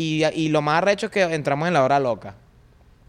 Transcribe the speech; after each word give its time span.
Y, 0.00 0.24
y 0.24 0.48
lo 0.48 0.62
más 0.62 0.78
arrecho 0.78 1.06
es 1.06 1.12
que 1.12 1.22
entramos 1.22 1.66
en 1.66 1.74
la 1.74 1.82
hora 1.82 1.98
loca. 1.98 2.34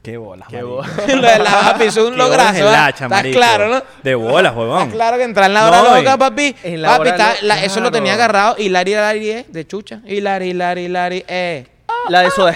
Qué 0.02 0.18
bolas, 0.18 0.48
Qué 0.50 0.64
bolas. 0.64 0.90
lo 1.08 1.22
de 1.28 1.38
la 1.38 1.52
papi, 1.62 1.84
es 1.84 1.98
un 1.98 2.18
Está 2.18 3.22
claro, 3.32 3.68
¿no? 3.70 3.84
De 4.02 4.16
bolas, 4.16 4.56
huevón. 4.56 4.82
Está 4.84 4.94
claro 4.94 5.18
que 5.18 5.24
entrar 5.24 5.46
en 5.48 5.54
la 5.54 5.68
hora 5.68 5.82
No, 5.84 5.96
loca, 5.96 6.18
papi. 6.18 6.56
En 6.64 6.82
la 6.82 6.88
papi, 6.90 7.02
hora 7.02 7.10
está- 7.12 7.42
lo- 7.42 7.48
la- 7.48 7.64
eso 7.64 7.80
lo 7.80 7.92
tenía 7.92 8.14
agarrado. 8.14 8.56
Hilari, 8.58 8.92
Hilari, 8.94 9.30
eh, 9.30 9.46
de 9.50 9.68
chucha. 9.68 10.02
Hilari, 10.04 10.50
Hilari, 10.50 10.86
Hilari, 10.86 11.24
eh. 11.28 11.68
La 12.08 12.22
de 12.22 12.32
Soda 12.32 12.54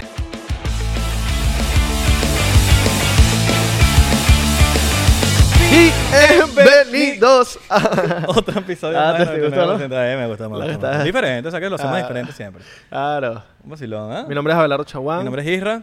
Bienvenidos 5.74 7.58
a... 7.68 8.24
Otro 8.28 8.60
episodio 8.60 8.98
Ah, 8.98 9.16
más 9.18 9.28
¿te 9.28 9.34
de 9.40 9.40
gustó, 9.46 9.66
99, 9.66 9.66
no? 9.66 9.74
89, 9.74 10.12
eh, 10.12 10.16
me 10.16 10.26
gusta 10.28 10.48
más. 10.48 10.68
Está- 10.68 11.02
Diferente, 11.02 11.48
o 11.48 11.50
sea 11.50 11.58
que 11.60 11.68
lo 11.68 11.74
hacemos 11.74 11.94
Ah. 11.96 12.02
diferente 12.02 12.32
siempre. 12.32 12.62
Claro. 12.88 13.42
Un 13.64 13.70
vacilón, 13.70 14.12
¿ah? 14.12 14.24
Mi 14.28 14.34
nombre 14.36 14.52
es 14.52 14.58
Abelardo 14.58 14.84
Chaguán. 14.84 15.18
Mi 15.18 15.24
nombre 15.24 15.42
es 15.42 15.48
Isra. 15.48 15.82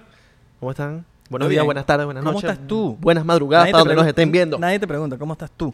¿Cómo 0.60 0.72
están? 0.72 1.06
Buenos 1.30 1.50
días, 1.50 1.64
buenas 1.66 1.86
tardes, 1.86 2.06
buenas 2.06 2.24
¿Cómo 2.24 2.34
noches. 2.34 2.50
estás 2.52 2.68
tú? 2.68 2.98
Buenas 3.02 3.26
madrugadas 3.26 3.64
Nadie 3.66 3.72
para 3.74 3.82
donde 3.84 3.96
nos 3.96 4.08
estén 4.08 4.32
viendo. 4.32 4.58
Nadie 4.60 4.80
te 4.80 4.88
pregunta, 4.88 5.18
¿cómo 5.18 5.34
estás 5.34 5.52
tú? 5.52 5.74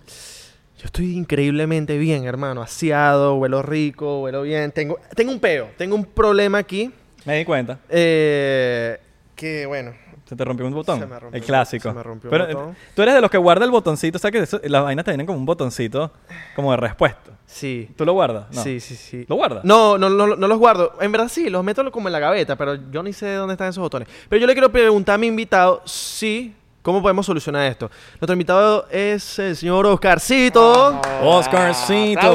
Yo 0.80 0.86
estoy 0.86 1.16
increíblemente 1.16 1.98
bien, 1.98 2.26
hermano. 2.26 2.62
Aseado, 2.62 3.36
huelo 3.36 3.62
rico, 3.62 4.22
huelo 4.22 4.42
bien. 4.44 4.72
Tengo, 4.72 5.00
tengo 5.16 5.32
un 5.32 5.40
peo, 5.40 5.70
tengo 5.78 5.96
un 5.96 6.06
problema 6.06 6.58
aquí. 6.60 6.92
Me 7.26 7.38
di 7.38 7.46
cuenta. 7.46 7.80
Eh, 7.90 9.00
que 9.36 9.66
bueno, 9.68 9.94
Se 10.28 10.36
te 10.36 10.44
rompió 10.46 10.66
un 10.68 10.74
botón. 10.74 11.00
Se 11.00 11.06
me 11.06 11.20
rompió 11.20 11.38
el 11.38 11.42
un- 11.42 11.48
clásico. 11.48 11.90
se 11.90 11.96
me 11.96 12.04
rompió 12.04 12.30
un 12.30 12.32
Pero 12.32 12.48
botón. 12.48 12.72
eh, 12.74 12.78
tú 12.96 13.02
eres 13.02 13.16
de 13.16 13.22
los 13.22 13.32
que 13.32 13.38
guarda 13.38 13.64
el 13.66 13.72
botoncito, 13.72 14.18
o 14.18 14.20
sea 14.20 14.30
que 14.32 14.40
eso- 14.40 14.60
las 14.64 14.84
vainas 14.84 15.06
te 15.06 15.12
vienen 15.12 15.26
como 15.26 15.40
un 15.40 15.46
botoncito 15.46 16.12
como 16.56 16.72
de 16.72 16.78
respuesta. 16.78 17.32
sí. 17.46 17.90
¿Tú 17.96 18.06
lo 18.06 18.12
guardas? 18.14 18.46
No. 18.54 18.62
Sí, 18.62 18.80
sí, 18.82 18.96
sí. 18.96 19.26
¿Lo 19.30 19.36
guardas? 19.38 19.64
No, 19.64 19.98
no, 19.98 20.10
no, 20.10 20.36
no 20.36 20.48
los 20.48 20.60
guardo. 20.60 20.94
En 21.00 21.12
verdad 21.14 21.30
sí, 21.30 21.50
los 21.50 21.64
meto 21.64 21.90
como 21.92 22.10
en 22.10 22.12
la 22.14 22.20
gaveta, 22.20 22.56
pero 22.58 22.76
yo 22.92 23.02
ni 23.04 23.14
sé 23.14 23.34
dónde 23.36 23.54
están 23.54 23.70
esos 23.70 23.82
botones. 23.82 24.08
Pero 24.28 24.40
yo 24.42 24.48
le 24.48 24.54
quiero 24.54 24.70
preguntar 24.72 25.16
a 25.16 25.18
mi 25.18 25.28
invitado 25.28 25.82
si, 25.86 26.54
¿cómo 26.88 27.02
podemos 27.02 27.26
solucionar 27.26 27.66
esto? 27.70 27.92
Nuestro 28.14 28.32
invitado 28.32 28.88
es 28.90 29.40
el 29.40 29.58
señor 29.58 29.86
Oscarcito. 29.88 31.02
Oscarcito. 31.22 32.22
Ay. 32.22 32.32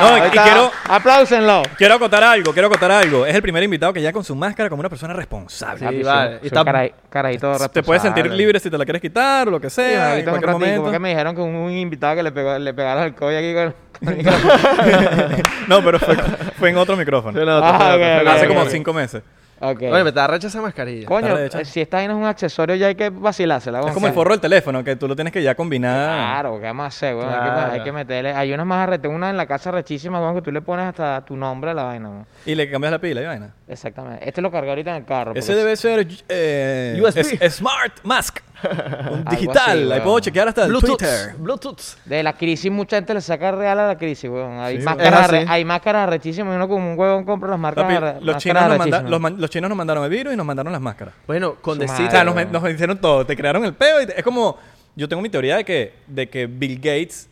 No, 0.00 0.16
y- 0.16 0.20
Ahí 0.20 0.22
y 0.22 0.26
está. 0.28 0.42
quiero- 0.44 0.70
Apláusenlo. 0.88 1.62
Quiero 1.76 1.94
acotar 1.94 2.22
algo, 2.22 2.52
quiero 2.52 2.68
acotar 2.68 2.92
algo. 2.92 3.26
Es 3.26 3.34
el 3.34 3.42
primer 3.42 3.64
invitado 3.64 3.92
que 3.92 4.00
ya 4.00 4.12
con 4.12 4.22
su 4.22 4.36
máscara 4.36 4.68
como 4.70 4.78
una 4.78 4.88
persona 4.88 5.12
responsable. 5.12 5.88
Sí, 5.88 6.02
vale. 6.04 6.30
soy- 6.38 6.38
Y 6.44 6.46
está- 6.46 6.64
caray- 6.64 6.92
carajito 7.10 7.52
Te 7.72 7.82
puedes 7.82 8.00
sentir 8.02 8.22
responsable. 8.24 8.36
libre 8.36 8.60
si 8.60 8.70
te 8.70 8.78
la 8.78 8.84
quieres 8.84 9.02
quitar 9.02 9.48
o 9.48 9.50
lo 9.50 9.60
que 9.60 9.68
sea, 9.68 10.16
en 10.16 10.24
cualquier 10.24 10.52
momento. 10.52 10.82
porque 10.84 10.98
me 11.00 11.08
dijeron 11.08 11.34
que 11.34 11.40
un, 11.40 11.54
un 11.56 11.72
invitado 11.72 12.14
que 12.14 12.22
le, 12.22 12.30
pegó, 12.30 12.56
le 12.60 12.72
pegaron 12.74 13.02
el 13.02 13.14
COVID 13.16 13.34
aquí 13.36 13.54
con... 13.54 13.74
no, 15.68 15.82
pero 15.82 15.98
fue, 15.98 16.16
fue 16.58 16.70
en 16.70 16.76
otro 16.76 16.96
micrófono. 16.96 17.40
Ah. 17.62 17.94
Hace 18.28 18.46
como 18.46 18.64
cinco 18.66 18.92
meses. 18.92 19.22
Ok. 19.58 19.82
Oye, 19.82 20.02
me 20.02 20.08
está 20.10 20.26
recha 20.26 20.48
esa 20.48 20.60
mascarilla. 20.60 21.06
Coño, 21.06 21.38
eh, 21.38 21.64
si 21.64 21.80
esta 21.80 21.96
vaina 21.96 22.12
es 22.12 22.18
un 22.18 22.24
accesorio 22.26 22.76
ya 22.76 22.88
hay 22.88 22.94
que 22.94 23.08
vacilársela. 23.08 23.80
Es 23.80 23.92
como 23.92 24.06
el 24.06 24.12
forro 24.12 24.32
del 24.32 24.40
teléfono, 24.40 24.84
que 24.84 24.96
tú 24.96 25.08
lo 25.08 25.14
tienes 25.16 25.32
que 25.32 25.42
ya 25.42 25.54
combinar. 25.54 26.14
Claro, 26.18 26.58
¿qué 26.60 26.66
vamos 26.66 26.84
a 26.84 26.86
hacer, 26.88 27.14
weón? 27.14 27.28
Hay, 27.28 27.34
que, 27.34 27.40
Claro. 27.54 27.72
hay 27.72 27.82
que 27.82 27.92
meterle... 27.92 28.32
Hay 28.34 28.52
unas 28.52 28.66
más 28.66 28.86
arre- 28.88 28.98
Tengo 29.00 29.14
una 29.14 29.30
en 29.30 29.36
la 29.36 29.46
casa 29.46 29.70
rechísima, 29.70 30.20
weón, 30.20 30.34
que 30.34 30.42
tú 30.42 30.52
le 30.52 30.60
pones 30.60 30.86
hasta 30.86 31.24
tu 31.24 31.36
nombre 31.36 31.70
a 31.70 31.74
la 31.74 31.84
vaina, 31.84 32.08
weón. 32.10 32.26
Y 32.44 32.54
le 32.54 32.70
cambias 32.70 32.90
la 32.92 32.98
pila 32.98 33.22
y 33.22 33.26
vaina. 33.26 33.54
Exactamente. 33.66 34.28
Este 34.28 34.42
lo 34.42 34.50
cargué 34.50 34.68
ahorita 34.70 34.90
en 34.90 34.96
el 34.96 35.04
carro. 35.06 35.32
Ese 35.34 35.52
porque- 35.52 35.64
debe 35.64 35.76
ser 35.76 36.06
eh, 36.28 37.00
USB. 37.02 37.38
es- 37.40 37.54
Smart 37.54 37.92
Mask. 38.02 38.40
Un 38.66 39.22
así, 39.26 39.36
digital. 39.36 39.78
Ahí 39.78 39.86
weón. 39.88 40.02
puedo 40.02 40.20
chequear 40.20 40.48
hasta 40.48 40.62
el 40.64 40.68
Bluetooth. 40.68 40.96
Twitter. 40.98 41.34
Bluetooth. 41.36 41.80
De 42.06 42.22
la 42.22 42.32
crisis, 42.32 42.70
mucha 42.72 42.96
gente 42.96 43.12
le 43.12 43.20
saca 43.20 43.52
real 43.52 43.78
a 43.78 43.86
la 43.88 43.98
crisis, 43.98 44.30
weón. 44.30 44.58
Hay, 44.60 44.78
Sí, 44.78 44.82
máscaras, 44.84 45.12
Es 45.12 45.26
así. 45.26 45.36
arre- 45.36 45.46
hay 45.48 45.64
máscaras 45.64 46.08
rechísimas 46.08 46.52
y 46.54 46.56
uno 46.56 46.66
como 46.68 46.92
un 46.92 46.98
huevón 46.98 47.24
compra 47.24 47.50
las 47.50 47.58
marcas 47.58 47.84
Papi, 47.84 47.94
arre- 47.96 48.14
los, 48.20 48.34
máscaras 48.34 48.42
chinos 48.42 48.62
nos 48.62 48.68
manda- 48.78 48.82
arrechísimas. 48.96 49.10
los, 49.10 49.20
man- 49.20 49.36
los 49.38 49.45
chinos 49.50 49.68
nos 49.68 49.76
mandaron 49.76 50.02
el 50.04 50.10
virus 50.10 50.34
y 50.34 50.36
nos 50.36 50.46
mandaron 50.46 50.72
las 50.72 50.80
máscaras. 50.80 51.14
Bueno, 51.26 51.56
con 51.56 51.74
Su 51.76 51.80
decirte... 51.82 52.06
O 52.08 52.10
sea, 52.10 52.24
nos, 52.24 52.50
nos 52.52 52.70
hicieron 52.70 52.98
todo. 52.98 53.24
Te 53.26 53.36
crearon 53.36 53.64
el 53.64 53.74
peo. 53.74 54.00
Y 54.02 54.06
te- 54.06 54.18
es 54.18 54.24
como. 54.24 54.56
Yo 54.94 55.08
tengo 55.08 55.20
mi 55.22 55.28
teoría 55.28 55.56
de 55.56 55.64
que, 55.64 55.92
de 56.06 56.28
que 56.28 56.46
Bill 56.46 56.76
Gates 56.76 57.28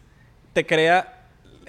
te 0.53 0.67
crea 0.67 1.11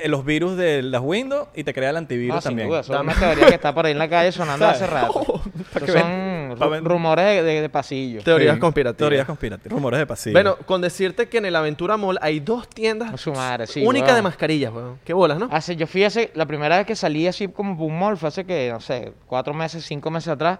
los 0.07 0.25
virus 0.25 0.57
de 0.57 0.81
las 0.81 1.01
Windows 1.01 1.47
y 1.55 1.63
te 1.63 1.73
crea 1.73 1.91
el 1.91 1.95
antivirus 1.97 2.43
sin 2.43 2.49
también. 2.49 2.67
duda, 2.67 2.81
eso 2.81 2.93
es 2.93 2.99
una 2.99 3.13
teoría 3.13 3.47
que 3.47 3.55
está 3.55 3.73
por 3.73 3.85
ahí 3.85 3.93
en 3.93 3.99
la 3.99 4.09
calle 4.09 4.31
sonando 4.33 4.65
¿Sabes? 4.65 4.81
hace 4.81 4.91
rato. 4.91 5.41
Son 5.87 6.24
ru- 6.51 6.83
rumores 6.83 7.43
de, 7.43 7.61
de- 7.61 7.69
pasillo. 7.69 8.21
Teorías 8.23 8.55
Sí, 8.55 8.59
conspirativas. 8.59 8.97
Teorías 8.97 9.25
conspirativas. 9.25 9.73
Rumores 9.73 9.99
de 9.99 10.05
pasillo. 10.07 10.33
Bueno, 10.33 10.55
con 10.65 10.81
decirte 10.81 11.27
que 11.27 11.37
en 11.39 11.45
el 11.45 11.55
Aventura 11.55 11.97
Mall 11.97 12.17
hay 12.21 12.39
dos 12.39 12.67
tiendas 12.69 13.13
A 13.13 13.17
su 13.17 13.31
madre, 13.33 13.67
sí, 13.67 13.83
únicas 13.85 14.09
weón. 14.09 14.17
de 14.17 14.21
mascarillas, 14.23 14.73
weón. 14.73 14.99
Qué 15.03 15.13
bolas, 15.13 15.39
¿no? 15.39 15.47
Hace, 15.51 15.75
yo 15.75 15.87
fui 15.87 16.03
hace, 16.03 16.31
la 16.35 16.45
primera 16.45 16.77
vez 16.77 16.85
que 16.85 16.95
salí 16.95 17.27
así 17.27 17.47
como 17.47 17.77
por 17.77 17.87
un 17.87 17.97
mall 17.99 18.17
fue 18.17 18.29
hace 18.29 18.45
que, 18.45 18.69
no 18.71 18.79
sé, 18.79 19.13
cuatro 19.27 19.53
meses, 19.53 19.83
cinco 19.85 20.11
meses 20.11 20.29
atrás. 20.29 20.59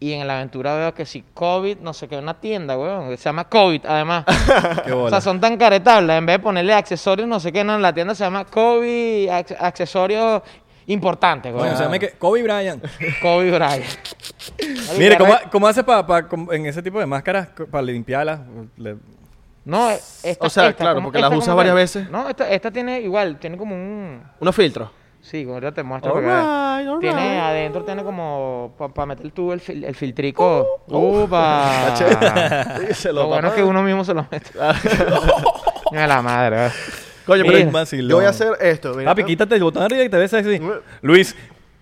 Y 0.00 0.14
en 0.14 0.26
la 0.26 0.34
aventura 0.38 0.74
veo 0.74 0.92
que 0.94 1.06
si 1.06 1.22
COVID, 1.32 1.76
no 1.78 1.92
sé 1.92 2.08
qué, 2.08 2.16
una 2.16 2.34
tienda, 2.40 2.76
weón, 2.76 3.08
que 3.08 3.16
se 3.16 3.22
llama 3.24 3.44
COVID, 3.48 3.82
además. 3.86 4.24
Qué 4.84 4.90
o 4.90 4.96
bola. 4.96 5.10
sea, 5.10 5.20
son 5.20 5.40
tan 5.40 5.56
caretables. 5.56 6.18
En 6.18 6.26
vez 6.26 6.38
de 6.38 6.42
ponerle 6.42 6.72
accesorios, 6.74 7.28
no 7.28 7.38
sé 7.38 7.52
qué, 7.52 7.62
no, 7.62 7.78
la 7.78 7.94
tienda 7.94 8.12
se 8.16 8.24
llama 8.24 8.44
COVID, 8.44 9.28
ac- 9.28 9.56
accesorios 10.82 10.88
importantes, 10.88 11.52
Coño, 11.52 11.64
weón. 11.64 11.76
se 11.76 11.82
llama 11.84 11.98
que 11.98 12.10
Kobe 12.12 12.42
Bryant. 12.42 12.84
COVID 13.22 13.54
Bryant. 13.54 13.84
Mire, 14.98 15.16
¿cómo, 15.16 15.34
cómo 15.50 15.66
hace 15.66 15.82
para 15.84 16.26
en 16.52 16.66
ese 16.66 16.82
tipo 16.82 16.98
de 16.98 17.06
máscaras 17.06 17.48
para 17.70 17.82
limpiarlas? 17.82 18.40
Le- 18.76 18.96
No, 19.64 19.90
esta, 19.90 20.44
O 20.46 20.50
sea, 20.50 20.68
esta, 20.68 20.78
claro, 20.84 20.96
como- 20.96 21.08
porque 21.08 21.20
las 21.20 21.32
usas 21.32 21.54
varias 21.54 21.74
veces. 21.74 22.10
No, 22.10 22.28
esta, 22.28 22.48
esta 22.50 22.70
tiene 22.70 23.00
igual, 23.00 23.38
tiene 23.38 23.56
como 23.56 23.74
un... 23.74 24.22
Unos 24.40 24.54
filtros. 24.56 24.90
Sí, 25.20 25.44
como 25.44 25.54
ahorita 25.54 25.72
te 25.72 25.82
muestro. 25.84 26.16
veas. 26.16 26.44
Alright, 26.44 26.88
alright. 26.88 27.00
Tiene 27.00 27.38
adentro, 27.40 27.84
tiene 27.84 28.02
como 28.02 28.74
para 28.76 29.06
meter 29.06 29.30
tú 29.30 29.52
el, 29.52 29.60
fil- 29.60 29.84
el 29.86 29.94
filtrico. 29.94 30.66
Uh, 30.88 31.22
¡Upa! 31.22 31.94
Se 32.92 33.12
Lo 33.12 33.28
bueno 33.28 33.46
es 33.48 33.54
que 33.54 33.62
uno 33.62 33.84
mismo 33.84 34.04
se 34.04 34.14
lo 34.14 34.26
mete. 34.28 34.50
Mira 35.92 36.08
la 36.08 36.22
madre. 36.22 36.70
Coño, 37.26 37.44
pero 37.46 37.70
Vacilón. 37.70 38.10
yo 38.10 38.16
voy 38.16 38.24
a 38.24 38.30
hacer 38.30 38.48
esto. 38.60 38.94
mira. 38.94 39.10
Papi, 39.10 39.24
quítate 39.24 39.54
el 39.56 39.62
botón 39.62 39.82
arriba 39.82 40.04
y 40.04 40.08
te 40.08 40.16
ves 40.18 40.30
sexy. 40.30 40.60
Luis, 41.02 41.34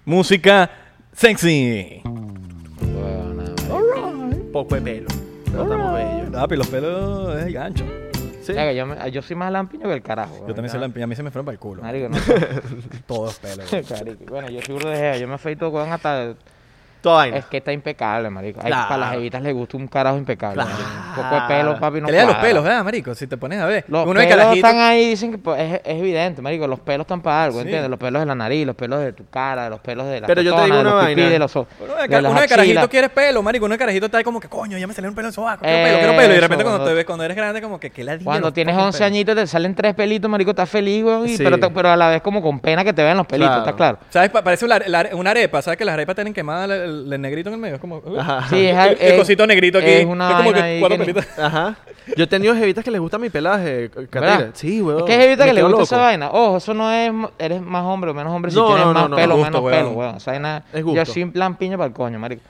música 0.04 0.70
sexy. 1.12 2.02
Poco 4.52 4.74
de 4.74 4.80
pelo. 4.82 5.06
No 5.52 5.62
estamos 5.62 5.94
bellos. 5.94 6.30
Papi, 6.30 6.56
los 6.56 6.68
pelos 6.68 7.36
es 7.36 7.46
el 7.46 7.52
gancho. 7.52 7.84
Sí. 8.42 8.52
O 8.52 8.54
sea, 8.54 8.68
que 8.68 8.74
yo, 8.76 8.86
me- 8.86 9.10
yo 9.12 9.22
soy 9.22 9.36
más 9.36 9.52
lampiño 9.52 9.86
que 9.86 9.92
el 9.94 10.02
carajo. 10.02 10.34
Yo 10.34 10.40
¿verdad? 10.42 10.54
también 10.56 10.70
soy 10.72 10.80
lampiña, 10.80 11.04
a 11.04 11.06
mí 11.06 11.14
se 11.14 11.22
me 11.22 11.30
fueron 11.30 11.44
para 11.46 11.52
el 11.54 11.58
culo. 11.60 11.82
Marico, 11.82 12.08
no. 12.08 12.16
Todos 13.06 13.24
los 13.26 13.38
pelos. 13.38 13.70
Carico. 13.88 14.24
Bueno, 14.28 14.48
yo 14.50 14.60
soy 14.62 14.74
burdo 14.74 14.88
de 14.90 15.20
Yo 15.20 15.28
me 15.28 15.34
afeito 15.34 15.70
con 15.70 15.92
hasta. 15.92 16.34
Toda 17.00 17.16
vaina. 17.16 17.36
Es 17.38 17.44
que 17.46 17.56
está 17.58 17.72
impecable, 17.72 18.28
marico. 18.30 18.60
Ay, 18.62 18.68
Claro. 18.70 18.88
Para 18.88 19.00
las 19.00 19.14
evitas 19.14 19.42
les 19.42 19.54
gusta 19.54 19.76
un 19.76 19.88
carajo 19.88 20.16
impecable. 20.18 20.54
Claro. 20.62 20.70
marico. 20.70 20.90
Un 21.10 21.14
poco 21.16 21.34
de 21.34 21.40
pelo, 21.48 21.80
papi, 21.80 22.00
no 22.00 22.06
que 22.06 22.12
le 22.12 22.18
los 22.18 22.26
cuadra. 22.26 22.40
pelos, 22.42 22.64
¿verdad, 22.64 22.84
marico? 22.84 23.14
Si 23.14 23.26
te 23.26 23.36
pones 23.36 23.60
a 23.60 23.66
ver. 23.66 23.84
Los 23.88 24.06
Uno 24.06 24.20
de 24.20 24.26
pelos 24.26 24.36
carajito. 24.44 24.66
están 24.66 24.80
ahí, 24.82 25.08
dicen 25.10 25.30
que 25.32 25.38
pues, 25.38 25.60
es, 25.60 25.80
es 25.84 25.98
evidente, 26.00 26.42
marico. 26.42 26.66
Los 26.66 26.80
pelos 26.80 27.04
están 27.04 27.20
para 27.22 27.44
algo, 27.44 27.56
Sí. 27.58 27.62
¿entiendes? 27.64 27.90
Los 27.90 27.98
pelos 27.98 28.20
de 28.20 28.26
la 28.26 28.34
nariz, 28.34 28.66
los 28.66 28.76
pelos 28.76 29.00
de 29.00 29.12
tu 29.12 29.28
cara, 29.28 29.68
los 29.70 29.80
pelos 29.80 30.06
de 30.06 30.20
la 30.20 30.26
Pero 30.26 30.42
yo 30.42 30.54
te 30.54 30.64
digo 30.64 30.76
de 30.76 30.82
los 30.84 30.92
una 30.92 31.02
pipí, 31.06 31.14
vaina. 31.20 31.30
de 31.32 31.38
los 31.38 31.56
ojos. 31.56 31.68
Uno 31.80 31.94
de, 31.96 32.02
de 32.02 32.08
ca- 32.08 32.20
las 32.20 32.30
uno 32.32 32.40
de 32.40 32.48
carajito 32.48 32.72
axilas. 32.80 32.88
quiere 32.88 33.08
pelo, 33.08 33.42
marico. 33.42 33.64
Uno 33.64 33.74
de 33.74 33.78
carajito 33.78 34.06
está 34.06 34.18
ahí 34.18 34.24
como 34.24 34.38
que, 34.40 34.48
coño, 34.48 34.76
ya 34.78 34.86
me 34.86 34.92
salió 34.94 35.08
un 35.10 35.14
pelo 35.16 35.28
en 35.28 35.32
sobaco. 35.32 35.64
Quiero 35.64 35.82
pelo, 35.84 35.98
quiero 35.98 36.12
pelo. 36.16 36.32
Y 36.32 36.34
de 36.34 36.40
repente 36.40 36.64
cuando 36.64 36.78
cuando- 36.80 36.84
te 36.90 36.94
ves, 36.94 37.04
cuando 37.04 37.24
eres 37.24 37.36
grande, 37.36 37.62
como 37.62 37.80
que, 37.80 37.90
¿qué 37.90 38.04
ladilla 38.04 38.24
Cuando 38.24 38.48
los 38.48 38.54
tienes 38.54 38.74
coño 38.74 38.86
11 38.86 38.98
pelo? 38.98 39.06
añitos 39.06 39.34
te 39.36 39.46
salen 39.46 39.74
tres 39.74 39.94
pelitos, 39.94 40.30
marico, 40.30 40.50
estás 40.50 40.68
feliz, 40.68 41.02
weón, 41.04 41.26
y- 41.26 41.36
Sí. 41.36 41.42
pero, 41.42 41.58
te- 41.58 41.70
pero 41.70 41.88
a 41.90 41.96
la 41.96 42.08
vez 42.10 42.22
como 42.22 42.42
con 42.42 42.60
pena 42.60 42.84
que 42.84 42.92
te 42.92 43.02
vean 43.02 43.16
los 43.16 43.26
pelitos, 43.26 43.48
Claro. 43.50 43.60
¿estás 43.62 43.74
claro? 43.76 43.98
¿Sabes? 44.10 44.30
Pa- 44.30 44.42
Parece 44.44 44.64
una, 44.64 44.78
la- 44.78 45.08
una 45.12 45.30
arepa. 45.30 45.62
¿Sabes 45.62 45.76
que 45.78 45.84
las 45.84 45.94
arepas 45.94 46.14
tienen 46.14 46.32
quemada 46.34 46.64
el, 46.66 46.70
el- 46.90 47.12
el 47.12 47.20
negrito 47.20 47.48
en 47.48 47.54
el 47.54 47.60
medio? 47.60 47.74
Es 47.76 47.80
como... 47.80 48.02
Ajá. 48.18 48.46
Sí, 48.48 48.66
es, 48.66 49.00
El- 49.00 49.18
cosito 49.18 49.46
negrito 49.46 49.78
aquí. 49.78 49.88
Es 49.88 50.06
una 50.06 50.28
Es 50.30 50.36
como 50.36 50.52
que 50.52 50.76
cuatro 50.80 50.98
que 50.98 51.06
ni- 51.06 51.12
pelitos. 51.12 51.38
Ajá. 51.38 51.76
Yo 52.16 52.24
he 52.24 52.26
tenido 52.26 52.54
jevitas 52.54 52.84
que 52.84 52.90
les 52.90 53.00
gusta 53.00 53.18
mi 53.18 53.30
pelaje, 53.30 53.90
Catira. 54.10 54.50
Sí, 54.54 54.82
weón. 54.82 54.98
Es 55.00 55.04
que 55.04 55.14
es 55.14 55.24
evita 55.26 55.44
Me 55.44 55.50
que 55.50 55.54
le 55.54 55.60
quedo 55.60 55.66
gusta 55.68 55.80
loco. 55.80 55.82
esa 55.84 55.96
vaina. 55.98 56.30
Ojo, 56.30 56.56
eso 56.56 56.74
no 56.74 56.90
es. 56.90 57.12
Eres 57.38 57.62
más 57.62 57.84
hombre 57.84 58.10
o 58.10 58.14
menos 58.14 58.32
hombre 58.32 58.50
si 58.50 58.56
No, 58.58 58.66
tienes 58.66 58.84
no, 58.84 58.92
no, 58.92 59.00
más 59.00 59.10
no, 59.10 59.16
pelo 59.16 59.34
o 59.36 59.38
menos 59.44 59.62
weón. 59.62 59.76
pelo, 59.78 59.90
weón. 59.92 60.14
O 60.16 60.20
sea, 60.20 60.32
hay 60.32 60.40
nada- 60.40 60.64
Es 60.72 60.82
gusto. 60.84 60.96
yo 61.04 61.06
soy 61.12 61.22
en 61.22 61.32
plan 61.32 61.56
piña 61.56 61.76
para 61.76 61.86
el 61.88 61.92
coño, 61.92 62.18
marico. 62.18 62.42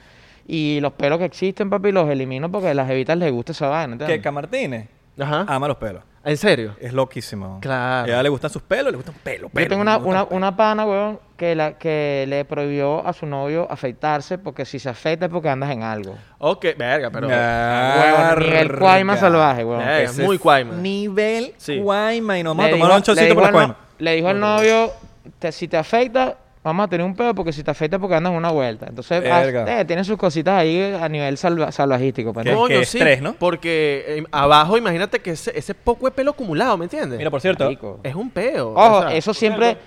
Y 0.46 0.80
los 0.80 0.92
pelos 0.94 1.18
que 1.18 1.26
existen, 1.26 1.68
papi, 1.70 1.92
los 1.92 2.08
elimino 2.08 2.50
porque 2.50 2.68
a 2.68 2.74
las 2.74 2.88
evitas 2.90 3.16
les 3.18 3.30
gusta 3.32 3.52
esa 3.52 3.68
vaina, 3.68 3.96
Que. 4.06 4.20
Camartines 4.20 4.88
Ajá. 5.18 5.44
ama 5.46 5.68
los 5.68 5.76
pelos. 5.76 6.02
¿En 6.22 6.36
serio? 6.36 6.76
Es 6.80 6.92
loquísimo. 6.92 7.58
Claro. 7.62 8.04
A 8.04 8.08
ella 8.08 8.22
le 8.22 8.28
gustan 8.28 8.50
sus 8.50 8.60
pelos, 8.60 8.90
le 8.92 8.96
gustan 8.96 9.14
pelo, 9.24 9.48
pelo. 9.48 9.64
Yo 9.64 9.68
tengo 9.70 9.80
una, 9.80 9.96
una, 9.96 10.24
una 10.24 10.54
pana, 10.54 10.84
weón, 10.84 11.18
que, 11.38 11.54
la, 11.54 11.78
que 11.78 12.26
le 12.28 12.44
prohibió 12.44 13.06
a 13.06 13.14
su 13.14 13.24
novio 13.24 13.66
afeitarse 13.70 14.36
porque 14.36 14.66
si 14.66 14.78
se 14.78 14.90
afeita 14.90 15.24
es 15.26 15.30
porque 15.30 15.48
andas 15.48 15.70
en 15.70 15.82
algo. 15.82 16.18
Ok, 16.38 16.66
verga, 16.76 17.10
pero... 17.10 17.26
Huevón, 17.28 18.38
nivel 18.38 18.78
cuaima 18.78 19.16
salvaje, 19.16 19.64
weón. 19.64 19.78
Verga, 19.78 20.02
Ese 20.02 20.22
muy 20.22 20.36
es 20.36 20.42
cuaima. 20.42 20.74
Nivel 20.74 21.54
Sí. 21.56 21.78
guayma. 21.78 22.38
Y 22.38 22.42
nos 22.42 22.50
vamos 22.56 22.64
a 22.64 22.68
Le 22.68 22.72
tomar 22.74 22.88
dijo- 22.88 22.96
un 22.98 23.02
chocito 23.02 23.34
por 23.34 23.42
la 23.42 23.48
al 23.48 23.52
no- 23.52 23.58
cuaima. 23.58 23.76
Le 23.98 24.14
dijo 24.16 24.28
al 24.28 24.40
novio, 24.40 24.92
te- 25.38 25.52
si 25.52 25.68
te 25.68 25.78
afeitas, 25.78 26.34
vamos 26.62 26.84
a 26.84 26.88
tener 26.88 27.06
un 27.06 27.14
pedo 27.14 27.34
porque 27.34 27.52
si 27.52 27.62
te 27.64 27.70
afeitas 27.70 27.98
porque 28.00 28.14
andas 28.16 28.32
en 28.32 28.36
una 28.38 28.50
vuelta. 28.50 28.86
Entonces, 28.88 29.22
ah, 29.30 29.42
eh, 29.44 29.84
tiene 29.84 30.04
sus 30.04 30.16
cositas 30.18 30.54
ahí 30.60 30.94
a 31.00 31.08
nivel 31.08 31.36
salva- 31.38 31.72
salvajístico. 31.72 32.32
pues, 32.32 32.44
¿Qué? 32.46 32.52
¿no? 32.52 32.66
Que 32.66 32.84
sí, 32.84 32.98
estrés, 32.98 33.22
¿no? 33.22 33.32
Porque 33.34 34.04
eh, 34.06 34.24
abajo, 34.30 34.76
imagínate 34.76 35.20
que 35.20 35.30
ese, 35.30 35.56
ese 35.58 35.74
poco 35.74 36.06
de 36.06 36.12
pelo 36.12 36.32
acumulado, 36.32 36.76
¿me 36.76 36.84
entiendes? 36.84 37.18
Mira, 37.18 37.30
por 37.30 37.40
cierto, 37.40 37.64
Marico. 37.64 38.00
Es 38.02 38.14
un 38.14 38.30
peo. 38.30 38.72
Ojo, 38.74 38.96
o 38.98 39.00
sea, 39.02 39.14
eso 39.14 39.32
siempre, 39.32 39.78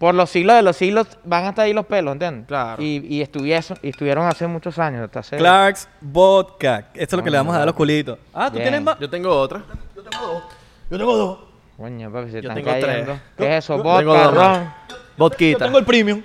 por 0.00 0.14
los 0.16 0.28
siglos 0.28 0.56
de 0.56 0.62
los 0.62 0.76
siglos 0.76 1.06
van 1.24 1.44
hasta 1.44 1.62
ahí 1.62 1.72
los 1.72 1.86
pelos, 1.86 2.12
¿entiendes? 2.14 2.46
Claro. 2.48 2.82
Y, 2.82 2.96
y, 3.06 3.22
estuviesen- 3.22 3.78
y 3.82 3.90
estuvieron 3.90 4.26
hace 4.26 4.46
muchos 4.48 4.78
años. 4.80 5.04
hasta 5.04 5.20
hace- 5.20 5.36
Clark's 5.36 5.88
Vodka. 6.00 6.88
Esto 6.94 7.16
es 7.16 7.18
lo 7.18 7.22
que 7.24 7.30
le 7.30 7.36
vamos 7.36 7.52
a 7.54 7.58
dar 7.58 7.62
a 7.62 7.66
los 7.66 7.74
culitos. 7.76 8.18
Ah, 8.34 8.48
¿tú 8.48 8.54
Bien. 8.54 8.64
tienes 8.64 8.82
más? 8.82 8.98
Yo 8.98 9.08
tengo 9.08 9.30
otra. 9.30 9.62
Yo 9.94 10.02
tengo 10.02 10.26
dos. 10.26 10.42
Yo 10.90 10.98
tengo 10.98 11.16
dos. 11.16 11.38
Coño, 11.76 12.10
papi, 12.10 12.26
se 12.30 12.42
Yo 12.42 12.48
están 12.48 12.54
tengo 12.64 12.70
tres. 12.80 13.08
¿Qué 13.36 13.44
es 13.56 13.64
eso? 13.64 13.76
Yo 13.76 13.82
Vodka, 13.82 14.30
ron. 14.30 14.86
Vodquita. 15.16 15.58
Yo 15.58 15.64
tengo 15.66 15.78
el 15.78 15.84
premium. 15.84 16.22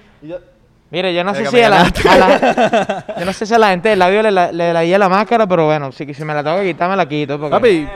Mire, 0.89 1.13
yo 1.13 1.23
no 1.23 1.33
sé 1.33 1.45
si 1.45 1.61
a 1.61 1.69
la, 1.69 1.77
ganaste. 1.77 2.09
a 2.09 2.17
la- 2.17 3.05
yo 3.19 3.23
no 3.25 3.31
sé 3.31 3.45
si 3.45 3.53
a 3.53 3.57
la 3.57 3.69
gente 3.69 3.87
del 3.87 3.99
labio 3.99 4.21
le, 4.21 4.29
la- 4.31 4.51
le 4.51 4.73
daría 4.73 4.97
la 4.99 5.07
máscara, 5.07 5.47
pero 5.47 5.65
bueno, 5.65 5.89
si, 5.93 6.13
si 6.13 6.25
me 6.25 6.33
la 6.33 6.43
tengo 6.43 6.57
que 6.57 6.65
quitar, 6.65 6.89
me 6.89 6.97
la 6.97 7.07
quito. 7.07 7.39
Porque 7.39 7.51
Papi, 7.51 7.87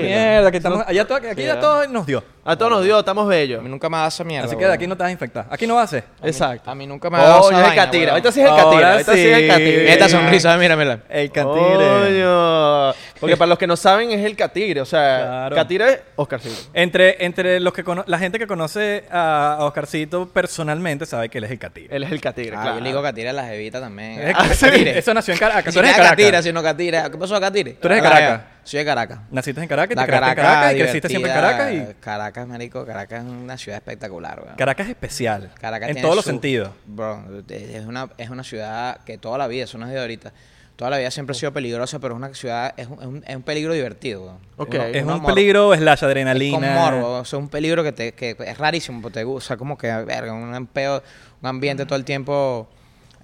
mierda, 0.00 0.50
que 0.50 0.56
estamos... 0.56 0.82
Allá 0.84 1.04
to- 1.06 1.14
aquí 1.14 1.44
ya 1.44 1.60
todo 1.60 1.86
nos 1.86 2.06
dio. 2.06 2.24
A 2.44 2.56
todos 2.56 2.70
nos 2.72 2.84
dio, 2.84 2.98
estamos 2.98 3.26
a 3.26 3.28
bellos. 3.28 3.62
mí 3.62 3.68
nunca 3.68 3.88
me 3.90 3.98
da 3.98 4.06
esa 4.08 4.24
mierda. 4.24 4.46
Así 4.46 4.56
que 4.56 4.60
de 4.62 4.66
weón. 4.68 4.74
aquí 4.74 4.86
no 4.86 4.96
te 4.96 5.02
vas 5.02 5.08
a 5.10 5.12
infectar. 5.12 5.46
Aquí 5.50 5.66
no 5.66 5.74
va 5.74 5.82
a 5.82 5.86
ser. 5.86 6.04
Exacto. 6.22 6.70
A 6.70 6.74
mí 6.74 6.86
nunca 6.86 7.10
me 7.10 7.18
ha 7.18 7.22
dado 7.22 7.40
esa 7.40 7.52
es 7.52 7.56
el 7.58 7.62
vaina, 7.66 7.84
catira. 7.84 8.00
weón. 8.02 8.10
Ahorita 8.10 8.32
sí 8.32 8.40
es 8.40 8.46
el 8.46 8.50
Ahora 8.52 8.64
catira. 8.64 8.92
Ahorita 8.92 9.12
sí 9.12 9.20
es 9.20 9.26
el 9.36 9.42
sí. 9.42 9.48
catira. 9.48 9.92
Esta 9.92 10.08
sonrisa, 10.08 10.56
mira, 10.56 10.76
mira. 10.76 11.00
El 11.08 11.30
cantigre. 11.30 11.86
Coño. 12.24 12.94
Porque 13.20 13.36
para 13.36 13.48
los 13.50 13.58
que 13.58 13.66
no 13.66 13.76
saben 13.76 14.10
es 14.10 14.24
el 14.24 14.34
catire. 14.36 14.80
O 14.80 14.86
sea, 14.86 15.18
Claro. 15.50 15.56
catire 15.56 15.90
es 15.92 16.00
Oscarcito. 16.16 16.70
Entre, 16.72 17.24
entre 17.24 17.60
los 17.60 17.72
que 17.74 17.84
cono- 17.84 18.04
la 18.06 18.18
gente 18.18 18.38
que 18.38 18.46
conoce 18.46 19.04
a, 19.10 19.56
a 19.60 19.64
Oscarcito 19.66 20.28
personalmente 20.30 21.04
sabe 21.06 21.28
que 21.28 21.38
él 21.38 21.44
es 21.44 21.50
el 21.50 21.58
catire. 21.58 21.94
Él 21.94 22.02
es 22.04 22.10
el 22.12 22.20
catire, 22.20 22.56
Ah, 22.56 22.62
claro. 22.62 22.78
yo 22.78 22.82
le 22.82 22.88
digo 22.88 23.02
Catira 23.02 23.30
a 23.30 23.32
la 23.34 23.44
jevita 23.44 23.80
también. 23.80 24.18
Es- 24.20 24.34
Ah, 24.36 24.46
es- 24.50 24.58
Catire. 24.60 24.98
Eso 24.98 25.12
nació 25.12 25.34
en 25.34 25.40
Caracas. 25.40 25.72
Tú 25.74 25.80
eres 25.80 25.90
de 25.92 25.96
Caracas. 25.96 26.16
Catira, 26.16 26.42
sino 26.42 26.62
Catire. 26.62 27.02
¿Qué 27.10 27.18
pasó, 27.18 27.38
Catire? 27.40 27.72
¿Tú 27.74 27.88
eres 27.88 28.00
de 28.02 28.08
Ah, 28.08 28.10
Caracas? 28.10 28.40
Soy 28.70 28.78
de 28.78 28.84
Caracas. 28.84 29.18
Naciste 29.32 29.60
en 29.60 29.66
Caracas 29.68 29.96
te 29.96 30.04
creaste 30.06 30.14
en 30.14 30.20
Caracas 30.20 30.44
Caracas 30.44 30.74
y 30.74 30.78
creciste 30.78 31.08
siempre 31.08 31.30
en. 31.32 31.36
Caracas 31.36 31.72
y... 31.72 31.94
Caracas, 32.00 32.46
marico, 32.46 32.86
Caracas 32.86 33.24
es 33.24 33.30
una 33.30 33.58
ciudad 33.58 33.78
espectacular, 33.78 34.40
weón. 34.44 34.56
Caracas 34.56 34.86
es 34.86 34.90
especial. 34.90 35.50
Caracas 35.60 35.88
en 35.88 35.94
tiene 35.96 36.02
todos 36.06 36.14
los 36.16 36.24
sentidos. 36.24 36.70
Bro, 36.86 37.24
es 37.48 37.84
una, 37.84 38.08
es 38.16 38.30
una 38.30 38.44
ciudad 38.44 39.02
que 39.04 39.18
toda 39.18 39.38
la 39.38 39.48
vida, 39.48 39.64
eso 39.64 39.76
no 39.76 39.86
es 39.86 39.92
de 39.92 39.98
ahorita, 40.00 40.32
toda 40.76 40.88
la 40.92 40.98
vida 40.98 41.10
siempre 41.10 41.32
ha 41.32 41.34
sido 41.34 41.52
peligrosa, 41.52 41.98
pero 41.98 42.14
es 42.14 42.18
una 42.18 42.32
ciudad, 42.32 42.72
es 42.76 42.86
un, 42.86 43.00
es 43.00 43.06
un, 43.06 43.24
es 43.26 43.34
un 43.36 43.42
peligro 43.42 43.72
divertido. 43.74 44.22
weón. 44.22 44.38
Ok. 44.56 44.74
Uno- 44.76 44.84
Es 44.84 45.02
un 45.04 45.20
mor- 45.20 45.34
peligro 45.34 45.74
slash 45.74 45.98
Es 45.98 46.02
adrenalina. 46.04 46.74
morbo, 46.74 47.18
o 47.18 47.24
sea, 47.24 47.40
un 47.40 47.48
peligro 47.48 47.82
que, 47.82 47.90
te, 47.90 48.12
que 48.12 48.36
es 48.38 48.56
rarísimo, 48.56 49.02
porque 49.02 49.14
te 49.18 49.24
gusta, 49.24 49.56
como 49.56 49.76
que, 49.76 49.88
verga, 50.04 50.32
un 50.32 50.54
empeo, 50.54 51.02
un 51.42 51.48
ambiente 51.48 51.86
todo 51.86 51.96
el 51.96 52.04
tiempo, 52.04 52.68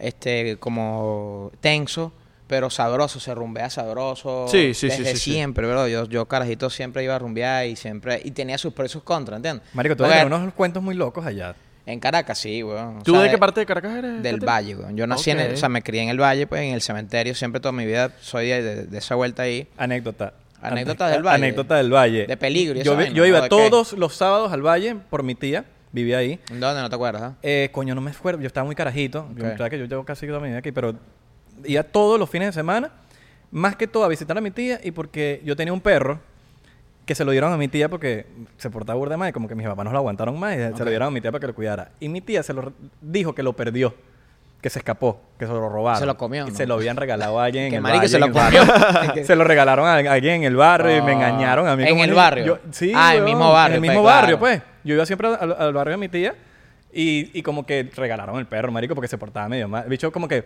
este, 0.00 0.56
como 0.58 1.52
tenso, 1.60 2.12
pero 2.46 2.70
sabroso, 2.70 3.18
se 3.20 3.34
rumbea 3.34 3.68
sabroso. 3.70 4.46
Sí, 4.48 4.74
sí, 4.74 4.88
sí, 4.90 4.98
desde 5.02 5.12
sí, 5.12 5.18
sí. 5.18 5.32
siempre, 5.32 5.66
bro. 5.66 5.88
Yo, 5.88 6.06
yo, 6.06 6.26
carajito, 6.26 6.70
siempre 6.70 7.02
iba 7.04 7.14
a 7.14 7.18
rumbear 7.18 7.66
y 7.66 7.76
siempre, 7.76 8.20
y 8.24 8.30
tenía 8.30 8.58
sus 8.58 8.72
precios 8.72 9.02
contra, 9.02 9.36
¿entiendes? 9.36 9.66
Marico, 9.74 9.96
tú 9.96 10.04
eres 10.04 10.24
unos 10.24 10.52
cuentos 10.54 10.82
muy 10.82 10.94
locos 10.94 11.24
allá. 11.26 11.54
En 11.86 12.00
Caracas, 12.00 12.38
sí, 12.38 12.64
weón. 12.64 12.98
O 12.98 13.02
¿Tú 13.04 13.12
sea, 13.12 13.20
de 13.22 13.30
qué 13.30 13.38
parte 13.38 13.60
de 13.60 13.66
Caracas 13.66 13.96
eres? 13.96 14.20
Del? 14.22 14.40
Valle, 14.40 14.74
weón. 14.74 14.96
Yo 14.96 15.06
nací 15.06 15.30
en 15.30 15.38
el, 15.38 15.54
o 15.54 15.56
sea, 15.56 15.68
me 15.68 15.82
crié 15.82 16.02
en 16.02 16.08
el 16.08 16.20
Valle, 16.20 16.46
pues, 16.48 16.62
en 16.62 16.74
el 16.74 16.80
cementerio, 16.80 17.32
siempre 17.34 17.60
toda 17.60 17.70
mi 17.72 17.86
vida 17.86 18.10
soy 18.20 18.48
de, 18.48 18.62
de- 18.62 18.86
de 18.86 18.98
esa 18.98 19.14
vuelta 19.14 19.42
ahí. 19.42 19.68
Anécdota. 19.76 20.32
Anécdota 20.60 21.06
del 21.08 21.22
Valle. 21.22 21.36
Anécdota 21.36 21.76
del 21.76 21.92
Valle. 21.94 22.26
De 22.26 22.36
peligro 22.36 22.78
y 22.80 22.82
Yo, 22.82 22.96
vaina, 22.96 23.12
yo 23.14 23.24
iba 23.24 23.38
¿no? 23.38 23.44
¿De 23.44 23.48
qué? 23.50 23.56
todos 23.70 23.92
los 23.92 24.16
sábados 24.16 24.52
al 24.52 24.62
Valle 24.66 24.96
por 25.10 25.22
mi 25.22 25.34
tía. 25.36 25.64
Vivía 25.92 26.18
ahí. 26.18 26.40
¿Dónde? 26.50 26.80
¿No 26.82 26.88
te 26.90 26.94
acuerdas? 26.96 27.22
ah? 27.22 27.34
Eh, 27.42 27.68
coño, 27.72 27.94
no 27.94 28.00
me 28.00 28.10
acuerdo. 28.10 28.40
Yo 28.40 28.48
estaba 28.48 28.64
muy 28.64 28.74
carajito. 28.74 29.28
Yo, 29.36 29.46
Ok. 29.46 29.56
sabes 29.56 29.70
que 29.70 29.78
yo 29.78 29.84
llevo 29.84 30.04
casi 30.04 30.26
toda 30.26 30.40
mi 30.40 30.48
vida 30.48 30.58
aquí, 30.58 30.72
pero 30.72 30.94
iba 31.64 31.82
todos 31.82 32.18
los 32.18 32.28
fines 32.28 32.48
de 32.48 32.52
semana. 32.52 32.90
Más 33.50 33.76
que 33.76 33.86
todo 33.86 34.04
a 34.04 34.08
visitar 34.08 34.36
a 34.36 34.40
mi 34.40 34.50
tía 34.50 34.80
y 34.82 34.90
porque 34.90 35.40
yo 35.44 35.56
tenía 35.56 35.72
un 35.72 35.80
perro 35.80 36.18
que 37.06 37.14
se 37.14 37.24
lo 37.24 37.30
dieron 37.30 37.52
a 37.52 37.56
mi 37.56 37.68
tía 37.68 37.88
porque 37.88 38.26
se 38.56 38.68
portaba 38.68 38.98
burda 38.98 39.16
más 39.16 39.28
y 39.30 39.32
como 39.32 39.46
que 39.48 39.54
mis 39.54 39.66
papás 39.66 39.84
no 39.84 39.92
lo 39.92 39.98
aguantaron 39.98 40.38
más 40.38 40.54
y 40.56 40.76
se 40.76 40.84
lo 40.84 40.90
dieron 40.90 41.08
a 41.08 41.10
mi 41.12 41.20
tía 41.20 41.30
para 41.30 41.40
que 41.40 41.46
lo 41.46 41.54
cuidara. 41.54 41.90
Y 42.00 42.08
mi 42.08 42.20
tía 42.20 42.42
se 42.42 42.52
lo 42.52 42.72
dijo 43.00 43.34
que 43.34 43.44
lo 43.44 43.52
perdió, 43.52 43.94
que 44.60 44.68
se 44.68 44.80
escapó, 44.80 45.20
que 45.38 45.46
se 45.46 45.52
lo 45.52 45.68
robaron. 45.68 46.00
Se 46.00 46.06
lo 46.06 46.16
comió, 46.16 46.44
Y 46.48 46.50
¿no? 46.50 46.56
se 46.56 46.66
lo 46.66 46.74
habían 46.74 46.96
regalado 46.96 47.38
a 47.38 47.44
alguien 47.44 47.64
en 47.66 47.70
Que 47.70 47.76
el 47.76 47.82
marico, 47.82 47.98
valle, 48.00 48.08
se 48.08 48.18
lo 48.18 48.26
en 48.26 48.32
el 48.32 48.34
barrio. 48.36 48.60
comió. 49.06 49.24
se 49.24 49.36
lo 49.36 49.44
regalaron 49.44 49.86
a 49.86 49.94
alguien 49.94 50.34
en 50.34 50.44
el 50.44 50.56
barrio 50.56 50.96
y 50.96 51.02
me 51.02 51.12
Ah. 51.12 51.14
engañaron 51.14 51.68
a 51.68 51.76
mí. 51.76 51.84
¿En 51.84 51.98
el 52.00 52.12
barrio? 52.12 52.44
yo- 52.44 52.58
sí, 52.72 52.92
Ah, 52.94 53.12
en 53.14 53.18
el 53.20 53.24
mismo 53.24 53.52
barrio, 53.52 53.76
En 53.76 53.84
el 53.84 53.86
pues, 53.86 53.90
mismo 53.90 54.02
claro. 54.02 54.20
barrio, 54.22 54.38
pues. 54.40 54.62
Yo 54.82 54.94
iba 54.94 55.06
siempre 55.06 55.28
al, 55.28 55.52
al 55.56 55.72
barrio 55.72 55.92
de 55.92 55.98
mi 55.98 56.08
tía 56.08 56.34
y, 56.92 57.30
y 57.38 57.42
como 57.42 57.64
que 57.64 57.88
regalaron 57.94 58.36
el 58.38 58.46
perro, 58.46 58.72
marico, 58.72 58.96
porque 58.96 59.08
se 59.08 59.16
portaba 59.16 59.48
medio 59.48 59.68
mal. 59.68 59.84
El 59.84 59.90
bicho 59.90 60.10
como 60.10 60.26
que 60.26 60.44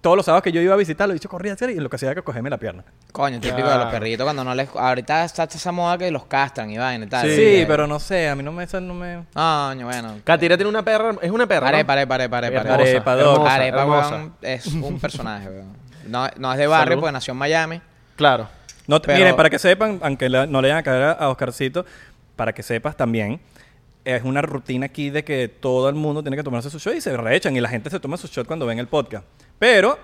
todos 0.00 0.16
los 0.16 0.24
sábados 0.26 0.42
que 0.44 0.52
yo 0.52 0.60
iba 0.60 0.72
a 0.74 0.76
visitarlo, 0.76 1.12
el 1.12 1.18
bicho 1.18 1.28
corría 1.28 1.54
hacia 1.54 1.68
y 1.70 1.76
lo 1.76 1.90
que 1.90 1.96
hacía 1.96 2.10
era 2.12 2.22
cogerme 2.22 2.48
la 2.48 2.58
pierna. 2.58 2.84
Coño, 3.10 3.40
típico 3.40 3.68
de 3.68 3.76
los 3.76 3.86
perritos 3.86 4.24
cuando 4.24 4.44
no 4.44 4.54
les... 4.54 4.68
Ahorita 4.74 5.24
está 5.24 5.44
esa 5.44 5.72
moda 5.72 5.98
que 5.98 6.10
los 6.12 6.26
castran 6.26 6.70
y 6.70 6.78
vaina 6.78 7.06
y 7.06 7.08
tal. 7.08 7.28
Sí, 7.28 7.36
Que- 7.36 7.64
pero 7.66 7.86
no 7.88 7.98
sé, 7.98 8.28
a 8.28 8.36
mí 8.36 8.42
no 8.42 8.52
me... 8.52 8.64
eso 8.64 8.80
no 8.80 8.94
me... 8.94 9.24
Coño, 9.34 9.86
bueno. 9.86 10.20
Catire 10.22 10.56
tiene 10.56 10.68
una 10.68 10.84
perra. 10.84 11.16
Es 11.20 11.30
una 11.30 11.46
perra. 11.46 11.62
¿no? 11.70 11.76
Arepa, 11.76 11.92
arepa, 11.94 12.14
arepa, 12.14 12.38
arepa. 12.38 12.60
Hermosa, 12.60 12.74
Arepa, 12.82 13.14
dog. 13.16 13.32
hermosa, 13.34 13.54
Arepa, 13.54 13.80
hermosa. 13.82 14.10
weón, 14.16 14.34
es 14.42 14.66
un 14.66 15.00
personaje, 15.00 15.48
weón. 15.48 15.76
No, 16.06 16.28
no 16.38 16.52
es 16.52 16.58
de 16.58 16.66
barrio, 16.68 16.90
Salud. 16.92 17.00
porque 17.00 17.12
nació 17.12 17.32
en 17.32 17.38
Miami. 17.38 17.80
Claro. 18.14 18.48
No 18.86 19.00
te- 19.00 19.06
Pero- 19.08 19.18
Miren, 19.18 19.34
para 19.36 19.50
que 19.50 19.58
sepan, 19.58 19.98
aunque 20.02 20.28
la- 20.28 20.46
no 20.46 20.62
le 20.62 20.68
vayan 20.68 20.78
a 20.78 20.82
caer 20.84 21.02
a, 21.02 21.12
a 21.12 21.28
Oscarcito, 21.30 21.84
para 22.36 22.52
que 22.52 22.62
sepas 22.62 22.96
también, 22.96 23.40
es 24.04 24.22
una 24.22 24.40
rutina 24.40 24.86
aquí 24.86 25.10
de 25.10 25.24
que 25.24 25.48
todo 25.48 25.88
el 25.88 25.96
mundo 25.96 26.22
tiene 26.22 26.36
que 26.36 26.44
tomarse 26.44 26.70
su 26.70 26.78
shot 26.78 26.94
y 26.94 27.00
se 27.00 27.16
rechan 27.16 27.56
y 27.56 27.60
la 27.60 27.68
gente 27.68 27.90
se 27.90 27.98
toma 27.98 28.16
su 28.16 28.28
shot 28.28 28.46
cuando 28.46 28.64
ven 28.66 28.78
el 28.78 28.86
podcast. 28.86 29.24
Pero 29.58 29.98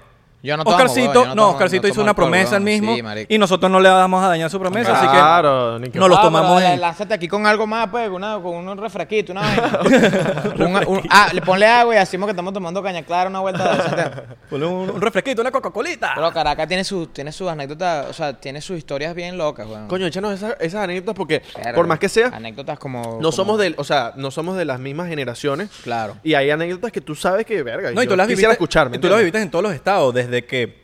Yo 0.45 0.57
no 0.57 0.65
tomo, 0.65 0.77
Oscarcito, 0.77 1.13
yo 1.15 1.25
no, 1.27 1.35
tomo- 1.37 1.49
Oscarcito 1.53 1.83
no 1.83 1.89
hizo 1.89 2.03
una 2.03 2.15
promesa 2.15 2.57
él 2.57 2.63
mismo 2.65 2.95
Sí, 2.97 3.03
y 3.29 3.39
nosotros 3.39 3.71
no 3.71 3.79
le 3.79 3.89
vamos 3.89 4.25
a 4.25 4.29
dañar 4.29 4.51
su 4.51 4.59
promesa, 4.59 4.91
Claro, 4.91 5.79
ni 5.79 5.85
así 5.85 5.85
que- 5.85 5.91
que 5.93 5.99
no 6.01 6.09
los 6.09 6.19
Ah, 6.19 6.23
tomamos 6.23 6.61
pero 6.61 6.75
en- 6.75 6.81
Lánzate 6.81 7.15
aquí 7.15 7.29
con 7.29 7.47
algo 7.47 7.67
más, 7.67 7.89
pues, 7.91 8.11
una, 8.11 8.41
con 8.43 8.69
un 8.69 8.77
refresquito, 8.77 9.31
una 9.33 9.43
vaina. 9.43 9.79
Un- 10.59 10.77
un- 10.97 11.03
ah, 11.11 11.29
le 11.33 11.41
ponle 11.43 11.67
agua 11.67 11.95
y 11.95 11.99
decimos 11.99 12.27
que 12.27 12.33
estamos 12.33 12.53
tomando 12.53 12.83
caña 12.83 13.03
clara 13.03 13.31
una 13.31 13.41
vuelta 13.41 13.77
de. 13.77 14.23
Ponle 14.51 14.67
un, 14.67 14.91
un 14.91 15.01
refresquito, 15.01 15.41
una 15.41 15.51
Coca-Colita. 15.51 16.13
Pero 16.15 16.33
Caracas 16.33 16.67
tiene 16.69 16.85
sus 16.85 17.13
tiene 17.13 17.33
sus 17.33 17.49
anécdotas, 17.49 18.09
o 18.11 18.13
sea, 18.13 18.35
tiene 18.39 18.61
sus 18.61 18.77
historias 18.79 19.15
bien 19.15 19.39
locas, 19.39 19.67
weón. 19.67 19.89
Coño, 19.89 20.07
échanos 20.07 20.33
esas, 20.35 20.57
esas 20.61 20.83
anécdotas 20.85 21.15
porque, 21.15 21.43
por 21.75 21.87
más 21.87 21.99
que 21.99 22.09
sea, 22.09 22.29
Anécdotas 22.29 22.79
como... 22.79 23.01
no 23.03 23.11
como- 23.19 23.33
somos 23.33 23.59
del, 23.59 23.75
o 23.79 23.85
sea, 23.85 24.13
no 24.17 24.31
somos 24.31 24.57
de 24.57 24.65
las 24.65 24.79
mismas 24.81 25.09
generaciones. 25.09 25.71
Claro. 25.85 26.17
Y 26.23 26.35
hay 26.35 26.51
anécdotas 26.51 26.91
que 26.93 27.01
tú 27.01 27.15
sabes 27.15 27.47
que, 27.47 27.63
verga, 27.63 27.91
No, 27.93 28.03
y 28.03 28.07
tú 28.07 28.17
las 28.17 28.27
quisiera 28.27 28.49
viviste, 28.51 28.53
escuchar, 28.65 28.91
¿me 28.91 28.97
y 28.97 29.01
tú 29.01 29.09
las 29.09 29.19
viviste 29.19 29.41
en 29.41 29.51
todos 29.51 29.63
los 29.63 29.73
estados, 29.75 30.13
desde 30.15 30.32
que 30.41 30.81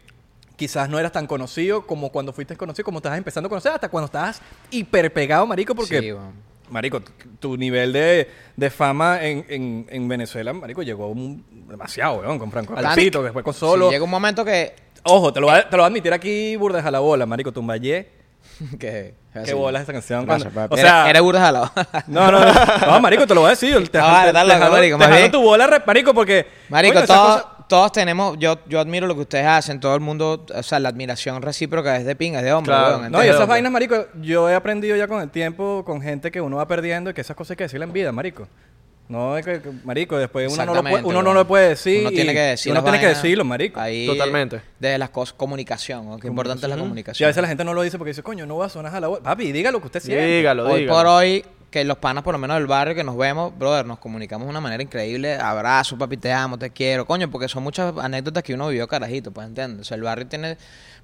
quizás 0.56 0.88
no 0.90 0.98
eras 0.98 1.12
tan 1.12 1.26
conocido 1.26 1.86
como 1.86 2.10
cuando 2.10 2.32
fuiste 2.32 2.56
conocido, 2.56 2.84
como 2.84 2.98
estabas 2.98 3.16
empezando 3.16 3.46
a 3.46 3.50
conocer, 3.50 3.72
hasta 3.72 3.88
cuando 3.88 4.06
estabas 4.06 4.42
hiper 4.70 5.12
pegado, 5.12 5.46
marico, 5.46 5.74
porque... 5.74 6.00
Sí. 6.00 6.12
Marico, 6.70 7.00
tu, 7.40 7.56
nivel 7.56 7.94
de, 7.94 8.28
de 8.54 8.68
fama 8.70 9.22
en, 9.24 9.46
en, 9.48 9.86
en 9.88 10.06
Venezuela, 10.06 10.52
marico, 10.52 10.82
llegó 10.82 11.06
un- 11.08 11.42
demasiado, 11.66 12.16
weón, 12.18 12.38
con 12.38 12.50
Franco 12.52 12.74
Alpito, 12.76 13.26
fue 13.32 13.42
con 13.42 13.54
solo... 13.54 13.86
Sí, 13.86 13.92
llega 13.92 14.04
un 14.04 14.10
momento 14.10 14.44
que... 14.44 14.74
Ojo, 15.04 15.32
te 15.32 15.40
lo, 15.40 15.46
voy 15.46 15.56
a, 15.56 15.62
te 15.70 15.76
lo 15.76 15.82
voy 15.82 15.84
a 15.84 15.86
admitir 15.86 16.12
aquí, 16.12 16.56
burda 16.56 16.80
a 16.86 16.90
la 16.90 16.98
bola, 16.98 17.24
marico, 17.24 17.52
Tumbayé. 17.52 18.10
que 18.78 19.14
Qué 19.44 19.54
bola 19.54 19.80
esa 19.80 19.92
canción. 19.92 20.26
Gracias, 20.26 20.52
cuando- 20.52 20.74
o 20.74 20.78
sea, 20.78 21.02
Eres- 21.02 21.10
eres 21.10 21.22
burda 21.22 21.40
jalado. 21.40 21.70
no, 22.08 22.30
no, 22.32 22.40
no, 22.44 22.52
no, 22.86 23.00
marico, 23.00 23.26
te 23.26 23.34
lo 23.34 23.40
voy 23.42 23.48
a 23.48 23.50
decir. 23.52 23.88
Te, 23.88 23.98
No, 23.98 24.04
vale, 24.04 24.26
te- 24.26 24.32
dale, 24.34 24.54
te 24.54 24.60
marico, 24.60 24.96
te 24.96 24.98
más 24.98 25.06
jalo 25.08 25.16
bien. 25.20 25.32
tu 25.32 25.40
bola, 25.42 25.82
marico, 25.86 26.12
porque... 26.12 26.46
Marico, 26.68 26.94
coño, 26.94 27.04
esas 27.04 27.44
todos, 27.68 27.92
tenemos, 27.92 28.36
yo, 28.38 28.58
yo 28.66 28.80
admiro 28.80 29.06
lo 29.06 29.14
que 29.14 29.20
ustedes 29.20 29.46
hacen, 29.46 29.78
todo 29.80 29.94
el 29.94 30.00
mundo, 30.00 30.44
o 30.54 30.62
sea, 30.62 30.78
la 30.80 30.88
admiración 30.88 31.40
recíproca 31.42 31.96
es 31.96 32.04
de 32.06 32.16
pinga, 32.16 32.38
es 32.40 32.44
de 32.44 32.52
hombre, 32.52 32.72
Claro. 32.74 32.98
weón, 32.98 33.12
No, 33.12 33.24
y 33.24 33.28
esas 33.28 33.46
vainas, 33.46 33.70
marico, 33.70 34.06
yo 34.20 34.48
he 34.50 34.54
aprendido 34.54 34.96
ya 34.96 35.06
con 35.06 35.20
el 35.22 35.30
tiempo, 35.30 35.84
con 35.84 36.00
gente 36.02 36.30
que 36.30 36.40
uno 36.40 36.56
va 36.56 36.66
perdiendo, 36.66 37.12
que 37.14 37.20
esas 37.20 37.36
cosas 37.36 37.52
hay 37.52 37.56
que 37.58 37.64
decirle 37.64 37.84
en 37.84 37.92
vida, 37.92 38.10
marico. 38.10 38.48
No 39.08 39.38
es 39.38 39.44
que, 39.46 39.62
que- 39.62 39.70
marico, 39.84 40.18
después 40.18 40.52
uno 40.52 40.66
no 40.66 40.74
lo 40.74 40.82
puede, 40.82 41.02
uno 41.04 41.22
no 41.22 41.32
lo 41.32 41.46
puede 41.46 41.70
decir. 41.70 42.00
Uno 42.02 42.10
tiene 42.10 42.32
y- 42.32 42.34
que 42.34 42.40
decir 42.42 42.68
y 42.68 42.72
Uno 42.72 42.82
tiene 42.82 43.00
que 43.00 43.06
decirlo, 43.06 43.42
marico. 43.42 43.80
Ahí, 43.80 44.06
Totalmente. 44.06 44.60
Desde 44.78 44.98
las 44.98 45.08
cosas, 45.08 45.32
comunicación, 45.32 46.04
¿no? 46.06 46.18
Qué 46.18 46.26
importante 46.26 46.66
es 46.66 46.68
la 46.68 46.76
Y 46.76 46.78
comunicación. 46.80 47.26
a 47.26 47.28
veces 47.28 47.40
la 47.40 47.48
gente 47.48 47.64
no 47.64 47.72
lo 47.72 47.80
dice 47.80 47.96
porque 47.96 48.10
dice, 48.10 48.22
coño, 48.22 48.44
no 48.44 48.58
va 48.58 48.66
a 48.66 48.68
sonar 48.68 48.94
a 48.94 49.00
la 49.00 49.08
bola. 49.08 49.22
Papi, 49.22 49.50
diga 49.50 49.70
lo 49.72 49.80
que 49.80 49.86
usted 49.86 50.00
siente. 50.00 50.26
Dígalo, 50.26 50.68
hoy 50.68 50.80
dígalo. 50.82 50.98
por 50.98 51.06
hoy, 51.06 51.42
que 51.70 51.84
los 51.84 51.98
panas, 51.98 52.24
por 52.24 52.32
lo 52.32 52.38
menos 52.38 52.56
del 52.56 52.66
barrio 52.66 52.94
que 52.94 53.04
nos 53.04 53.16
vemos, 53.16 53.56
brother, 53.58 53.84
nos 53.84 53.98
comunicamos 53.98 54.46
de 54.46 54.50
una 54.50 54.60
manera 54.60 54.82
increíble. 54.82 55.34
Abrazo, 55.36 55.98
papi, 55.98 56.16
te 56.16 56.32
amo, 56.32 56.58
te 56.58 56.70
quiero. 56.70 57.04
Coño, 57.06 57.30
porque 57.30 57.46
son 57.48 57.62
muchas 57.62 57.92
anécdotas 57.98 58.42
que 58.42 58.54
uno 58.54 58.68
vivió 58.68 58.88
carajito, 58.88 59.30
pues, 59.32 59.46
¿entiendes? 59.48 59.82
O 59.82 59.84
sea, 59.84 59.96
el 59.96 60.02
barrio 60.02 60.26
tiene, 60.26 60.56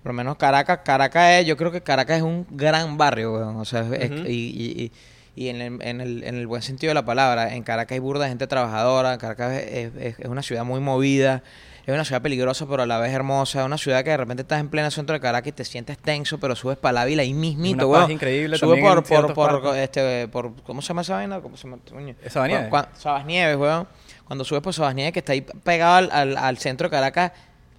por 0.03 0.13
lo 0.13 0.15
menos 0.15 0.37
Caracas, 0.37 0.81
Caracas 0.85 1.33
es, 1.41 1.47
yo 1.47 1.57
creo 1.59 1.71
que 1.71 1.83
Caracas 1.83 2.17
es 2.19 2.23
un 2.23 2.47
gran 2.51 2.97
barrio, 2.97 3.35
weón. 3.35 3.57
O 3.57 3.65
sea, 3.67 3.81
es- 3.93 4.11
y, 4.27 4.33
y, 4.33 4.83
y- 4.85 4.93
y 5.37 5.49
en 5.49 5.61
el, 5.61 5.83
en, 5.83 6.01
el, 6.01 6.23
en 6.25 6.37
el 6.37 6.47
buen 6.47 6.63
sentido 6.63 6.91
de 6.91 6.95
la 6.95 7.05
palabra, 7.05 7.55
en 7.55 7.63
Caracas 7.65 7.93
hay 7.97 7.99
burda 7.99 8.23
de 8.25 8.31
gente 8.31 8.47
trabajadora, 8.47 9.19
Caracas 9.19 9.53
es, 9.63 9.93
es- 9.97 10.19
es 10.21 10.27
una 10.27 10.43
ciudad 10.43 10.65
muy 10.65 10.81
movida, 10.81 11.43
es 11.87 11.93
una 11.95 12.05
ciudad 12.05 12.23
peligrosa 12.23 12.67
pero 12.67 12.83
a 12.83 12.87
la 12.87 12.99
vez 12.99 13.13
hermosa, 13.13 13.61
es 13.61 13.67
una 13.67 13.77
ciudad 13.79 14.03
que 14.05 14.11
de 14.11 14.17
repente 14.17 14.43
estás 14.43 14.61
en 14.61 14.69
pleno 14.69 14.91
centro 14.91 15.13
de 15.15 15.21
Caracas 15.21 15.49
y 15.49 15.53
te 15.53 15.65
sientes 15.65 15.99
tenso, 15.99 16.39
pero 16.39 16.55
subes 16.57 16.79
para 16.79 16.93
la 16.95 17.05
vila 17.05 17.23
ahí 17.23 17.35
mismito, 17.35 17.89
Una 17.89 18.01
paz 18.01 18.11
increíble 18.11 18.57
Sube 18.59 18.81
por, 18.81 19.03
por, 19.05 19.35
por, 19.63 19.77
este, 19.77 20.29
por, 20.29 20.55
¿cómo 20.63 20.81
se 20.83 20.89
llama 20.89 21.03
esa 21.03 21.15
vaina? 21.17 21.41
¿Cómo 21.41 21.57
se 21.57 21.65
llama? 21.69 21.79
Coño. 21.91 22.15
Sabanieves. 22.29 22.69
Cu- 22.69 22.77
cua- 22.77 22.89
Sabasnieves, 22.97 23.57
weón. 23.57 23.87
Cuando 24.25 24.45
subes 24.45 24.63
por 24.63 24.73
Sabasnieves, 24.73 25.13
que 25.13 25.19
está 25.19 25.33
ahí 25.33 25.43
pegado 25.43 25.97
al, 25.97 26.11
al, 26.11 26.37
al 26.39 26.59
centro 26.59 26.89
de 26.89 26.91
Caracas, 26.91 27.33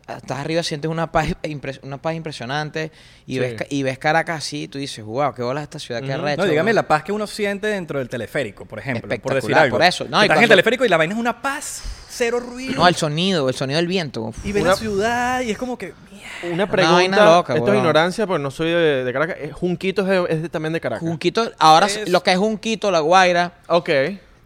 estás 0.08 0.40
arriba, 0.40 0.62
sientes 0.64 0.90
una 0.90 1.12
paz, 1.12 1.28
impres- 1.44 1.80
una 1.84 1.98
paz 1.98 2.16
impresionante 2.16 2.92
y, 3.26 3.34
Sí. 3.34 3.40
ves, 3.40 3.54
ca- 3.56 3.66
y 3.70 3.84
ves 3.84 3.98
Caracas 3.98 4.38
así 4.40 4.64
y 4.64 4.68
tú 4.68 4.78
dices, 4.78 5.04
wow, 5.04 5.34
qué 5.34 5.42
bola 5.44 5.64
esta 5.64 5.80
ciudad, 5.80 6.02
qué 6.02 6.14
arrecho. 6.14 6.42
No, 6.44 6.48
dígame 6.48 6.68
weón". 6.70 6.76
la 6.76 6.88
paz 6.88 7.04
que 7.04 7.12
uno 7.12 7.26
siente 7.28 7.68
dentro 7.68 8.00
del 8.00 8.10
teleférico, 8.10 8.66
por 8.66 8.80
ejemplo. 8.80 9.02
Por 9.02 9.10
decir 9.10 9.26
Espectacular, 9.52 9.64
algo. 9.64 9.78
por 9.78 9.86
eso. 9.86 10.06
No, 10.10 10.22
Estás 10.22 10.38
en 10.38 10.44
el 10.44 10.50
teleférico 10.50 10.86
y 10.86 10.90
la 10.90 10.98
vaina 10.98 11.14
es 11.14 11.20
una 11.20 11.42
paz, 11.42 11.82
cero 12.10 12.40
ruido. 12.40 12.76
No, 12.76 12.88
el 12.88 12.96
sonido, 12.96 13.50
el 13.50 13.56
sonido 13.56 13.78
del 13.78 13.88
viento. 13.88 14.32
y 14.44 14.52
ves 14.52 14.62
Una- 14.64 14.72
la 14.72 14.78
ciudad 14.78 15.42
y 15.42 15.52
es 15.52 15.58
como 15.58 15.78
que... 15.78 15.94
mierda. 16.12 16.54
Una 16.54 16.70
pregunta, 16.70 16.96
vaina 16.96 17.26
loca, 17.36 17.56
esto 17.56 17.72
es 17.74 17.78
ignorancia 17.78 18.28
porque 18.28 18.42
no 18.44 18.52
soy 18.52 18.70
de, 18.70 19.04
de 19.04 19.14
Caracas. 19.14 19.38
Eh, 19.40 19.52
Junquito 19.52 20.02
es, 20.04 20.08
de- 20.08 20.26
es 20.36 20.42
de- 20.44 20.50
también 20.50 20.74
de 20.74 20.80
Caracas. 20.82 21.00
Junquito, 21.08 21.52
ahora 21.60 21.88
Es- 21.88 22.08
lo 22.10 22.22
que 22.24 22.32
es 22.32 22.38
Junquito, 22.38 22.92
La 22.92 23.00
Guaira, 23.00 23.54
Ok. 23.68 23.90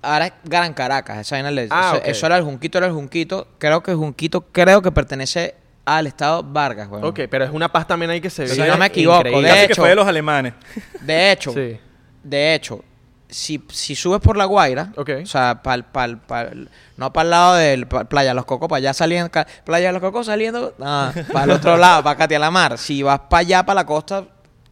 Ahora 0.01 0.27
es 0.27 0.33
Gran 0.43 0.73
Caracas. 0.73 1.17
Esa 1.19 1.35
vaina 1.35 1.51
le- 1.51 1.67
Ah, 1.69 1.91
eso, 1.93 1.97
ok. 1.97 2.07
eso 2.07 2.25
era 2.25 2.37
el 2.37 2.43
Junquito, 2.43 2.77
era 2.77 2.87
el 2.87 2.93
Junquito. 2.93 3.47
Creo 3.57 3.81
que 3.83 3.93
Junquito, 3.93 4.41
creo 4.51 4.81
que 4.81 4.91
pertenece 4.91 5.55
al 5.85 6.07
estado 6.07 6.43
Vargas, 6.43 6.87
weón. 6.89 7.03
Ok, 7.05 7.21
pero 7.29 7.45
es 7.45 7.51
una 7.51 7.71
paz 7.71 7.87
también 7.87 8.11
ahí 8.11 8.21
que 8.21 8.29
se 8.29 8.47
Si 8.47 8.55
vive 8.55 8.67
no 8.67 8.77
me 8.77 8.85
equivoco, 8.87 9.17
increíble. 9.19 9.41
de 9.47 9.47
Casi 9.53 9.67
que 9.67 9.73
hecho- 9.73 9.81
fue 9.81 9.89
de 9.89 9.95
los 9.95 10.07
alemanes. 10.07 10.53
De 11.01 11.31
hecho, 11.31 11.51
Sí. 11.53 11.79
de 12.23 12.53
hecho, 12.55 12.83
si, 13.27 13.63
si 13.71 13.95
subes 13.95 14.19
por 14.21 14.35
La 14.37 14.45
Guaira, 14.45 14.91
Ok. 14.97 15.09
o 15.23 15.25
sea, 15.25 15.61
pa'l- 15.63 15.85
pa'l- 15.91 16.19
pa'l- 16.27 16.69
no 16.97 17.13
para 17.13 17.23
el 17.23 17.29
lado 17.29 17.55
del 17.55 17.87
pa- 17.87 18.03
Playa 18.05 18.33
Los 18.33 18.45
Cocos, 18.45 18.67
para 18.67 18.77
allá 18.77 18.93
saliendo, 18.93 19.29
ca- 19.31 19.47
Playa 19.63 19.91
Los 19.91 20.01
Cocos 20.01 20.25
saliendo, 20.27 20.73
para 20.77 21.43
el 21.45 21.51
otro 21.51 21.77
lado, 21.77 22.03
para 22.03 22.17
Catia 22.17 22.39
la 22.39 22.51
Mar. 22.51 22.77
Si 22.77 23.01
vas 23.03 23.19
para 23.29 23.41
allá, 23.41 23.63
para 23.65 23.81
la 23.81 23.85
costa, 23.85 24.25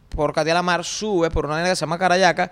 por 0.08 0.32
Catia 0.32 0.54
la 0.54 0.62
Mar, 0.62 0.84
subes 0.84 1.30
por 1.30 1.44
una 1.46 1.54
vaina 1.54 1.68
que 1.70 1.76
se 1.76 1.80
llama 1.80 1.98
Carayaca 1.98 2.50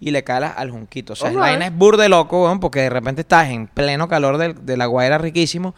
y 0.00 0.10
le 0.10 0.22
calas 0.24 0.54
al 0.56 0.70
Junquito. 0.70 1.12
O 1.14 1.16
sea, 1.16 1.28
la 1.34 1.40
vaina 1.40 1.66
es 1.66 1.76
burde 1.76 2.08
loco, 2.08 2.44
weón, 2.44 2.60
porque 2.60 2.80
de 2.80 2.90
repente 2.90 3.22
estás 3.22 3.48
en 3.50 3.66
pleno 3.66 4.08
calor 4.08 4.38
del- 4.38 4.64
de, 4.66 4.76
La 4.76 4.86
Guaira 4.86 5.18
riquísimo. 5.18 5.74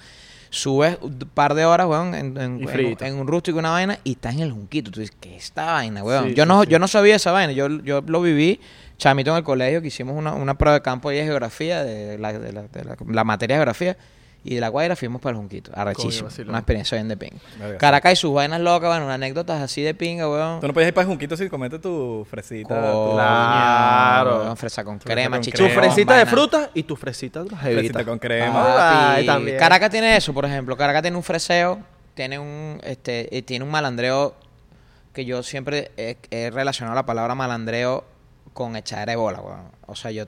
Subes 0.50 0.96
un 1.02 1.18
par 1.34 1.52
de 1.54 1.66
horas, 1.66 1.86
weón, 1.86 2.14
en, 2.14 2.36
en- 2.38 2.58
en- 2.62 2.96
en 3.06 3.14
un 3.20 3.26
rústico 3.26 3.58
una 3.58 3.70
vaina 3.70 3.98
y 4.02 4.12
estás 4.12 4.34
en 4.34 4.40
el 4.40 4.52
junquito. 4.52 4.90
Tú 4.90 5.00
dices, 5.00 5.14
¿qué 5.20 5.36
es 5.36 5.44
esta 5.44 5.66
vaina, 5.72 6.02
weón? 6.02 6.28
Sí, 6.28 6.34
yo, 6.34 6.46
no, 6.46 6.62
sí. 6.62 6.70
yo 6.70 6.78
no 6.78 6.88
sabía 6.88 7.16
esa 7.16 7.32
vaina. 7.32 7.52
Yo, 7.52 7.68
yo 7.82 8.00
lo 8.06 8.22
viví, 8.22 8.58
chamito 8.96 9.30
en 9.32 9.36
el 9.36 9.44
colegio, 9.44 9.82
que 9.82 9.88
hicimos 9.88 10.16
una, 10.16 10.32
una 10.32 10.56
prueba 10.56 10.74
de 10.78 10.82
campo 10.82 11.10
ahí 11.10 11.18
de 11.18 11.24
geografía, 11.24 11.84
de 11.84 12.16
la, 12.18 12.32
de 12.32 12.52
la, 12.52 12.62
de 12.62 12.84
la- 12.84 12.96
la 13.06 13.24
materia 13.24 13.56
de 13.56 13.58
geografía. 13.58 13.96
Y 14.44 14.54
de 14.54 14.60
la 14.60 14.68
Guaira 14.68 14.94
fuimos 14.96 15.20
para 15.20 15.32
el 15.32 15.36
Junquito. 15.38 15.72
Arrechísimo. 15.74 16.28
una 16.48 16.58
experiencia 16.58 16.96
bien 16.96 17.08
de 17.08 17.16
pinga. 17.16 17.36
Caracas 17.78 18.12
y 18.12 18.16
sus 18.16 18.32
vainas 18.32 18.60
locas, 18.60 18.88
bueno, 18.88 19.10
anécdotas 19.10 19.60
así 19.60 19.82
de 19.82 19.94
pinga, 19.94 20.28
weón. 20.28 20.60
Tú 20.60 20.68
no 20.68 20.72
puedes 20.72 20.88
ir 20.88 20.94
para 20.94 21.06
Junquito 21.06 21.36
sin 21.36 21.48
comerte 21.48 21.78
tu 21.78 22.26
fresita. 22.30 22.68
Coño, 22.68 23.10
tu 23.10 23.12
Claro. 23.14 24.42
weón, 24.44 24.56
fresa 24.56 24.84
con 24.84 25.00
Fresa 25.00 25.14
crema, 25.14 25.36
con 25.38 25.44
Tu 25.50 25.68
fresita 25.68 26.16
de 26.16 26.26
fruta 26.26 26.70
y 26.72 26.82
tu 26.84 26.96
fresita 26.96 27.42
de 27.44 27.50
fresita 27.56 28.04
con 28.04 28.18
crema. 28.18 28.54
Ah. 28.56 28.76
Papi, 29.10 29.20
Ay, 29.20 29.26
también. 29.26 29.58
Caracas 29.58 29.90
tiene 29.90 30.16
eso, 30.16 30.32
por 30.32 30.44
ejemplo. 30.44 30.76
Caracas 30.76 31.02
tiene 31.02 31.16
un 31.16 31.22
freseo, 31.24 31.80
tiene 32.14 32.38
un, 32.38 32.80
este, 32.84 33.36
eh, 33.36 33.42
tiene 33.42 33.64
un 33.64 33.70
malandreo 33.70 34.34
que 35.12 35.24
yo 35.24 35.42
siempre 35.42 35.90
he, 35.96 36.16
he 36.30 36.50
relacionado 36.50 36.94
la 36.94 37.04
palabra 37.04 37.34
malandreo 37.34 38.04
con 38.54 38.76
echadera 38.76 39.12
de 39.12 39.16
bola, 39.16 39.40
weón. 39.40 39.62
O 39.86 39.94
sea, 39.96 40.10
yo, 40.10 40.24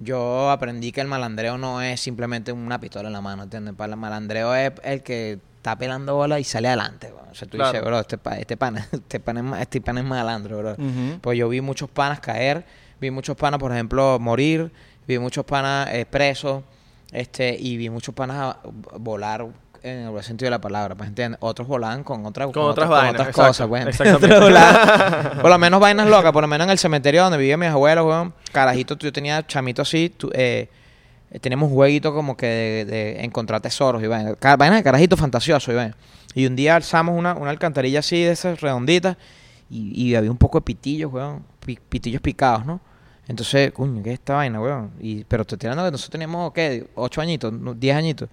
yo 0.00 0.50
aprendí 0.50 0.90
que 0.92 1.00
el 1.00 1.06
malandreo 1.06 1.56
no 1.58 1.80
es 1.82 2.00
simplemente 2.00 2.50
una 2.52 2.80
pistola 2.80 3.08
en 3.08 3.12
la 3.12 3.20
mano, 3.20 3.44
¿entiendes? 3.44 3.74
Para 3.74 3.92
el 3.94 3.98
malandreo 4.00 4.54
es 4.54 4.72
el 4.82 5.02
que 5.02 5.38
está 5.58 5.76
pelando 5.76 6.14
bola 6.16 6.40
y 6.40 6.44
sale 6.44 6.68
adelante, 6.68 7.12
weón. 7.12 7.28
O 7.30 7.34
sea, 7.34 7.46
tú 7.46 7.56
Claro. 7.58 7.72
dices, 7.72 7.84
bro, 7.86 8.00
este, 8.00 8.16
pa- 8.18 8.38
este 8.38 8.56
pana, 8.56 8.88
este 8.92 9.20
pana 9.20 9.56
es, 9.56 9.62
este 9.62 9.80
pana 9.80 10.00
es 10.00 10.06
malandro, 10.06 10.58
bro. 10.58 10.76
Pues 11.20 11.38
yo 11.38 11.48
vi 11.48 11.60
muchos 11.60 11.88
panas 11.90 12.18
caer, 12.20 12.64
vi 13.00 13.10
muchos 13.10 13.36
panas, 13.36 13.60
por 13.60 13.70
ejemplo, 13.72 14.18
morir, 14.18 14.72
vi 15.06 15.18
muchos 15.18 15.44
panas 15.44 15.88
eh, 15.92 16.06
presos, 16.06 16.62
este, 17.12 17.54
y 17.58 17.76
vi 17.76 17.90
muchos 17.90 18.14
panas 18.14 18.56
volar 18.98 19.46
en 19.82 19.98
el 20.04 20.10
buen 20.10 20.22
sentido 20.22 20.46
de 20.46 20.50
la 20.50 20.60
palabra, 20.60 20.94
pues 20.94 21.08
entiendes. 21.08 21.38
Otros 21.42 21.66
volaban 21.68 22.02
con 22.04 22.24
otras 22.26 22.50
Con 22.52 22.62
otras 22.64 22.88
vainas, 22.88 23.12
otras 23.14 23.28
exacto, 23.28 23.48
cosas, 23.48 23.68
pues. 23.68 23.86
exactamente. 23.86 25.40
Por 25.40 25.50
lo 25.50 25.58
menos 25.58 25.80
vainas 25.80 26.08
locas, 26.08 26.32
por 26.32 26.42
lo 26.42 26.48
menos 26.48 26.66
en 26.66 26.70
el 26.70 26.78
cementerio 26.78 27.22
donde 27.22 27.38
vivían 27.38 27.58
mis 27.60 27.68
abuelos, 27.68 28.06
weón. 28.06 28.34
Carajito, 28.52 28.96
yo 28.98 29.12
tenía 29.12 29.46
chamito 29.46 29.82
así, 29.82 30.10
tú, 30.16 30.30
eh, 30.34 30.68
teníamos 31.40 31.68
un 31.70 31.74
jueguito 31.74 32.12
como 32.14 32.36
que 32.36 32.46
de, 32.46 32.84
de 32.84 33.24
encontrar 33.24 33.60
tesoros 33.60 34.02
y 34.02 34.06
vainas. 34.06 34.34
De 34.40 34.82
carajito 34.82 35.16
fantasioso 35.16 35.72
y 35.72 35.74
vainas. 35.76 35.96
Y 36.34 36.46
un 36.46 36.56
día 36.56 36.76
alzamos 36.76 37.16
una, 37.18 37.34
una 37.34 37.50
alcantarilla 37.50 38.00
así 38.00 38.22
de 38.22 38.32
esas 38.32 38.60
redonditas 38.60 39.16
y, 39.68 39.92
y 40.10 40.14
había 40.14 40.30
un 40.30 40.36
poco 40.36 40.58
de 40.58 40.62
pitillos, 40.64 41.12
weón. 41.12 41.44
pi- 41.64 41.78
pitillos 41.88 42.20
picados, 42.20 42.64
¿no? 42.66 42.80
Entonces, 43.28 43.70
coño, 43.72 44.02
¿qué 44.02 44.10
es 44.10 44.14
esta 44.14 44.34
vaina, 44.34 44.60
weón? 44.60 44.90
Y, 45.00 45.22
pero 45.24 45.42
estoy 45.42 45.56
hablando 45.62 45.84
que 45.84 45.92
nosotros 45.92 46.10
teníamos, 46.10 46.52
¿qué? 46.52 46.88
Ocho 46.96 47.20
añitos, 47.20 47.52
diez 47.78 47.94
añitos. 47.96 48.28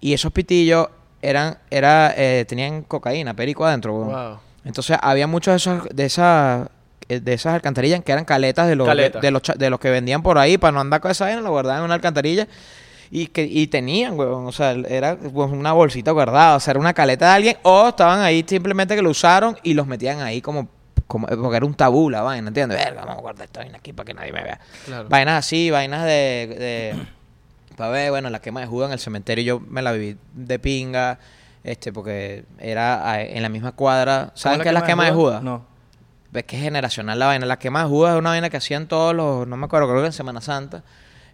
Y 0.00 0.14
esos 0.14 0.32
pitillos 0.32 0.88
eran, 1.22 1.58
era, 1.70 2.14
eh, 2.16 2.44
tenían 2.48 2.82
cocaína, 2.82 3.34
perico 3.34 3.64
adentro. 3.64 3.92
Wow. 3.92 4.38
Entonces 4.64 4.96
había 5.00 5.26
muchos 5.26 5.52
de 5.52 5.56
esos, 5.56 5.88
de 5.94 6.04
esas, 6.04 6.68
eh, 7.08 7.20
de 7.20 7.32
esas 7.34 7.54
alcantarillas 7.54 8.02
que 8.02 8.12
eran 8.12 8.24
caletas 8.24 8.68
de 8.68 8.76
los, 8.76 8.86
de, 8.86 8.90
Caletas. 8.90 9.22
de 9.22 9.30
los, 9.30 9.42
de 9.42 9.70
los 9.70 9.80
que 9.80 9.90
vendían 9.90 10.22
por 10.22 10.38
ahí 10.38 10.58
para 10.58 10.72
no 10.72 10.80
andar 10.80 11.00
con 11.00 11.10
esa 11.10 11.24
vaina, 11.24 11.40
lo 11.40 11.50
guardaban 11.50 11.80
en 11.80 11.84
una 11.84 11.94
alcantarilla 11.94 12.46
y 13.10 13.26
que 13.26 13.42
y 13.42 13.66
tenían, 13.66 14.18
weón, 14.18 14.46
o 14.46 14.52
sea, 14.52 14.72
era 14.72 15.16
pues, 15.16 15.50
una 15.50 15.72
bolsita 15.72 16.12
guardada, 16.12 16.56
o 16.56 16.60
sea, 16.60 16.72
era 16.72 16.80
una 16.80 16.94
caleta 16.94 17.26
de 17.26 17.32
alguien 17.32 17.56
o 17.62 17.88
estaban 17.88 18.20
ahí 18.20 18.44
simplemente 18.46 18.94
que 18.94 19.02
lo 19.02 19.10
usaron 19.10 19.56
y 19.62 19.74
los 19.74 19.86
metían 19.86 20.20
ahí 20.20 20.40
como, 20.40 20.68
como 21.06 21.26
porque 21.26 21.56
era 21.56 21.66
un 21.66 21.74
tabú 21.74 22.08
la 22.08 22.22
vaina, 22.22 22.48
¿entiendes? 22.48 22.78
Verga, 22.78 23.00
vamos 23.00 23.18
a 23.18 23.20
guardar 23.20 23.46
esta 23.46 23.60
vaina 23.60 23.78
aquí 23.78 23.92
para 23.92 24.06
que 24.06 24.14
nadie 24.14 24.32
me 24.32 24.44
vea. 24.44 24.60
Claro. 24.86 25.08
Vainas 25.08 25.44
así, 25.44 25.70
vainas 25.70 26.04
de, 26.04 26.56
de 26.58 26.94
para 27.80 27.92
ver, 27.92 28.10
bueno, 28.10 28.28
la 28.28 28.40
quema 28.40 28.60
de 28.60 28.66
Judas 28.66 28.88
en 28.88 28.92
el 28.92 28.98
cementerio 28.98 29.42
yo 29.44 29.60
me 29.66 29.80
la 29.80 29.92
viví 29.92 30.18
de 30.34 30.58
pinga, 30.58 31.18
este, 31.64 31.92
porque 31.92 32.44
era 32.58 33.22
en 33.22 33.42
la 33.42 33.48
misma 33.48 33.72
cuadra. 33.72 34.32
¿Saben 34.34 34.58
¿Cómo 34.58 34.62
qué 34.64 34.68
es 34.68 34.74
la 34.74 34.84
quema 34.84 35.06
de 35.06 35.12
Judas? 35.12 35.42
No. 35.42 35.64
Es 36.34 36.44
que 36.44 36.56
es 36.58 36.62
generacional 36.62 37.18
la 37.18 37.26
vaina. 37.26 37.46
La 37.46 37.58
quema 37.58 37.82
de 37.82 37.88
Judas 37.88 38.12
es 38.14 38.18
una 38.18 38.30
vaina 38.30 38.50
que 38.50 38.58
hacían 38.58 38.86
todos 38.86 39.14
los, 39.14 39.46
no 39.48 39.56
me 39.56 39.64
acuerdo, 39.64 39.88
creo 39.88 40.00
que 40.02 40.06
en 40.08 40.12
Semana 40.12 40.40
Santa, 40.42 40.84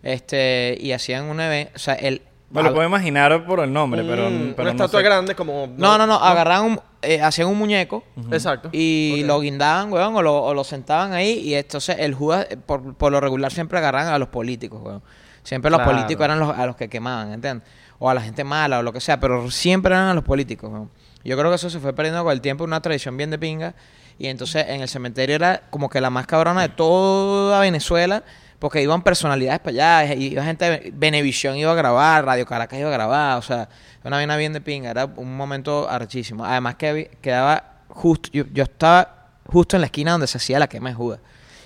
este, 0.05 0.79
y 0.81 0.93
hacían 0.93 1.25
un 1.25 1.41
evento, 1.41 1.73
o 1.75 1.79
sea, 1.79 1.95
el... 1.95 2.23
Me 2.49 2.63
lo 2.63 2.73
puedo 2.73 2.87
imaginar 2.87 3.45
por 3.45 3.59
el 3.59 3.73
nombre, 3.73 4.05
pero, 4.05 4.29
Un- 4.29 4.55
pero 4.57 4.71
una 4.71 4.79
no 4.79 4.85
estatua 4.85 5.01
sé. 5.01 5.05
grande 5.05 5.35
como... 5.35 5.67
no, 5.77 5.99
no, 5.99 6.07
no, 6.07 6.15
agarraban 6.15 6.71
un, 6.71 6.81
eh, 7.03 7.21
hacían 7.21 7.49
un 7.49 7.59
muñeco 7.59 8.05
Exacto. 8.31 8.69
y 8.73 9.25
lo 9.27 9.41
guindaban, 9.41 9.93
weón, 9.93 10.15
o 10.15 10.23
lo, 10.23 10.45
o 10.45 10.55
lo 10.55 10.63
sentaban 10.63 11.13
ahí 11.13 11.41
y 11.41 11.55
entonces 11.55 11.97
el 11.99 12.15
Judas, 12.15 12.47
eh, 12.49 12.57
por, 12.57 12.95
por 12.95 13.11
lo 13.11 13.21
regular, 13.21 13.51
siempre 13.53 13.79
agarraban 13.79 14.13
a 14.15 14.19
los 14.21 14.29
políticos, 14.29 14.81
weón. 14.81 15.03
Siempre 15.47 15.71
los 15.71 15.79
Claro. 15.79 15.93
políticos 15.93 16.25
eran 16.25 16.41
los, 16.41 16.59
a 16.59 16.67
los 16.67 16.75
que 16.75 16.89
quemaban, 16.89 17.33
¿entiendes? 17.33 17.69
O 18.01 18.11
a 18.11 18.15
la 18.15 18.21
gente 18.21 18.43
mala 18.43 18.81
o 18.81 18.83
lo 18.83 18.93
que 18.93 19.01
sea, 19.01 19.21
pero 19.21 19.49
siempre 19.49 19.95
eran 19.95 20.09
a 20.09 20.15
los 20.15 20.25
políticos. 20.25 20.89
Yo 21.23 21.39
creo 21.39 21.51
que 21.51 21.55
eso 21.55 21.71
se 21.71 21.79
fue 21.79 21.93
perdiendo 21.93 22.25
con 22.25 22.33
el 22.33 22.41
tiempo, 22.41 22.65
una 22.65 22.81
tradición 22.81 23.17
bien 23.17 23.31
de 23.31 23.39
pinga. 23.39 23.75
Y 24.19 24.27
entonces 24.27 24.67
en 24.69 24.81
el 24.81 24.89
cementerio 24.89 25.37
era 25.37 25.63
como 25.71 25.89
que 25.89 26.01
la 26.01 26.11
más 26.11 26.27
cabrona 26.27 26.63
de 26.63 26.71
toda 26.71 27.61
Venezuela, 27.61 28.25
porque 28.59 28.83
iban 28.83 29.03
personalidades 29.03 29.61
para 29.61 30.01
allá, 30.01 30.15
iba 30.15 30.43
gente 30.43 30.65
de 30.65 30.93
Venevisión 30.93 31.57
iba 31.57 31.71
a 31.71 31.75
grabar, 31.77 32.25
Radio 32.25 32.45
Caracas 32.45 32.81
iba 32.81 32.89
a 32.89 32.93
grabar, 32.93 33.39
o 33.39 33.43
sea, 33.43 33.69
una 34.03 34.17
vaina 34.17 34.37
bien 34.37 34.53
de 34.53 34.61
pinga, 34.61 34.91
era 34.91 35.05
un 35.05 35.37
momento 35.37 35.89
archísimo. 35.89 36.45
Además 36.45 36.75
que 36.75 37.11
quedaba 37.21 37.83
justo, 37.89 38.31
yo, 38.33 38.45
yo 38.53 38.65
estaba 38.65 39.29
justo 39.47 39.77
en 39.77 39.83
la 39.83 39.87
esquina 39.87 40.11
donde 40.13 40.27
se 40.27 40.39
hacía 40.39 40.59
la 40.59 40.67
quema 40.67 40.89
de 40.89 40.97
Judas. 40.97 41.21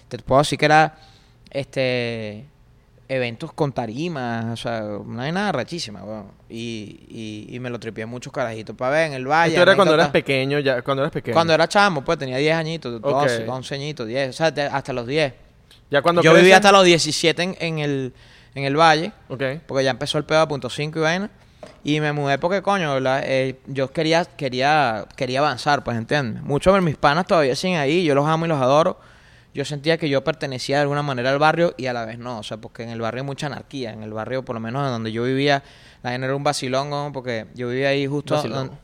Te 0.08 0.18
puedo 0.18 0.40
decir 0.42 0.58
que 0.58 0.66
era 0.66 0.96
este 1.50 2.46
eventos 3.12 3.52
con 3.52 3.72
tarimas, 3.72 4.44
o 4.52 4.56
sea, 4.56 4.84
una 4.84 5.22
vaina 5.22 5.48
arrechísima, 5.48 6.04
weón. 6.04 6.26
Y, 6.48 7.06
y, 7.08 7.56
y 7.56 7.58
me 7.58 7.68
lo 7.68 7.80
tripié 7.80 8.06
muchos 8.06 8.32
carajitos 8.32 8.76
para 8.76 8.92
ver 8.92 9.06
en 9.08 9.14
el 9.14 9.26
valle. 9.26 9.54
Esto 9.54 9.62
era 9.62 9.74
cuando 9.74 9.94
eras 9.94 10.10
pequeño, 10.10 10.60
ya, 10.60 10.80
cuando 10.82 11.02
eras 11.02 11.12
pequeño. 11.12 11.34
Cuando 11.34 11.52
era 11.52 11.68
chamo, 11.68 12.02
pues 12.04 12.18
tenía 12.18 12.36
10 12.36 12.54
añitos, 12.54 13.00
12, 13.02 13.42
Ok. 13.44 13.48
11 13.50 13.74
añitos, 13.74 14.06
10, 14.06 14.28
o 14.30 14.32
sea, 14.32 14.46
hasta 14.72 14.92
los 14.92 15.06
10. 15.08 15.32
ya 15.90 16.02
cuando 16.02 16.22
Yo 16.22 16.30
viví 16.34 16.44
creces- 16.50 16.54
hasta 16.56 16.70
los 16.72 16.84
17 16.84 17.42
en, 17.42 17.56
en 17.58 17.78
el, 17.80 18.12
en 18.54 18.64
el 18.64 18.76
valle, 18.76 19.12
porque 19.26 19.82
ya 19.82 19.90
empezó 19.90 20.16
el 20.18 20.24
pedo 20.24 20.40
a 20.42 20.46
punto 20.48 20.70
5 20.70 20.98
y 21.00 21.02
vaina. 21.02 21.30
Y 21.82 21.98
me 22.00 22.12
mudé 22.12 22.38
porque, 22.38 22.62
coño, 22.62 23.00
la- 23.00 23.22
eh, 23.24 23.58
yo 23.66 23.90
quería, 23.92 24.24
quería, 24.24 25.04
quería 25.16 25.40
avanzar, 25.40 25.82
pues, 25.82 25.96
¿entiendes? 25.96 26.42
Muchos 26.44 26.72
de 26.74 26.80
mis 26.80 26.96
panas 26.96 27.26
todavía 27.26 27.56
siguen 27.56 27.78
ahí, 27.80 28.04
yo 28.04 28.14
los 28.14 28.26
amo 28.28 28.44
y 28.46 28.48
los 28.48 28.60
adoro. 28.62 29.00
Yo 29.52 29.64
sentía 29.64 29.98
que 29.98 30.08
yo 30.08 30.22
pertenecía 30.22 30.76
de 30.76 30.82
alguna 30.82 31.02
manera 31.02 31.30
al 31.30 31.38
barrio 31.40 31.74
y 31.76 31.86
a 31.86 31.92
la 31.92 32.04
vez 32.04 32.18
no, 32.18 32.38
o 32.38 32.42
sea, 32.44 32.58
porque 32.58 32.84
en 32.84 32.90
el 32.90 33.00
barrio 33.00 33.22
hay 33.22 33.26
mucha 33.26 33.46
anarquía. 33.46 33.92
En 33.92 34.02
el 34.04 34.12
barrio, 34.12 34.44
por 34.44 34.54
lo 34.54 34.60
menos 34.60 34.84
en 34.86 34.92
donde 34.92 35.10
yo 35.10 35.24
vivía, 35.24 35.64
la 36.04 36.12
gente 36.12 36.26
era 36.26 36.36
un 36.36 36.44
vacilón, 36.44 36.88
¿no? 36.88 37.10
porque 37.12 37.46
yo 37.54 37.68
vivía 37.68 37.88
ahí 37.88 38.06
justo... 38.06 38.40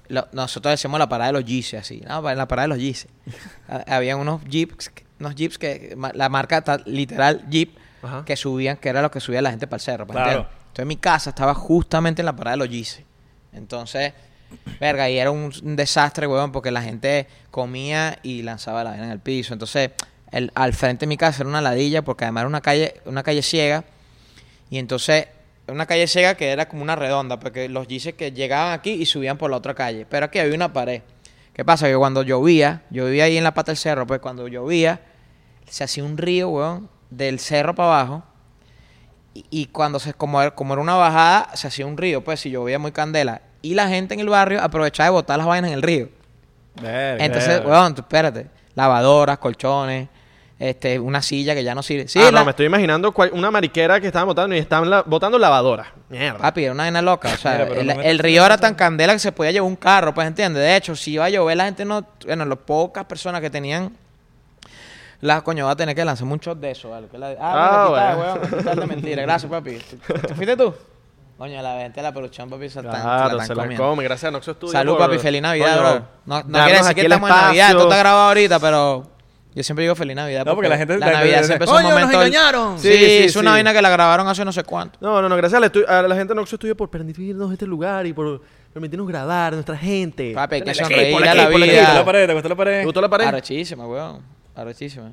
Lo- 0.09 0.29
nosotros 0.33 0.73
decíamos 0.73 0.99
la 0.99 1.09
parada 1.09 1.29
de 1.33 1.39
los 1.41 1.45
Yeezy, 1.45 1.77
así, 1.77 2.03
¿no? 2.07 2.29
En 2.29 2.37
la 2.37 2.49
parada 2.49 2.65
de 2.69 2.75
los 2.75 2.79
Yeezy. 2.79 3.07
Ha- 3.69 3.97
Había 3.97 4.17
unos 4.17 4.43
jeeps, 4.45 4.91
unos 5.21 5.35
jeeps 5.37 5.57
que, 5.59 5.97
la 6.15 6.29
marca 6.29 6.63
literal 6.87 7.45
Jeep, 7.49 7.77
Ajá. 8.03 8.25
que 8.25 8.35
subían, 8.37 8.77
que 8.77 8.89
era 8.89 9.03
lo 9.03 9.11
que 9.11 9.21
subía 9.21 9.41
la 9.43 9.51
gente 9.51 9.67
para 9.69 9.77
el 9.77 9.83
cerro. 9.83 10.07
pues, 10.07 10.17
Claro. 10.17 10.49
Entonces 10.69 10.87
mi 10.87 10.97
casa 10.97 11.31
estaba 11.31 11.55
justamente 11.55 12.23
en 12.23 12.27
la 12.27 12.35
parada 12.35 12.57
de 12.57 12.65
los 12.65 12.69
Yeezy. 12.71 13.05
Entonces, 13.53 14.13
verga, 14.81 15.09
y 15.09 15.17
era 15.19 15.31
un, 15.31 15.53
un 15.63 15.77
desastre, 15.77 16.27
weón, 16.27 16.53
porque 16.53 16.71
la 16.71 16.83
gente 16.83 17.27
comía 17.51 18.19
y 18.23 18.43
lanzaba 18.43 18.83
la 18.85 18.91
vaina 18.91 19.07
en 19.07 19.13
el 19.13 19.21
piso. 19.21 19.53
Entonces, 19.55 19.91
el, 20.33 20.51
al 20.55 20.73
frente 20.73 21.07
de 21.07 21.09
mi 21.09 21.17
casa 21.17 21.43
era 21.43 21.49
una 21.49 21.61
ladilla, 21.61 22.03
porque 22.03 22.25
además 22.25 22.43
era 22.43 22.49
una 22.49 22.61
calle, 22.61 23.01
una 23.05 23.23
calle 23.23 23.43
ciega. 23.43 23.85
Y 24.71 24.79
entonces, 24.79 25.29
una 25.69 25.87
calle 25.87 26.07
ciega 26.07 26.35
que 26.35 26.49
era 26.51 26.69
como 26.69 26.83
una 26.83 26.97
redonda, 26.97 27.39
porque 27.39 27.69
los 27.69 27.87
jises 27.87 28.15
que 28.15 28.33
llegaban 28.33 28.73
aquí 28.73 28.93
y 28.93 29.07
subían 29.07 29.39
por 29.39 29.51
la 29.51 29.57
otra 29.57 29.75
calle. 29.75 30.07
Pero 30.09 30.27
aquí 30.27 30.39
había 30.39 30.55
una 30.55 30.73
pared. 30.73 31.03
¿Qué 31.53 31.65
pasa? 31.65 31.87
Que 31.87 31.97
cuando 31.97 32.23
llovía, 32.23 32.83
yo 32.91 33.07
vivía 33.07 33.25
ahí 33.25 33.37
en 33.39 33.45
la 33.45 33.55
pata 33.55 33.73
del 33.73 33.79
cerro, 33.79 34.07
pues 34.07 34.21
cuando 34.21 34.47
llovía, 34.49 35.01
se 35.69 35.85
hacía 35.85 36.05
un 36.05 36.19
río, 36.19 36.49
weón, 36.51 36.89
del 37.11 37.39
cerro 37.41 37.75
para 37.75 37.89
abajo. 38.01 38.25
Y, 39.33 39.45
y 39.51 39.67
cuando 39.67 39.99
se, 39.99 40.13
como, 40.15 40.41
era- 40.43 40.55
como 40.55 40.75
era 40.75 40.83
una 40.83 40.95
bajada, 40.95 41.51
se 41.57 41.67
hacía 41.69 41.87
un 41.87 41.97
río, 41.97 42.23
pues 42.23 42.41
si 42.41 42.51
llovía 42.51 42.79
muy 42.79 42.93
candela. 42.93 43.43
Y 43.63 43.75
la 43.75 43.89
gente 43.89 44.15
en 44.15 44.21
el 44.21 44.29
barrio 44.29 44.61
aprovechaba 44.63 45.07
de 45.07 45.11
botar 45.13 45.39
las 45.39 45.47
vainas 45.47 45.71
en 45.71 45.75
el 45.77 45.83
río. 45.83 46.09
Entonces, 47.25 47.61
weón, 47.71 47.95
tú 47.95 48.03
espérate. 48.03 48.47
Lavadoras, 48.77 49.39
colchones, 49.39 50.09
este, 50.59 50.99
una 51.01 51.21
silla 51.21 51.55
que 51.55 51.65
ya 51.65 51.75
no 51.75 51.83
sirve. 51.83 52.07
Sí, 52.09 52.19
ah, 52.21 52.31
la- 52.31 52.39
no, 52.41 52.45
me 52.45 52.51
estoy 52.51 52.67
imaginando 52.67 53.13
cual- 53.13 53.31
una 53.33 53.51
mariquera 53.51 54.01
que 54.01 54.07
estaban 54.07 54.29
botando 54.29 54.55
y 54.55 54.59
estaban 54.59 54.89
la- 54.89 55.03
botando 55.03 55.39
lavadora. 55.39 55.93
Mierda. 56.09 56.39
Papi, 56.39 56.63
era 56.65 56.73
una 56.73 56.85
vaina 56.85 57.03
loca. 57.03 57.31
O 57.35 57.37
sea, 57.37 57.67
Mira, 57.69 57.81
el, 57.81 57.87
no 57.89 57.95
me- 57.97 58.09
el 58.11 58.19
río 58.21 58.47
era 58.47 58.57
tan 58.57 58.75
candela 58.75 59.13
que 59.13 59.19
se 59.19 59.33
podía 59.33 59.51
llevar 59.51 59.69
un 59.69 59.77
carro, 59.77 60.15
pues, 60.15 60.27
¿entiendes? 60.29 60.63
De 60.63 60.77
hecho, 60.77 60.95
si 60.95 61.13
iba 61.13 61.25
a 61.25 61.31
llover, 61.31 61.57
la 61.57 61.65
gente 61.65 61.85
no... 61.85 62.07
Bueno, 62.25 62.45
las 62.45 62.59
pocas 62.59 63.05
personas 63.07 63.41
que 63.41 63.51
tenían... 63.51 63.97
La 65.23 65.41
coño, 65.41 65.65
va 65.65 65.73
a 65.73 65.77
tener 65.77 65.95
que 65.97 66.05
lanzar 66.05 66.27
muchos 66.27 66.61
de 66.61 66.71
eso, 66.73 66.91
¿vale? 66.91 67.09
Que 67.09 67.17
la- 67.19 67.31
Ah, 67.41 67.85
ah, 67.87 67.89
bueno. 67.89 68.19
weón, 68.35 68.39
aquí 68.47 68.55
está 68.59 68.75
de 68.75 68.87
mentira. 68.87 69.23
Gracias, 69.23 69.51
papi. 69.51 69.79
¿Te 70.27 70.35
fuiste 70.35 70.57
tú? 70.57 70.75
Coño, 71.39 71.61
la 71.61 71.79
gente 71.81 72.01
de 72.01 72.03
la 72.03 72.13
producción, 72.13 72.49
papi, 72.49 72.71
se, 72.71 72.79
están- 72.79 72.93
se 72.93 72.97
la 72.99 73.03
Claro, 73.03 73.31
están 73.33 73.47
se 73.47 73.55
la 73.55 73.63
comiendo. 73.65 73.89
come. 73.91 74.05
Gracias 74.05 74.29
a 74.29 74.31
Noxo 74.31 74.55
Studio. 74.55 74.73
Salud, 74.73 74.97
por- 74.97 75.07
papi. 75.07 75.19
Feliz 75.19 75.43
Navidad, 75.43 75.77
Coño, 75.77 75.91
bro. 75.91 76.07
No, 76.25 76.43
no 76.49 76.65
quiere 76.65 76.79
decir 76.79 76.95
que 76.95 77.01
estamos 77.03 77.31
en 77.31 77.37
Navidad. 77.37 77.71
Esto 77.71 77.83
está 77.83 77.97
grabado 77.99 78.29
ahorita, 78.29 78.59
pero... 78.59 79.11
Yo 79.55 79.63
siempre 79.63 79.85
digo 79.85 79.95
feliz 79.95 80.15
Navidad. 80.15 80.45
No, 80.45 80.55
porque 80.55 80.69
la 80.69 80.77
gente- 80.77 80.99
La 80.99 81.07
la- 81.07 81.13
Navidad 81.15 81.43
siempre 81.45 81.65
es 81.65 81.71
¡Coño, 81.71 81.89
un 81.89 81.95
nos 81.95 82.01
momento... 82.03 82.23
engañaron! 82.23 82.79
Sí, 82.79 82.89
Sí, 82.93 82.99
sí, 82.99 83.05
sí, 83.07 83.25
es 83.25 83.37
una 83.37 83.53
vaina 83.53 83.73
que 83.73 83.81
la 83.81 83.89
grabaron 83.89 84.29
hace 84.29 84.45
no 84.45 84.53
sé 84.53 84.65
cuánto. 84.65 84.99
No, 85.01 85.23
no, 85.23 85.29
no. 85.31 85.37
Gracias 85.37 85.57
a 85.57 85.61
la, 85.61 85.73
estu- 85.73 85.89
a 85.89 86.03
la 86.03 86.15
gente 86.15 86.33
de 86.33 86.35
Noxo 86.37 86.57
Studio 86.57 86.77
por 86.77 86.91
permitirnos 86.91 87.51
este 87.53 87.67
lugar 87.67 88.07
y 88.07 88.13
por 88.13 88.43
permitirnos 88.75 89.09
grabar 89.09 89.53
a 89.53 89.57
nuestra 89.57 89.77
gente. 89.79 90.33
Papi, 90.35 90.61
que 90.61 90.75
sonreír 90.75 91.17
a 91.17 91.35
la 91.35 91.43
equipo, 91.45 91.57
el 91.59 91.65
¿Te 91.65 91.71
vida. 91.71 91.81
gustó 91.81 91.83
equipo. 91.83 91.95
la 91.95 92.05
pared? 92.05 92.27
¿Te 92.27 92.33
gustó 92.35 92.49
la 92.51 92.55
pared? 92.57 92.79
¿Te 92.81 92.85
gustó 92.85 93.01
la 93.01 93.09
pared? 93.09 93.27
Arrechísima, 93.27 93.87
weón. 93.87 94.21
Arrechísima. 94.55 95.13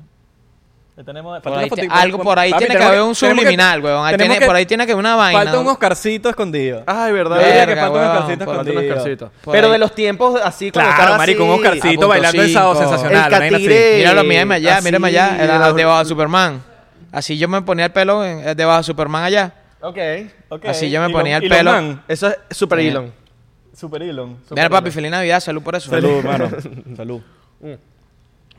Tenemos- 1.04 1.40
Por 1.40 1.58
ahí 1.58 1.68
te- 1.70 1.88
algo 1.90 2.18
por 2.22 2.38
ahí 2.38 2.52
Papi, 2.52 2.66
tiene 2.66 2.78
que 2.78 2.84
haber 2.84 3.02
un 3.02 3.16
subliminal, 3.16 3.82
weón. 3.82 4.06
Ahí 4.06 4.12
tenemos 4.12 4.34
tiene- 4.36 4.46
por 4.46 4.54
ahí 4.54 4.64
tiene 4.64 4.86
que 4.86 4.92
haber 4.92 5.00
una 5.00 5.16
vaina. 5.16 5.40
Falta 5.42 5.58
un 5.58 5.66
Oscarcito 5.66 6.28
escondido. 6.28 6.84
Ay, 6.86 7.12
verdad. 7.12 7.36
Verga, 7.38 7.66
que 7.74 7.80
falta 7.80 7.90
un 7.90 7.96
weón, 7.96 8.10
Oscarcito 8.16 8.44
un 8.44 8.50
escondido. 8.50 8.80
Oscarcito. 8.80 9.32
Pero 9.50 9.66
ahí. 9.66 9.72
de 9.72 9.78
los 9.78 9.92
tiempos 9.92 10.40
así 10.44 10.70
cuando 10.70 10.94
Claro, 10.94 11.16
marico, 11.16 11.44
un 11.44 11.50
Oscarcito 11.50 12.06
bailando 12.06 12.42
el 12.42 12.52
sábado 12.52 12.76
sensacional. 12.76 13.32
El 13.32 13.50
catiré. 13.50 13.96
Míralo, 13.96 14.22
mírame 14.24 14.54
allá, 14.54 14.76
así, 14.76 14.84
mírame 14.84 15.08
allá. 15.08 15.36
Era 15.42 15.72
debajo 15.72 15.98
de 15.98 16.04
Superman. 16.04 16.62
Así 17.10 17.38
yo 17.38 17.48
me 17.48 17.60
ponía 17.62 17.86
el 17.86 17.92
pelo 17.92 18.24
en- 18.24 18.48
eh, 18.48 18.54
debajo 18.54 18.78
de 18.78 18.84
Superman 18.84 19.24
allá. 19.24 19.52
Ok. 19.80 19.98
Ok. 20.48 20.64
Así 20.66 20.90
yo 20.90 21.00
me 21.00 21.06
Elon- 21.06 21.12
ponía 21.12 21.36
el 21.38 21.44
Elon 21.44 21.58
pelo. 21.58 21.70
Man. 21.72 22.02
Eso 22.06 22.28
es 22.28 22.36
Super. 22.56 22.78
Elon. 22.78 23.12
Super 23.76 24.02
Elon. 24.04 24.38
Mira, 24.50 24.70
papi, 24.70 24.90
feliz 24.92 25.10
Navidad. 25.10 25.40
Salud 25.40 25.60
por 25.62 25.74
eso. 25.74 25.90
Salud, 25.90 26.22
mano. 26.24 26.48
Salud. 26.96 27.20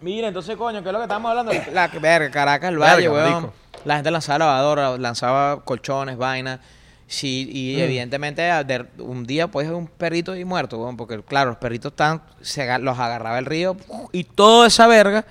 Mira, 0.06 0.28
entonces, 0.28 0.56
coño, 0.56 0.84
¿qué 0.84 0.90
es 0.90 0.94
lo 0.94 1.00
que 1.00 1.06
estamos 1.06 1.32
hablando? 1.32 1.52
La 1.74 1.88
verga, 1.88 2.30
Caracas, 2.30 2.70
el 2.70 2.78
Verga, 2.78 2.94
Valle, 2.94 3.10
weón. 3.10 3.52
La 3.86 3.96
gente 3.96 4.12
lanzaba 4.12 4.38
lavadoras, 4.38 5.00
lanzaba 5.00 5.66
colchones, 5.66 6.16
vainas. 6.16 6.60
Sí, 7.08 7.50
y 7.52 7.82
evidentemente 7.82 8.52
a- 8.52 8.64
de- 8.64 8.86
un 9.00 9.26
día 9.26 9.48
puedes 9.48 9.68
ver 9.72 9.76
un 9.80 9.88
perrito 9.88 10.34
ahí 10.34 10.46
muerto, 10.46 10.78
weón, 10.78 10.96
porque 10.96 11.24
claro, 11.24 11.50
los 11.50 11.58
perritos 11.58 11.92
están, 11.94 12.22
se 12.40 12.66
los 12.80 13.00
agarraba 13.00 13.40
el 13.40 13.48
río 13.48 13.78
y 14.12 14.26
toda 14.26 14.68
esa 14.68 14.86
verga 14.86 15.26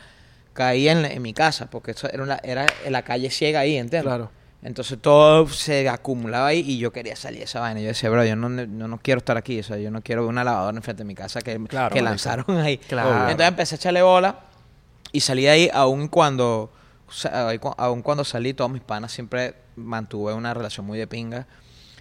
caía 0.54 0.90
en, 0.90 1.22
mi 1.22 1.32
casa, 1.32 1.70
porque 1.70 1.92
eso 1.92 2.08
era, 2.12 2.24
una- 2.24 2.40
era 2.42 2.66
en 2.84 2.92
la 2.92 3.02
calle 3.02 3.30
ciega 3.30 3.60
ahí, 3.60 3.76
¿entiendes? 3.76 4.02
Claro. 4.02 4.30
Entonces 4.64 4.98
todo 5.00 5.46
se 5.48 5.88
acumulaba 5.88 6.48
ahí 6.48 6.64
y 6.66 6.78
yo 6.78 6.92
quería 6.92 7.14
salir 7.14 7.38
de 7.40 7.44
esa 7.44 7.60
vaina. 7.60 7.80
Yo 7.80 7.86
decía, 7.88 8.10
bro, 8.10 8.24
yo 8.24 8.34
no, 8.34 8.48
no, 8.48 8.88
no 8.88 8.98
quiero 8.98 9.18
estar 9.18 9.36
aquí. 9.36 9.60
O 9.60 9.62
sea, 9.62 9.76
yo 9.76 9.90
no 9.92 10.00
quiero 10.00 10.22
ver 10.22 10.30
una 10.30 10.42
lavadora 10.42 10.76
enfrente 10.76 11.02
de 11.04 11.06
mi 11.06 11.14
casa 11.14 11.42
que, 11.42 11.58
Claro, 11.68 11.94
que 11.94 12.02
lanzaron 12.02 12.58
ahí. 12.58 12.78
Claro. 12.78 13.10
Entonces 13.30 13.46
empecé 13.48 13.74
a 13.74 13.76
echarle 13.76 14.02
bola 14.02 14.36
y 15.14 15.20
salí 15.20 15.42
de 15.44 15.50
ahí 15.50 15.70
aun 15.72 16.08
cuando, 16.08 16.70
aun 17.78 18.02
cuando 18.02 18.24
salí, 18.24 18.52
todos 18.54 18.70
mis 18.70 18.82
panas 18.82 19.12
siempre 19.12 19.54
mantuve 19.76 20.34
una 20.34 20.52
relación 20.54 20.84
muy 20.84 20.98
de 20.98 21.06
pinga. 21.06 21.46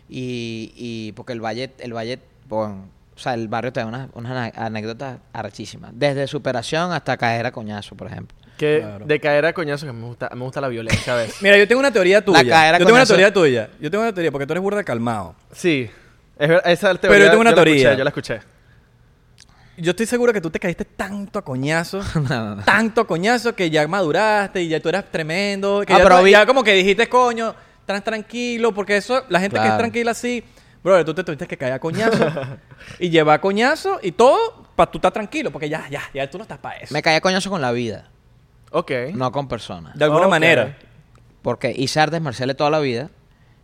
Y, 0.09 0.73
y 0.75 1.11
porque 1.13 1.33
el 1.33 1.39
valle, 1.41 1.71
el 1.79 1.93
valle, 1.95 2.19
bueno, 2.47 2.87
o 3.15 3.19
sea, 3.19 3.33
el 3.35 3.47
barrio 3.47 3.71
te 3.71 3.79
da 3.79 3.85
unas, 3.85 4.09
unas 4.13 4.51
anécdotas 4.57 5.17
arrechísimas. 5.31 5.91
Desde 5.93 6.27
superación 6.27 6.91
hasta 6.91 7.15
caer 7.17 7.45
a 7.45 7.51
coñazo, 7.51 7.95
por 7.95 8.07
ejemplo. 8.07 8.35
Que 8.57 8.79
Claro. 8.81 9.05
de 9.05 9.19
caer 9.19 9.45
a 9.45 9.53
coñazo 9.53 9.85
que 9.87 9.93
me 9.93 10.05
gusta, 10.05 10.29
me 10.35 10.41
gusta 10.43 10.61
la 10.61 10.67
violencia 10.67 11.13
a 11.13 11.15
veces. 11.17 11.37
Mira, 11.41 11.57
yo 11.57 11.67
tengo 11.67 11.79
una 11.79 11.91
teoría 11.91 12.23
tuya. 12.23 12.71
yo 12.77 12.85
tengo 12.85 12.95
una 12.95 13.05
teoría 13.05 13.33
tuya. 13.33 13.69
Yo 13.79 13.89
tengo 13.89 14.03
una 14.03 14.13
teoría 14.13 14.31
porque 14.31 14.45
tú 14.45 14.53
eres 14.53 14.61
burda 14.63 14.83
calmado. 14.83 15.35
Sí. 15.53 15.89
Es 16.37 16.49
esa 16.49 16.71
es 16.71 16.83
la 16.83 16.93
Pero 16.93 16.99
teoría. 16.99 17.25
yo 17.25 17.29
tengo 17.31 17.41
una 17.41 17.53
teoría. 17.55 17.75
escuché, 17.75 17.97
yo 17.97 18.03
la 18.03 18.09
escuché. 18.09 18.39
Yo 19.77 19.91
estoy 19.91 20.05
seguro 20.05 20.31
que 20.33 20.41
tú 20.41 20.49
te 20.51 20.59
caíste 20.59 20.85
tanto 20.85 21.39
a 21.39 21.41
coñazo, 21.43 22.01
No, 22.15 22.21
no, 22.21 22.55
no. 22.57 22.63
tanto 22.63 23.01
a 23.01 23.07
coñazo 23.07 23.55
que 23.55 23.69
ya 23.69 23.87
maduraste 23.87 24.61
y 24.61 24.67
ya 24.67 24.79
tú 24.79 24.89
eras 24.89 25.05
tremendo. 25.11 25.83
Que 25.85 25.93
Ah, 25.93 25.97
ya, 25.97 26.03
pero 26.03 26.17
tú- 26.19 26.23
vi- 26.25 26.31
ya 26.31 26.45
como 26.45 26.63
que 26.63 26.73
dijiste, 26.73 27.09
coño, 27.09 27.55
tan 27.85 28.03
tranquilo, 28.03 28.73
porque 28.73 28.97
eso, 28.97 29.23
la 29.29 29.39
gente 29.39 29.59
que 29.59 29.67
es 29.67 29.77
tranquila 29.77 30.11
así, 30.11 30.43
brother, 30.83 31.05
tú 31.05 31.13
te 31.13 31.23
tuviste 31.23 31.47
que 31.47 31.57
caer 31.57 31.73
a 31.73 31.79
coñazo 31.79 32.23
y 32.99 33.09
llevar 33.09 33.39
coñazo 33.41 33.99
y 34.03 34.11
todo 34.11 34.67
para 34.75 34.91
tú 34.91 34.99
estar 34.99 35.11
tranquilo, 35.11 35.51
porque 35.51 35.69
ya, 35.69 35.87
ya, 35.89 36.01
ya 36.13 36.29
tú 36.29 36.37
no 36.37 36.43
estás 36.43 36.59
para 36.59 36.77
eso. 36.77 36.93
Me 36.93 37.01
caí 37.01 37.15
a 37.15 37.21
coñazo 37.21 37.49
con 37.49 37.61
la 37.61 37.71
vida, 37.71 38.09
Ok. 38.71 38.91
no 39.13 39.31
con 39.31 39.47
personas. 39.47 39.97
De 39.97 40.05
alguna 40.05 40.27
manera. 40.27 40.77
Porque 41.41 41.73
hice 41.75 41.99
artes 41.99 42.21
marciales 42.21 42.55
toda 42.55 42.69
la 42.69 42.79
vida 42.79 43.09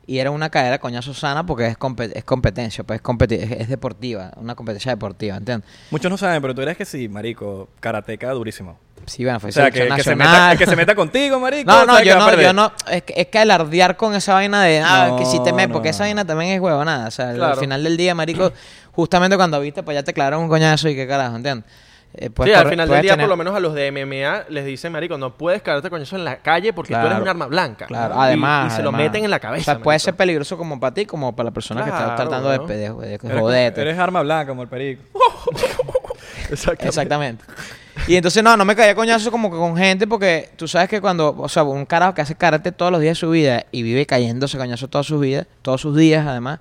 y 0.09 0.17
era 0.19 0.31
una 0.31 0.49
cadera 0.49 0.71
de 0.73 0.79
coñazo 0.79 1.13
sana 1.13 1.45
porque 1.45 1.67
es, 1.67 1.77
compe- 1.77 2.11
es 2.15 2.23
competencia, 2.23 2.83
pues 2.83 2.97
es, 2.97 3.03
competi- 3.03 3.39
es, 3.39 3.69
deportiva, 3.69 4.31
una 4.37 4.55
competencia 4.55 4.91
deportiva, 4.91 5.37
¿entiendes? 5.37 5.69
Muchos 5.91 6.09
no 6.09 6.17
saben, 6.17 6.41
pero 6.41 6.55
tú 6.55 6.61
eres 6.63 6.75
que 6.75 6.83
sí, 6.85 7.07
marico, 7.07 7.69
karateca 7.79 8.31
durísimo. 8.31 8.79
Sí, 9.05 9.23
bueno, 9.23 9.39
fue 9.39 9.51
O 9.51 9.53
sea, 9.53 9.69
que, 9.69 9.87
que 9.87 10.03
se 10.03 10.15
meta, 10.15 10.55
que 10.57 10.65
se 10.65 10.75
meta 10.75 10.95
contigo, 10.95 11.39
marico. 11.39 11.71
No, 11.71 11.85
no, 11.85 12.01
yo 12.03 12.17
no, 12.17 12.41
yo 12.41 12.53
no, 12.53 12.71
es 12.91 13.03
que, 13.03 13.13
es 13.21 13.27
que 13.27 13.37
alardear 13.39 13.97
con 13.97 14.15
esa 14.15 14.33
vaina 14.33 14.63
de, 14.63 14.81
ah, 14.83 15.15
que 15.17 15.25
si 15.25 15.41
te 15.43 15.51
No, 15.51 15.57
me, 15.57 15.67
no, 15.67 15.73
porque 15.73 15.89
no, 15.89 15.91
esa 15.91 16.03
no. 16.03 16.07
vaina 16.07 16.25
también 16.25 16.51
es 16.53 16.59
huevonada, 16.59 17.07
o 17.07 17.11
sea, 17.11 17.31
Claro. 17.33 17.53
al 17.53 17.59
final 17.59 17.83
del 17.83 17.95
día, 17.95 18.15
marico, 18.15 18.51
justamente 18.91 19.37
cuando 19.37 19.59
viste, 19.61 19.83
pues 19.83 19.93
ya 19.95 20.01
te 20.03 20.13
clavaron 20.13 20.41
un 20.41 20.49
coñazo 20.49 20.89
y 20.89 20.95
qué 20.95 21.07
carajo, 21.07 21.35
¿entiendes? 21.35 21.69
Eh, 22.15 22.29
sí, 22.43 22.51
al 22.53 22.67
final 22.69 22.89
del 22.89 23.01
día, 23.03 23.11
tener- 23.11 23.25
por 23.25 23.29
lo 23.29 23.37
menos 23.37 23.55
a 23.55 23.59
los 23.59 23.73
de 23.75 23.91
MMA 23.91 24.45
les 24.49 24.65
dicen, 24.65 24.91
marico, 24.91 25.17
no 25.17 25.35
puedes 25.37 25.61
caerte 25.61 25.89
coñazo 25.91 26.15
en 26.15 26.25
la 26.25 26.37
calle 26.37 26.73
porque 26.73 26.93
tú 26.93 26.99
eres 27.05 27.19
un 27.19 27.27
arma 27.27 27.45
blanca. 27.45 27.85
Claro, 27.85 28.15
Y- 28.15 28.17
además. 28.19 28.73
Y, 28.73 28.75
se 28.77 28.83
lo 28.83 28.91
meten 28.91 29.23
en 29.25 29.31
la 29.31 29.39
cabeza. 29.39 29.61
O 29.61 29.75
sea, 29.75 29.83
puede 29.83 29.95
marico. 29.95 30.05
ser 30.05 30.15
peligroso 30.15 30.57
como 30.57 30.79
para 30.79 30.93
ti 30.93 31.05
como 31.05 31.35
para 31.35 31.45
la 31.49 31.51
persona 31.53 31.83
que 31.83 31.89
está 31.91 32.15
tratando 32.15 32.49
de, 32.49 32.59
de, 32.75 32.89
de 32.93 33.13
Eres, 33.15 33.39
joderte. 33.39 33.81
eres 33.81 33.97
arma 33.99 34.21
blanca 34.23 34.47
como 34.49 34.63
el 34.63 34.67
perico. 34.69 35.03
Exactamente. 36.51 36.87
Exactamente. 36.87 37.45
Y 38.07 38.15
entonces, 38.15 38.41
no, 38.43 38.55
no 38.57 38.65
me 38.65 38.75
caía 38.75 38.95
coñazo 38.95 39.29
como 39.29 39.51
que 39.51 39.57
con 39.57 39.77
gente 39.77 40.07
porque 40.07 40.49
tú 40.55 40.67
sabes 40.67 40.89
que 40.89 40.99
cuando, 41.01 41.35
o 41.37 41.49
sea, 41.49 41.63
un 41.63 41.85
carajo 41.85 42.13
que 42.15 42.21
hace 42.21 42.33
karate 42.33 42.71
todos 42.71 42.91
los 42.91 43.01
días 43.01 43.11
de 43.11 43.19
su 43.19 43.29
vida 43.29 43.65
y 43.71 43.83
vive 43.83 44.05
cayéndose 44.05 44.57
coñazo 44.57 44.87
toda 44.87 45.03
su 45.03 45.19
vida, 45.19 45.45
todos 45.61 45.81
sus 45.81 45.95
días 45.95 46.25
además, 46.25 46.59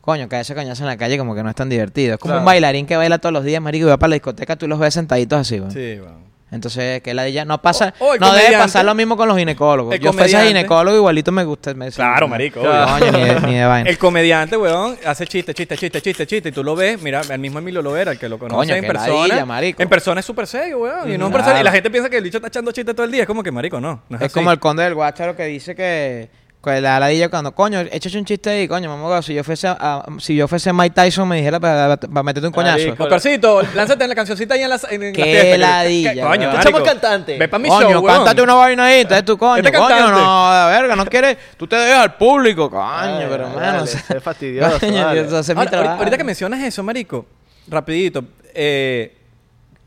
coño, 0.00 0.28
caerse 0.28 0.54
coñazo 0.54 0.82
en 0.82 0.88
la 0.88 0.96
calle 0.96 1.18
como 1.18 1.34
que 1.34 1.42
no 1.42 1.50
es 1.50 1.56
tan 1.56 1.68
divertido. 1.68 2.14
Es 2.14 2.20
como 2.20 2.32
Claro. 2.32 2.40
un 2.40 2.46
bailarín 2.46 2.86
que 2.86 2.96
baila 2.96 3.18
todos 3.18 3.32
los 3.32 3.44
días, 3.44 3.60
marico, 3.62 3.86
y 3.86 3.90
va 3.90 3.98
para 3.98 4.08
la 4.10 4.14
discoteca, 4.14 4.56
tú 4.56 4.66
los 4.68 4.78
ves 4.78 4.94
sentaditos 4.94 5.38
así, 5.40 5.58
weón. 5.60 5.70
Sí, 5.70 5.98
weón. 6.00 6.30
Entonces, 6.52 7.00
que 7.02 7.14
la 7.14 7.22
de 7.22 7.28
ella 7.28 7.44
no 7.44 7.62
pasa, 7.62 7.94
O- 8.00 8.06
o 8.06 8.14
el 8.14 8.20
no 8.20 8.32
debe 8.34 8.56
pasar 8.58 8.84
lo 8.84 8.92
mismo 8.92 9.16
con 9.16 9.28
los 9.28 9.38
ginecólogos. 9.38 9.94
El 9.94 10.00
Yo 10.00 10.12
fuese 10.12 10.36
ginecólogo 10.48 10.96
igualito 10.96 11.30
me 11.30 11.44
gusta. 11.44 11.72
Me, 11.74 11.92
Claro, 11.92 12.26
marico, 12.26 12.58
Coño, 12.60 13.12
ni 13.12 13.20
de, 13.24 13.40
ni 13.46 13.54
de 13.54 13.64
vaina. 13.66 13.88
El 13.88 13.96
comediante, 13.98 14.56
weón, 14.56 14.96
hace 15.06 15.28
chiste, 15.28 15.54
chiste, 15.54 15.76
chiste, 15.76 16.02
chiste, 16.02 16.26
chiste. 16.26 16.48
Y 16.48 16.52
tú 16.52 16.64
lo 16.64 16.74
ves, 16.74 17.00
mira, 17.00 17.20
el 17.20 17.38
mismo 17.38 17.60
Emilio 17.60 17.82
Lovera, 17.82 18.10
el 18.10 18.18
que 18.18 18.28
lo 18.28 18.36
conoce 18.36 18.56
Coño, 18.56 18.74
en 18.74 18.80
qué 18.80 18.86
persona. 18.88 19.28
ladilla, 19.28 19.46
marico. 19.46 19.80
En 19.80 19.88
persona 19.88 20.18
es 20.18 20.26
súper 20.26 20.48
serio, 20.48 20.80
weón. 20.80 21.08
Y, 21.08 21.12
no 21.12 21.28
Claro. 21.28 21.32
persona- 21.34 21.60
y 21.60 21.62
la 21.62 21.70
gente 21.70 21.88
piensa 21.88 22.10
que 22.10 22.16
el 22.16 22.24
bicho 22.24 22.38
está 22.38 22.48
echando 22.48 22.72
chistes 22.72 22.96
todo 22.96 23.04
el 23.06 23.12
día. 23.12 23.20
Es 23.22 23.26
como 23.28 23.44
que, 23.44 23.52
marico, 23.52 23.80
no. 23.80 24.02
no 24.08 24.16
es 24.16 24.22
Es 24.24 24.32
como 24.32 24.50
el 24.50 24.58
conde 24.58 24.82
del 24.82 24.96
Guácharo 24.96 25.36
que 25.36 25.44
dice 25.44 25.76
que, 25.76 26.30
le 26.62 26.80
da 26.82 26.94
la 26.94 27.00
ladilla 27.06 27.28
cuando, 27.30 27.52
coño, 27.54 27.80
échate 27.80 28.18
un 28.18 28.24
chiste 28.26 28.50
ahí, 28.50 28.68
coño, 28.68 28.88
mamá, 28.94 29.22
si 29.22 29.32
yo 29.32 29.42
fuese 29.42 29.66
a- 29.68 30.04
si 30.18 30.36
yo 30.36 30.46
fuese 30.46 30.72
Mike 30.74 30.94
Tyson 30.94 31.26
me 31.26 31.36
dijera 31.36 31.58
para, 31.58 31.96
para 31.96 32.22
meterte 32.22 32.46
un 32.48 32.52
coñazo. 32.52 32.92
Oscarcito, 32.98 33.62
lánzate 33.74 34.04
en 34.04 34.10
la 34.10 34.14
cancioncita 34.14 34.54
ahí 34.54 34.62
en 34.62 34.68
la, 34.68 34.78
en, 34.90 35.02
en 35.04 35.12
Qué 35.14 35.56
la 35.56 35.68
ladilla, 35.82 36.12
que- 36.14 36.20
Coño, 36.20 36.48
marico. 36.48 36.60
Echamos 36.68 36.82
cantante. 36.82 37.38
Ve 37.38 37.48
para 37.48 37.62
mi 37.62 37.68
coño, 37.70 37.90
show, 37.90 38.04
cántate 38.04 38.42
una 38.42 38.54
vaina 38.54 38.84
ahí, 38.86 39.00
entonces 39.00 39.24
tú, 39.24 39.38
coño, 39.38 39.56
Este 39.62 39.72
coño, 39.72 40.10
no, 40.10 40.66
de 40.66 40.70
verga, 40.78 40.96
no 40.96 41.06
quieres, 41.06 41.38
tú 41.56 41.66
te 41.66 41.76
dejas 41.76 42.00
al 42.02 42.14
público, 42.16 42.68
coño, 42.68 42.82
Ay, 42.90 43.26
pero 43.30 43.46
hermano, 43.46 43.56
o 43.56 43.60
dale, 43.60 43.86
sea, 43.86 44.00
sé 44.02 44.20
fastidioso, 44.20 44.78
coño, 44.80 45.10
eso 45.12 45.38
hace 45.38 45.52
Ahora, 45.52 45.60
ahorita, 45.62 45.70
trabajo. 45.70 45.98
ahorita 46.00 46.18
que 46.18 46.24
mencionas 46.24 46.60
eso, 46.62 46.82
marico, 46.82 47.24
rapidito, 47.68 48.22
eh, 48.54 49.16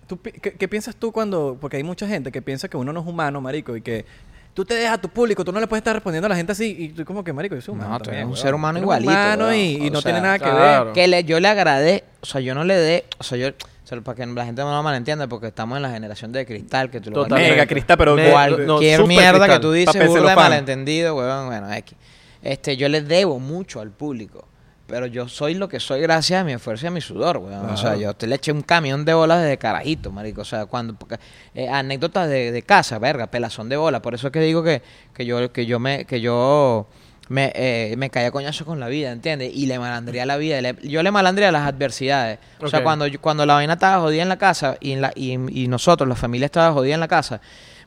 ¿tú 0.08 0.20
qué, 0.22 0.32
qué 0.32 0.68
piensas 0.68 0.96
tú 0.96 1.12
cuando...? 1.12 1.56
Porque 1.62 1.78
hay 1.78 1.84
mucha 1.84 2.08
gente 2.08 2.32
que 2.32 2.42
piensa 2.42 2.68
que 2.68 2.78
uno 2.78 2.92
no 2.92 3.02
es 3.02 3.06
humano, 3.06 3.42
marico, 3.42 3.76
y 3.78 3.82
que 3.82 4.06
tú 4.54 4.64
te 4.66 4.76
dejas 4.76 4.94
a 4.96 5.02
tu 5.02 5.10
público, 5.10 5.44
tú 5.44 5.52
no 5.52 5.60
le 5.60 5.68
puedes 5.68 5.82
estar 5.82 5.94
respondiendo 5.94 6.28
a 6.28 6.30
la 6.30 6.36
gente 6.36 6.52
así, 6.52 6.76
y 6.78 6.90
tú 6.90 7.06
como 7.06 7.24
que, 7.24 7.34
marico, 7.34 7.56
yo 7.56 7.62
soy 7.62 7.74
humano 7.74 7.90
No, 7.92 8.00
tú 8.00 8.10
eres 8.12 8.26
un 8.26 8.36
ser 8.38 8.54
humano 8.54 8.80
igualito, 8.80 9.12
humano 9.12 9.54
y, 9.54 9.90
no 9.90 10.02
sea, 10.02 10.12
tiene 10.12 10.22
nada 10.22 10.40
que 10.40 10.46
claro. 10.50 10.86
ver. 10.86 10.94
Que 10.94 11.08
le, 11.08 11.24
yo 11.24 11.40
le 11.40 11.48
agradé, 11.48 12.04
o 12.22 12.26
sea, 12.26 12.42
yo 12.42 12.54
no 12.56 12.64
le 12.64 12.76
dé, 12.76 13.06
o 13.18 13.24
sea, 13.24 13.38
yo, 13.38 13.50
o 13.50 13.88
sea, 13.88 14.00
para 14.02 14.16
que 14.16 14.26
la 14.26 14.46
gente 14.46 14.62
no 14.62 14.72
lo 14.76 14.84
malentienda, 14.84 15.28
porque 15.28 15.48
estamos 15.48 15.76
en 15.78 15.82
la 15.82 15.90
generación 15.92 16.32
de 16.32 16.46
cristal, 16.46 16.90
que 16.90 17.02
tú 17.02 17.10
lo 17.10 17.24
Totalmente. 17.24 17.52
Mega 17.52 17.66
cristal, 17.66 17.98
pero 17.98 18.16
Me- 18.16 18.28
igual, 18.28 18.52
no, 18.66 18.74
Cualquier 18.76 18.96
super 18.98 19.08
mierda 19.08 19.32
cristal. 19.40 19.50
que 19.58 19.62
tú 19.62 19.72
dices, 19.72 20.08
burda 20.08 20.30
de 20.30 20.36
malentendido, 20.36 21.16
weón, 21.16 21.48
bueno, 21.48 21.74
X. 21.74 21.98
este, 22.42 22.78
yo 22.78 22.90
le 22.90 23.02
debo 23.02 23.40
mucho 23.40 23.80
al 23.82 23.92
público. 23.92 24.48
Pero 24.88 25.06
yo 25.06 25.30
soy 25.30 25.54
lo 25.54 25.70
que 25.70 25.80
soy 25.80 26.02
gracias 26.02 26.42
a 26.42 26.44
mi 26.44 26.52
esfuerzo 26.52 26.86
y 26.86 26.88
a 26.88 26.92
mi 26.92 27.00
sudor, 27.02 27.38
weón. 27.38 27.70
O 27.70 27.78
sea, 27.78 27.96
yo 27.96 28.14
te 28.14 28.28
le 28.28 28.36
eché 28.36 28.52
un 28.52 28.62
camión 28.62 29.06
de 29.06 29.14
bolas 29.14 29.42
desde 29.42 29.58
carajito, 29.58 30.12
marico. 30.12 30.42
O 30.42 30.46
sea, 30.46 30.66
cuando... 30.66 30.94
porque, 30.96 31.18
eh, 31.56 31.70
anécdotas 31.70 32.28
de, 32.30 32.52
de 32.52 32.62
casa, 32.64 33.00
verga, 33.00 33.28
pelazón 33.28 33.70
de 33.70 33.78
bola. 33.78 34.02
Por 34.02 34.14
eso 34.14 34.28
es 34.28 34.34
que 34.34 34.42
digo 34.42 34.62
que, 34.62 34.82
que 35.14 35.26
yo 35.26 35.52
que 35.54 35.66
yo 35.66 35.80
me... 35.80 36.06
Que 36.06 36.20
yo 36.22 36.86
me, 37.30 37.54
eh, 37.56 37.96
me 37.98 38.10
caía 38.10 38.32
coñazo 38.32 38.66
con 38.66 38.82
la 38.82 38.88
vida, 38.90 39.12
¿entiendes? 39.14 39.52
Y 39.56 39.66
le 39.68 39.80
malandría 39.80 40.26
la 40.26 40.36
vida. 40.36 40.62
le- 40.62 40.76
yo 40.84 41.02
le 41.02 41.10
malandría 41.10 41.54
las 41.54 41.66
adversidades. 41.66 42.40
O 42.60 42.68
sea, 42.68 42.80
cuando, 42.84 43.08
yo- 43.08 43.22
cuando 43.22 43.46
la 43.46 43.54
vaina 43.54 43.74
estaba 43.74 44.02
jodida 44.02 44.24
en 44.24 44.30
la 44.30 44.38
casa 44.38 44.76
y, 44.82 44.92
en 44.92 45.00
la, 45.02 45.14
y, 45.16 45.32
y 45.64 45.68
nosotros, 45.70 46.08
la 46.10 46.16
familia 46.16 46.46
estaba 46.48 46.74
jodida 46.74 46.96
en 46.96 47.00
la 47.00 47.08
casa, 47.08 47.40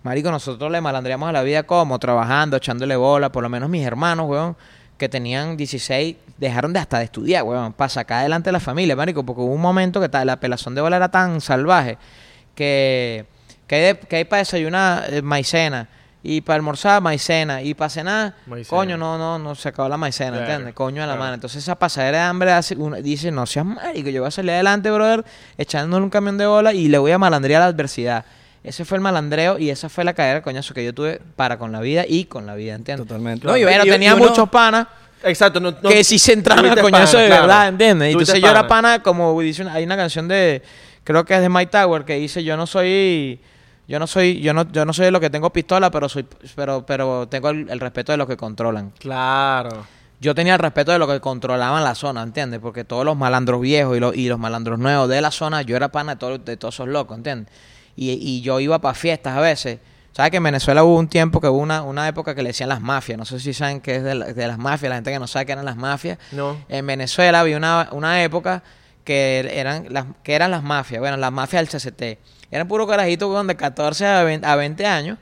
marico, 0.03 0.31
nosotros 0.31 0.73
le 0.73 0.81
malandríamos 0.81 1.29
a 1.29 1.33
la 1.33 1.43
vida 1.43 1.65
como, 1.65 1.99
trabajando, 1.99 2.57
echándole 2.57 2.97
bola. 2.97 3.31
Por 3.31 3.43
lo 3.43 3.51
menos 3.51 3.69
mis 3.69 3.85
hermanos, 3.87 4.27
weón, 4.27 4.57
que 4.97 5.11
tenían 5.11 5.59
16, 5.59 6.17
dejaron 6.39 6.73
de 6.73 6.79
hasta 6.81 6.99
de 6.99 7.05
estudiar, 7.05 7.43
weón, 7.45 7.73
para 7.73 7.89
sacar 7.89 8.19
adelante 8.21 8.53
la 8.53 8.61
familia, 8.61 8.95
marico, 8.97 9.25
porque 9.25 9.41
hubo 9.43 9.55
un 9.55 9.61
momento 9.61 10.01
que 10.01 10.25
la 10.25 10.39
pelazón 10.39 10.75
de 10.75 10.81
bola 10.83 10.97
era 10.97 11.11
tan 11.11 11.41
salvaje 11.41 11.97
que, 12.55 13.25
que 13.67 13.75
hay, 13.75 13.83
de- 13.83 13.99
que 13.99 14.17
hay 14.17 14.25
para 14.25 14.39
desayunar 14.41 15.13
eh, 15.13 15.23
maicena 15.23 15.89
y 16.23 16.41
para 16.41 16.57
almorzar 16.57 17.01
maicena 17.01 17.63
y 17.63 17.75
para 17.75 17.89
cenar, 17.89 18.35
Maicena. 18.47 18.69
coño, 18.77 18.97
no, 18.97 19.17
no, 19.17 19.39
no 19.39 19.55
se 19.55 19.69
acabó 19.69 19.89
la 19.89 19.97
maicena, 19.97 20.33
Claro, 20.39 20.45
¿entiendes? 20.45 20.75
Coño 20.75 20.97
de 21.03 21.07
la 21.07 21.13
claro. 21.13 21.21
mano. 21.21 21.35
Entonces 21.35 21.63
esa 21.63 21.77
pasadera 21.77 22.19
de 22.19 22.25
hambre 22.25 22.51
hace, 22.53 22.75
uno 22.75 22.97
dice, 22.97 23.31
no 23.31 23.47
seas 23.47 23.65
marico, 23.65 24.11
yo 24.11 24.23
voy 24.23 24.29
a 24.29 24.31
salir 24.33 24.51
adelante, 24.53 24.91
brother, 24.91 25.25
echándole 25.57 26.03
un 26.03 26.11
camión 26.11 26.37
de 26.37 26.47
bola 26.47 26.73
y 26.73 26.89
le 26.89 26.99
voy 26.99 27.13
a 27.13 27.19
malandrear 27.19 27.61
la 27.61 27.67
adversidad. 27.67 28.25
Ese 28.65 28.85
fue 28.85 28.97
el 28.97 29.03
malandreo 29.03 29.59
y 29.61 29.71
esa 29.71 29.89
fue 29.89 30.03
la 30.03 30.13
caída 30.15 30.35
de 30.35 30.43
coñazo 30.43 30.75
que 30.75 30.85
yo 30.85 30.93
tuve 30.93 31.21
para 31.37 31.57
con 31.59 31.71
la 31.71 31.79
vida 31.81 32.05
y 32.09 32.25
con 32.25 32.47
la 32.47 32.57
vida, 32.57 32.75
¿entiendes? 32.75 33.07
Totalmente. 33.07 33.47
No, 33.47 33.57
y- 33.57 33.65
Pero 33.65 33.85
tenía 33.85 34.17
muchos 34.17 34.49
panas 34.49 34.89
Exacto. 35.27 35.61
No, 35.61 35.71
no- 35.83 35.89
que 35.91 36.03
sí 36.05 36.19
se 36.19 36.33
entraron 36.33 36.63
tuviste 36.65 36.83
coñazo 36.83 37.13
pana, 37.13 37.23
de 37.23 37.29
claro. 37.29 37.43
verdad, 37.47 37.69
¿entiendes? 37.69 38.13
Tuviste 38.13 38.33
Entonces 38.33 38.43
yo 38.43 38.51
era 38.51 38.67
pana. 38.69 38.89
pana, 38.93 39.03
como 39.03 39.41
dice 39.41 39.63
una- 39.63 39.75
hay 39.75 39.85
una 39.85 39.97
canción 39.97 40.29
de, 40.29 40.63
creo 41.05 41.25
que 41.25 41.35
es 41.35 41.41
de 41.41 41.49
Mike 41.49 41.71
Tower, 41.71 42.05
que 42.05 42.15
dice 42.17 42.43
yo 42.45 42.57
no 42.57 42.67
soy, 42.67 43.41
yo 43.89 43.99
no 43.99 44.07
soy, 44.07 44.41
yo 44.41 44.53
no, 44.55 44.71
yo 44.71 44.85
no 44.85 44.93
soy 44.93 45.07
de 45.07 45.11
los 45.11 45.21
que 45.21 45.31
tengo 45.31 45.51
pistola, 45.51 45.91
pero 45.91 46.09
soy, 46.09 46.27
pero, 46.55 46.85
pero 46.87 47.27
tengo 47.29 47.51
el, 47.51 47.69
el 47.71 47.81
respeto 47.81 48.13
de 48.13 48.19
los 48.19 48.27
que 48.27 48.37
controlan. 48.37 48.93
Claro. 48.99 49.87
Yo 50.19 50.35
tenía 50.35 50.55
el 50.55 50.59
respeto 50.61 50.93
de 50.93 50.99
los 50.99 51.09
que 51.11 51.21
controlaban 51.21 51.85
la 51.85 51.95
zona, 51.95 52.23
¿entiendes? 52.23 52.59
Porque 52.61 52.85
todos 52.85 53.05
los 53.05 53.17
malandros 53.17 53.61
viejos 53.61 53.97
y 53.97 54.01
los, 54.01 54.17
y 54.17 54.29
los 54.29 54.39
malandros 54.39 54.79
nuevos 54.79 55.09
de 55.11 55.21
la 55.21 55.31
zona, 55.31 55.61
yo 55.63 55.77
era 55.77 55.89
pana 55.89 56.15
de, 56.15 56.19
todo- 56.19 56.39
de 56.39 56.57
todos 56.57 56.75
esos 56.75 56.89
locos, 56.89 57.19
¿entiendes? 57.19 57.53
Y, 57.97 58.13
y 58.13 58.41
yo 58.41 58.59
iba 58.61 58.79
para 58.81 58.95
fiestas 58.95 59.37
a 59.37 59.41
veces. 59.41 59.79
¿Sabes 60.17 60.31
que 60.31 60.39
en 60.39 60.45
Venezuela 60.45 60.83
hubo 60.83 60.97
un 60.97 61.09
tiempo 61.09 61.43
que 61.43 61.49
hubo 61.49 61.59
una, 61.59 61.83
una 61.83 62.09
época 62.09 62.35
que 62.35 62.43
le 62.43 62.49
decían 62.49 62.71
las 62.71 62.81
mafias? 62.81 63.19
No 63.19 63.27
sé 63.27 63.39
si 63.39 63.53
saben 63.53 63.83
qué 63.83 63.97
es 63.97 64.03
de, 64.03 64.15
la- 64.15 64.27
de 64.33 64.47
las 64.49 64.57
mafias, 64.57 64.89
la 64.89 64.95
gente 64.97 65.13
que 65.13 65.19
no 65.19 65.27
sabe 65.27 65.45
qué 65.45 65.53
eran 65.53 65.67
las 65.67 65.77
mafias. 65.77 66.17
No. 66.33 66.57
En 66.71 66.87
Venezuela 66.87 67.41
había 67.41 67.59
una, 67.59 67.89
una 67.93 68.23
época 68.23 68.63
que 69.05 69.47
eran, 69.53 69.87
las, 69.91 70.07
que 70.23 70.35
eran 70.35 70.51
las 70.51 70.63
mafias, 70.63 71.01
bueno, 71.01 71.19
las 71.19 71.33
mafias 71.33 71.69
del 71.71 71.81
CCT. 71.81 72.19
Eran 72.51 72.67
puro 72.67 72.87
carajitos 72.87 73.29
weón, 73.31 73.47
de 73.47 73.57
14 73.57 74.07
a 74.07 74.23
20, 74.23 74.47
a 74.47 74.57
20 74.57 74.87
años 74.87 75.19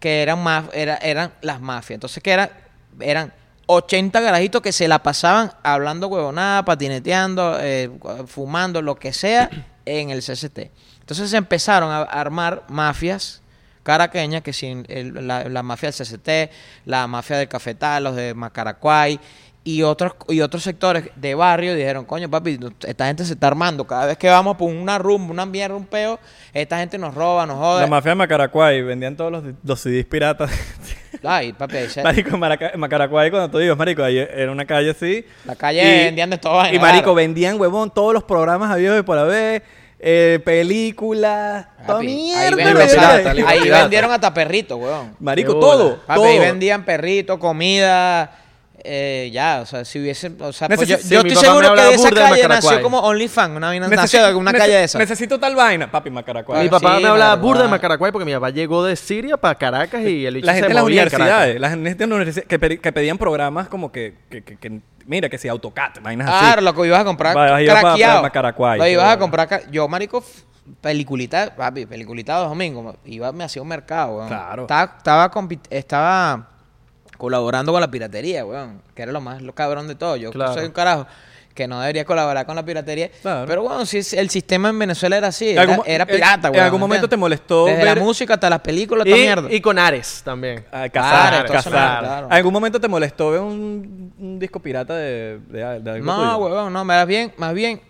que 0.00 0.22
eran, 0.22 0.44
maf- 0.44 0.70
era, 0.72 0.96
eran 0.96 1.32
las 1.40 1.60
mafias. 1.60 1.96
Entonces, 1.98 2.20
que 2.20 2.32
era, 2.32 2.50
eran 2.98 3.32
80 3.66 4.20
carajitos 4.20 4.60
que 4.60 4.72
se 4.72 4.88
la 4.88 5.04
pasaban 5.04 5.52
hablando 5.62 6.08
huevonada, 6.08 6.64
patineteando, 6.64 7.58
eh, 7.60 7.90
fumando, 8.26 8.82
lo 8.82 8.96
que 8.96 9.12
sea, 9.12 9.48
en 9.84 10.10
el 10.10 10.20
CCT. 10.20 10.70
Entonces 11.00 11.30
se 11.30 11.36
empezaron 11.36 11.90
a 11.92 12.02
armar 12.02 12.64
mafias 12.68 13.41
caraqueñas, 13.82 14.42
que 14.42 14.52
sin 14.52 14.84
el- 14.88 15.26
la, 15.26 15.48
la 15.48 15.62
mafia 15.62 15.90
del 15.90 15.94
CCT, 16.06 16.50
la 16.86 17.06
mafia 17.06 17.36
del 17.38 17.48
Cafetal, 17.48 18.04
los 18.04 18.16
de 18.16 18.34
Macaracuay 18.34 19.18
y 19.64 19.82
otros 19.82 20.14
y 20.28 20.40
otros 20.40 20.64
sectores 20.64 21.04
de 21.14 21.36
barrio 21.36 21.74
dijeron, 21.76 22.04
coño 22.04 22.28
papi, 22.28 22.58
esta 22.84 23.06
gente 23.06 23.24
se 23.24 23.34
está 23.34 23.46
armando, 23.46 23.86
cada 23.86 24.06
vez 24.06 24.18
que 24.18 24.28
vamos 24.28 24.56
por 24.56 24.68
una 24.68 24.98
rumba, 24.98 25.30
una 25.32 25.46
mierda, 25.46 25.76
un 25.76 25.86
peo, 25.86 26.18
esta 26.52 26.78
gente 26.78 26.98
nos 26.98 27.14
roba, 27.14 27.46
nos 27.46 27.58
jode. 27.58 27.82
La 27.82 27.86
mafia 27.86 28.10
de 28.10 28.14
Macaracuay 28.16 28.82
vendían 28.82 29.16
todos 29.16 29.30
los, 29.30 29.44
los 29.62 29.80
CDs 29.80 30.04
piratas. 30.04 30.50
Ay, 31.22 31.52
papi, 31.52 31.76
ahí 31.76 31.88
se- 31.88 32.02
marico, 32.04 32.36
Maraca- 32.36 32.72
Macaracuay, 32.76 33.30
cuando 33.30 33.48
tú 33.50 33.58
digas, 33.58 33.76
marico, 33.76 34.02
ahí 34.02 34.18
era 34.18 34.50
una 34.50 34.64
calle 34.64 34.90
así. 34.90 35.24
la 35.44 35.54
calle 35.54 35.82
vendían 36.06 36.30
de 36.30 36.38
todo. 36.38 36.66
Y 36.72 36.78
marico, 36.80 37.14
vendían, 37.14 37.60
huevón, 37.60 37.92
todos 37.92 38.12
los 38.12 38.24
programas 38.24 38.68
habidos 38.72 38.96
de 38.96 39.04
por 39.04 39.16
haber, 39.18 39.62
eh, 40.04 40.40
películas, 40.44 41.66
toda 41.86 41.98
Papi, 42.00 42.06
ahí, 42.08 42.54
mierda. 42.54 42.86
pirata, 42.88 43.32
vendieron 43.82 44.10
hasta 44.10 44.34
perritos, 44.34 44.76
weón. 44.78 45.14
Marico, 45.20 45.60
todo. 45.60 45.98
Papi, 46.04 46.18
todo. 46.18 46.28
ahí 46.28 46.40
vendían 46.40 46.84
perritos, 46.84 47.38
comida, 47.38 48.32
eh, 48.84 49.30
ya, 49.32 49.60
o 49.62 49.66
sea, 49.66 49.84
si 49.84 50.00
hubiese, 50.00 50.32
o 50.40 50.52
sea, 50.52 50.68
pues 50.68 50.88
yo, 50.88 50.98
sí, 50.98 51.08
yo 51.10 51.20
estoy 51.20 51.36
seguro 51.36 51.74
que 51.74 51.80
de 51.82 51.94
esa 51.94 52.08
de 52.08 52.14
calle 52.14 52.30
Macaracuay. 52.42 52.48
nació 52.48 52.82
como 52.82 52.98
OnlyFans, 53.00 53.56
una, 53.56 53.66
vaina- 53.68 53.88
nació 53.88 54.26
de 54.26 54.52
calle 54.52 54.72
de 54.74 54.84
esa. 54.84 54.98
Necesito 54.98 55.38
tal 55.38 55.54
vaina. 55.54 55.90
Papi, 55.90 56.10
Macaracuay. 56.10 56.64
Mi 56.64 56.68
papá 56.68 56.96
sí, 56.96 57.02
me 57.02 57.08
hablaba 57.08 57.36
burda 57.36 57.62
de. 57.62 57.68
Macaracuay 57.68 58.10
porque 58.12 58.24
mi 58.24 58.32
papá 58.32 58.50
llegó 58.50 58.84
de 58.84 58.96
Siria 58.96 59.36
para 59.36 59.54
Caracas 59.56 60.02
y 60.02 60.26
el 60.26 60.40
la 60.40 60.52
se 60.52 60.58
gente 60.58 60.68
de 60.68 60.74
las 60.74 60.82
universidades, 60.84 61.60
la 61.60 61.70
gente 61.70 61.94
de 61.94 62.06
las 62.06 62.16
universidades 62.16 62.48
que, 62.48 62.78
que 62.80 62.92
pedían 62.92 63.18
programas 63.18 63.68
como 63.68 63.92
que, 63.92 64.16
que, 64.28 64.42
que- 64.42 64.56
que- 64.56 64.80
mira, 65.06 65.28
que 65.28 65.38
si 65.38 65.48
AutoCAD, 65.48 66.00
vainas 66.02 66.26
Claro, 66.28 66.56
así. 66.58 66.64
lo 66.64 66.74
que 66.74 66.86
ibas 66.88 67.00
a 67.00 67.04
comprar 67.04 67.34
Vas 67.34 67.52
a 67.52 67.62
ir 67.62 67.68
pa- 67.70 67.80
craqueado. 67.80 68.16
pa 68.16 68.22
Macaracuay. 68.22 68.78
Lo 68.78 68.86
ibas 68.88 69.04
a 69.04 69.06
Claro. 69.06 69.20
comprar, 69.20 69.70
yo, 69.70 69.86
marico, 69.88 70.24
peliculita, 70.80 71.54
papi, 71.56 71.86
peliculita 71.86 72.40
los 72.40 72.48
domingos, 72.50 72.96
iba, 73.04 73.32
me 73.32 73.44
hacía 73.44 73.62
un 73.62 73.68
mercado. 73.68 74.24
Claro. 74.26 74.62
Estaba, 74.62 74.94
estaba, 74.96 75.30
estaba 75.70 76.48
colaborando 77.18 77.72
con 77.72 77.80
la 77.80 77.90
piratería, 77.90 78.44
weón, 78.44 78.82
que 78.94 79.02
era 79.02 79.12
lo 79.12 79.20
más 79.20 79.42
lo 79.42 79.54
cabrón 79.54 79.88
de 79.88 79.94
todo. 79.94 80.16
Yo 80.16 80.30
Claro. 80.30 80.54
soy 80.54 80.64
un 80.66 80.72
carajo 80.72 81.06
que 81.54 81.68
no 81.68 81.78
debería 81.80 82.06
colaborar 82.06 82.46
con 82.46 82.56
la 82.56 82.64
piratería. 82.64 83.10
Claro. 83.20 83.44
Pero 83.46 83.62
bueno, 83.62 83.84
si 83.84 83.98
el 84.16 84.30
sistema 84.30 84.70
en 84.70 84.78
Venezuela 84.78 85.18
era 85.18 85.26
así, 85.28 85.50
En 85.50 85.52
era, 85.52 85.60
algún 85.62 85.76
mo- 85.76 85.82
era 85.86 86.04
en- 86.04 86.08
pirata, 86.10 86.48
en 86.48 86.54
weón. 86.54 86.64
algún 86.64 86.80
momento 86.80 87.08
te 87.10 87.16
molestó 87.18 87.66
Desde 87.66 87.84
ver- 87.84 87.98
la 87.98 88.02
música 88.02 88.34
hasta 88.34 88.48
las 88.48 88.60
películas, 88.60 89.06
mierda. 89.06 89.52
Y, 89.52 89.60
con 89.60 89.78
Ares 89.78 90.22
también. 90.24 90.64
Ah, 90.72 90.88
Cazar, 90.88 91.46
cazar. 91.46 92.00
claro. 92.00 92.26
¿En 92.28 92.32
algún 92.32 92.52
momento 92.54 92.80
te 92.80 92.88
molestó 92.88 93.30
ver 93.32 93.40
un, 93.40 94.14
un 94.18 94.38
disco 94.38 94.60
pirata 94.60 94.96
de, 94.96 95.40
de, 95.48 95.80
de 95.80 95.90
algo 95.90 96.06
No, 96.06 96.36
huevón, 96.38 96.72
no, 96.72 96.84
más 96.86 97.06
bien, 97.06 97.34
más 97.36 97.52
bien 97.52 97.82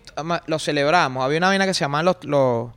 lo 0.47 0.59
celebramos. 0.59 1.23
Había 1.23 1.37
una 1.37 1.47
vaina 1.47 1.65
que 1.65 1.73
se 1.73 1.79
llamaban 1.85 2.05
los 2.05 2.17
los 2.25 2.69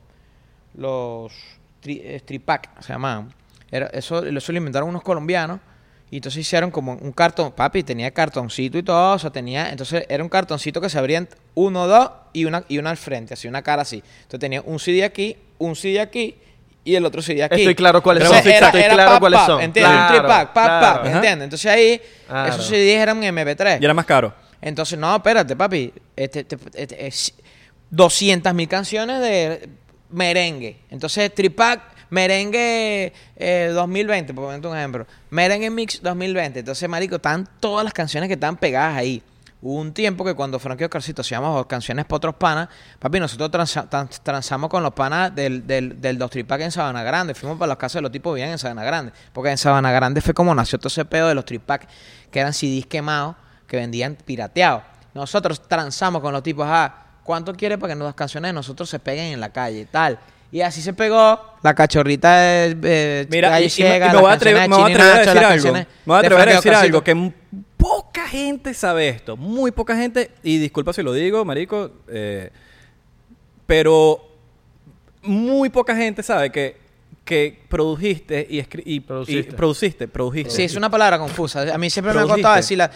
los 0.75 1.33
tri, 1.81 2.01
eh, 2.03 2.21
tripac, 2.25 2.79
se 2.81 2.93
llamaban. 2.93 3.33
Era, 3.71 3.87
eso, 3.87 4.23
eso 4.25 4.51
lo 4.51 4.57
inventaron 4.57 4.87
unos 4.89 5.01
colombianos 5.03 5.59
y 6.09 6.17
entonces 6.17 6.39
hicieron 6.39 6.71
como 6.71 6.93
un 6.93 7.11
cartón, 7.11 7.51
papi, 7.51 7.83
tenía 7.83 8.11
cartoncito 8.11 8.77
y 8.77 8.83
todo, 8.83 9.15
o 9.15 9.19
sea, 9.19 9.29
tenía, 9.29 9.69
entonces 9.71 10.05
era 10.07 10.23
un 10.23 10.29
cartoncito 10.29 10.79
que 10.79 10.89
se 10.89 10.97
abrían 10.97 11.27
uno, 11.53 11.87
dos 11.87 12.09
y 12.33 12.45
una 12.45 12.63
y 12.69 12.77
una 12.77 12.91
al 12.91 12.97
frente, 12.97 13.33
así 13.33 13.47
una 13.47 13.61
cara 13.61 13.81
así. 13.81 14.01
Entonces 14.23 14.39
tenía 14.39 14.61
un 14.61 14.79
CD 14.79 15.03
aquí, 15.03 15.35
un 15.57 15.75
CD 15.75 15.99
aquí 15.99 16.35
y 16.85 16.95
el 16.95 17.05
otro 17.05 17.21
CD 17.21 17.43
aquí. 17.43 17.61
Estoy 17.61 17.75
claro 17.75 18.01
cuáles 18.01 18.23
Entonces 18.23 18.45
son, 18.45 18.53
Era, 18.53 18.67
estoy 18.67 18.81
era 18.81 18.93
claro 18.93 19.11
pap, 19.11 19.19
cuáles 19.19 19.39
pap, 19.39 19.47
son. 19.47 19.61
¿Entiendes? 19.61 19.93
Claro, 19.93 20.13
un 20.13 20.19
tripac, 20.19 20.53
pap, 20.53 20.65
claro. 20.65 20.95
pap. 21.03 21.05
¿entiendes? 21.15 21.43
Entonces 21.43 21.71
ahí 21.71 22.01
Claro. 22.27 22.53
esos 22.53 22.65
CDs 22.67 23.01
eran 23.01 23.21
MP3. 23.21 23.81
Y 23.81 23.85
era 23.85 23.93
más 23.93 24.05
caro. 24.05 24.33
Entonces, 24.61 24.97
no, 24.97 25.15
espérate, 25.15 25.55
papi. 25.55 25.93
Este, 26.15 26.39
este, 26.39 26.57
este, 26.73 27.07
es 27.07 27.33
200 27.89 28.53
mil 28.53 28.67
canciones 28.67 29.21
de 29.21 29.69
merengue. 30.09 30.79
Entonces, 30.89 31.33
Tripac, 31.33 31.81
merengue 32.09 33.13
eh, 33.35 33.71
2020, 33.73 34.33
por 34.33 34.45
ponerte 34.45 34.67
un 34.67 34.77
ejemplo. 34.77 35.05
Merengue 35.29 35.69
Mix 35.69 36.01
2020. 36.01 36.59
Entonces, 36.59 36.87
marico, 36.89 37.15
están 37.17 37.47
todas 37.59 37.83
las 37.83 37.93
canciones 37.93 38.27
que 38.27 38.33
están 38.33 38.57
pegadas 38.57 38.97
ahí. 38.97 39.21
Hubo 39.59 39.79
un 39.81 39.91
tiempo 39.91 40.23
que 40.23 40.35
cuando 40.35 40.59
Frankie 40.59 40.83
Oscarcito 40.83 41.21
hacíamos 41.23 41.65
canciones 41.65 42.05
para 42.05 42.17
otros 42.17 42.35
panas, 42.35 42.69
papi, 42.99 43.19
nosotros 43.19 43.49
transa- 43.49 43.89
trans- 43.89 44.21
transamos 44.21 44.69
con 44.69 44.83
los 44.83 44.93
panas 44.93 45.33
del, 45.33 45.65
del, 45.65 45.99
del 45.99 46.17
Dos 46.19 46.29
Tripac 46.29 46.61
en 46.61 46.71
Sabana 46.71 47.01
Grande. 47.01 47.33
Fuimos 47.33 47.57
para 47.57 47.69
los 47.69 47.77
casos 47.77 47.95
de 47.95 48.01
los 48.03 48.11
tipos 48.11 48.35
bien 48.35 48.49
en 48.49 48.59
Sabana 48.59 48.83
Grande. 48.83 49.11
Porque 49.33 49.49
en 49.49 49.57
Sabana 49.57 49.91
Grande 49.91 50.21
fue 50.21 50.35
como 50.35 50.53
nació 50.53 50.77
todo 50.77 50.89
ese 50.89 51.05
pedo 51.05 51.27
de 51.27 51.33
los 51.33 51.43
Tripac, 51.43 51.87
que 52.29 52.39
eran 52.39 52.53
CDs 52.53 52.85
quemados, 52.85 53.35
que 53.65 53.77
vendían 53.77 54.15
pirateados. 54.15 54.83
Nosotros 55.15 55.67
transamos 55.67 56.21
con 56.21 56.31
los 56.33 56.43
tipos, 56.43 56.67
ah, 56.69 56.93
¿cuánto 57.23 57.51
quiere 57.55 57.79
para 57.79 57.95
que 57.95 57.99
las 57.99 58.13
canciones 58.13 58.49
de 58.49 58.53
nosotros 58.53 58.87
se 58.87 58.99
peguen 58.99 59.33
en 59.33 59.39
la 59.39 59.49
calle 59.49 59.85
tal? 59.87 60.19
Y 60.51 60.61
así 60.61 60.81
se 60.81 60.93
pegó 60.93 61.39
la 61.61 61.75
cachorrita 61.75 62.37
de 62.37 62.77
eh, 62.83 63.27
Mira, 63.29 63.59
y, 63.59 63.63
y 63.63 63.65
me, 63.65 63.69
Ciega, 63.69 63.95
y 63.95 63.99
me 63.99 64.13
las 64.13 64.21
voy 64.21 64.31
atrever, 64.31 64.61
de 64.61 64.67
me 64.69 64.75
voy 64.75 64.83
a 64.83 64.95
atrever 64.95 65.13
a 65.13 65.19
decir 65.19 65.43
algo. 65.43 65.73
Me 65.73 65.87
voy 66.05 66.17
a 66.17 66.21
de 66.21 66.27
atrever 66.27 66.49
a 66.49 66.55
decir 66.55 66.73
algo 66.73 67.03
que 67.03 67.33
poca 67.75 68.27
gente 68.27 68.73
sabe 68.73 69.09
esto. 69.09 69.35
Muy 69.35 69.71
poca 69.71 69.97
gente, 69.97 70.31
y 70.43 70.57
disculpa 70.57 70.93
si 70.93 71.03
lo 71.03 71.13
digo, 71.13 71.43
marico, 71.43 71.91
eh, 72.07 72.51
pero 73.65 74.25
muy 75.21 75.69
poca 75.69 75.95
gente 75.95 76.23
sabe 76.23 76.51
que, 76.51 76.86
que 77.27 77.59
produjiste 77.67 78.47
y, 78.49 78.57
escri- 78.59 78.81
y, 78.85 78.95
y 78.95 78.99
Produciste. 79.01 79.53
produciste, 79.53 80.07
produjiste. 80.07 80.49
Sí, 80.49 80.63
es 80.63 80.75
una 80.75 80.89
palabra 80.89 81.19
confusa. 81.19 81.61
A 81.73 81.77
mí 81.77 81.89
siempre 81.89 82.13
me 82.13 82.21
ha 82.21 82.23
Produciste. 82.23 82.41
costado 82.41 82.55
decirla. 82.55 82.91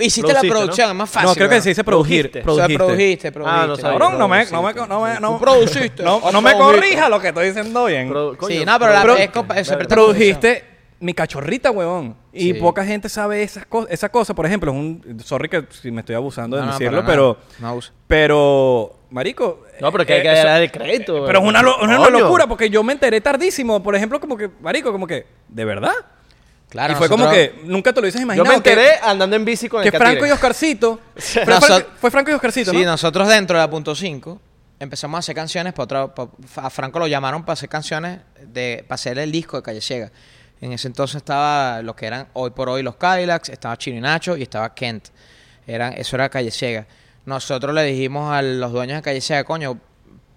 Hiciste 0.00 0.32
la 0.32 0.40
Produciste, 0.40 0.48
producción, 0.50 0.86
¿no? 0.88 0.92
es 0.92 0.98
más 0.98 1.10
fácil. 1.10 1.28
No, 1.28 1.34
creo 1.36 1.48
que 1.48 1.60
se 1.62 1.68
dice 1.70 1.84
producir. 1.84 2.30
Produjiste. 2.30 2.50
O 2.50 2.54
sea, 2.56 2.66
Produjiste. 2.66 2.78
produjiste, 2.84 3.32
produjiste. 3.32 3.62
Ah, 3.62 3.66
no 3.68 3.76
sabía. 3.76 3.98
Cabrón, 3.98 4.18
no 4.18 4.28
me, 4.28 4.36
Produciste. 4.46 4.54
no 4.56 4.62
me, 4.62 4.88
no 4.88 5.00
me, 5.14 5.20
no, 5.20 5.38
produciste. 5.38 6.02
no, 6.02 6.20
no 6.32 6.42
me 6.42 6.50
produciste. 6.56 6.80
corrija 6.88 7.08
lo 7.08 7.20
que 7.20 7.28
estoy 7.28 7.46
diciendo 7.46 7.84
bien. 7.86 8.08
Pro- 8.10 8.36
coño, 8.36 8.58
Sí, 8.58 8.64
no, 8.66 8.78
pero 8.78 8.92
la- 8.92 9.00
es 9.00 9.06
Verga. 9.06 9.46
presta- 9.46 9.86
produjiste 9.88 10.64
mi 11.00 11.12
cachorrita, 11.14 11.70
huevón. 11.70 12.16
Y 12.32 12.52
Sí. 12.52 12.60
poca 12.60 12.84
gente 12.84 13.08
sabe 13.08 13.42
esas 13.42 13.66
cosas. 13.66 13.90
Esa 13.92 14.08
cosa, 14.08 14.34
por 14.34 14.46
ejemplo, 14.46 14.70
es 14.72 14.76
un... 14.78 15.20
Sorry 15.24 15.48
que 15.48 15.66
si 15.70 15.90
me 15.90 16.00
estoy 16.00 16.14
abusando 16.16 16.56
de 16.56 16.62
No, 16.64 16.72
decirlo, 16.72 16.98
para 17.02 17.06
pero... 17.06 17.36
No. 17.58 17.78
Pero, 18.06 18.96
marico... 19.10 19.62
No, 19.80 19.92
pero 19.92 20.06
que 20.06 20.14
hay 20.14 20.20
eh, 20.20 20.22
que 20.22 20.32
eso- 20.32 20.46
dar 20.46 20.62
el 20.62 20.70
crédito. 20.70 21.24
Pero 21.26 21.38
es 21.40 21.44
una, 21.44 21.62
lo- 21.62 21.78
una 21.80 21.98
locura 22.10 22.46
porque 22.46 22.70
yo 22.70 22.82
me 22.82 22.92
enteré 22.94 23.20
tardísimo. 23.20 23.82
Por 23.82 23.94
ejemplo, 23.94 24.18
como 24.20 24.36
que, 24.36 24.50
marico, 24.60 24.90
como 24.92 25.06
que, 25.06 25.26
¿de 25.48 25.64
verdad? 25.64 25.92
Claro, 26.68 26.94
y 26.94 26.96
fue 26.96 27.08
como 27.08 27.30
que 27.30 27.60
nunca 27.64 27.92
te 27.92 28.00
lo 28.00 28.06
dices 28.06 28.20
Yo 28.20 28.24
imaginado. 28.24 28.48
me 28.50 28.56
enteré 28.56 28.82
que, 29.00 29.08
andando 29.08 29.36
en 29.36 29.44
bici 29.44 29.68
con 29.68 29.82
que 29.82 29.88
el 29.88 29.94
Franco 29.94 30.14
Catire. 30.14 30.28
y 30.28 30.32
Oscarcito. 30.32 31.00
fue, 31.16 31.44
Franco, 31.44 31.88
fue 32.00 32.10
Franco 32.10 32.30
y 32.32 32.34
Oscarcito, 32.34 32.70
Sí, 32.72 32.78
¿no? 32.78 32.90
nosotros 32.90 33.28
dentro 33.28 33.56
de 33.56 33.62
la 33.62 33.70
punto 33.70 33.94
5 33.94 34.40
empezamos 34.80 35.16
a 35.16 35.18
hacer 35.20 35.34
canciones 35.36 35.72
para 35.72 36.04
otra. 36.06 36.14
pa- 36.14 36.28
a 36.56 36.68
Franco 36.70 36.98
lo 36.98 37.06
llamaron 37.06 37.42
para 37.44 37.52
hacer 37.52 37.68
canciones 37.68 38.18
de 38.42 38.84
para 38.88 38.96
hacer 38.96 39.16
el 39.18 39.30
disco 39.30 39.56
de 39.56 39.62
Calle 39.62 39.80
Ciega. 39.80 40.10
En 40.60 40.72
ese 40.72 40.88
entonces 40.88 41.16
estaba 41.16 41.82
lo 41.82 41.94
que 41.94 42.06
eran 42.06 42.28
hoy 42.32 42.50
por 42.50 42.68
hoy 42.68 42.82
los 42.82 42.96
Cadillacs, 42.96 43.48
estaba 43.50 43.76
Chino 43.76 43.98
y 43.98 44.00
Nacho 44.00 44.36
y 44.36 44.42
estaba 44.42 44.74
Kent. 44.74 45.08
Eran, 45.66 45.92
eso 45.94 46.16
era 46.16 46.28
Calle 46.28 46.50
Ciega. 46.50 46.86
Nosotros 47.26 47.74
le 47.74 47.82
dijimos 47.84 48.32
a 48.32 48.40
los 48.40 48.72
dueños 48.72 48.96
de 48.96 49.02
Calle 49.02 49.20
Ciega, 49.20 49.44
coño, 49.44 49.78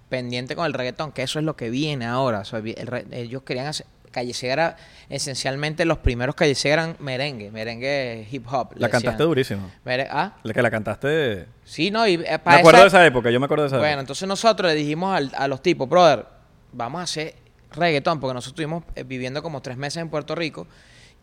pendiente 0.10 0.55
con 0.55 0.65
el 0.65 0.73
reggaetón, 0.73 1.12
que 1.12 1.21
eso 1.23 1.39
es 1.39 1.45
lo 1.45 1.55
que 1.55 1.69
viene 1.69 2.05
ahora. 2.05 2.39
O 2.39 2.45
sea, 2.45 2.60
vi- 2.60 2.75
el 2.77 3.05
ellos 3.12 3.43
querían 3.43 3.67
hacer. 3.67 3.86
Calle 4.12 4.34
Ciega 4.34 4.53
era 4.53 4.77
esencialmente 5.08 5.86
los 5.86 5.99
primeros 5.99 6.34
Calle 6.34 6.55
Ciega 6.55 6.73
eran 6.82 6.95
merengue, 6.99 7.51
merengue 7.51 8.27
hip 8.32 8.43
hop. 8.51 8.69
La 8.75 8.89
cantaste 8.89 9.21
durísimo. 9.21 9.69
Mere- 9.86 10.08
¿Ah? 10.10 10.34
La 10.41 10.51
que 10.51 10.62
la 10.63 10.71
cantaste... 10.71 11.45
Sí, 11.63 11.91
no, 11.91 12.08
y 12.08 12.15
eh, 12.15 12.17
Me 12.17 12.39
para 12.39 12.58
acuerdo 12.58 12.77
esa- 12.79 12.82
de 12.82 12.88
esa 12.88 13.05
época, 13.05 13.29
yo 13.29 13.39
me 13.39 13.45
acuerdo 13.45 13.65
de 13.65 13.67
esa 13.67 13.77
bueno, 13.77 13.91
época. 13.91 14.01
entonces 14.01 14.27
nosotros 14.27 14.71
le 14.71 14.75
dijimos 14.75 15.15
al- 15.15 15.32
a 15.38 15.47
los 15.47 15.62
tipos, 15.62 15.88
brother, 15.88 16.25
vamos 16.73 17.01
a 17.01 17.03
hacer 17.03 17.36
reggaetón, 17.71 18.19
porque 18.19 18.34
nosotros 18.34 18.53
estuvimos 18.53 18.84
eh, 18.95 19.03
viviendo 19.03 19.43
como 19.43 19.62
tres 19.62 19.77
meses 19.77 20.01
en 20.01 20.10
Puerto 20.10 20.36
Rico 20.36 20.67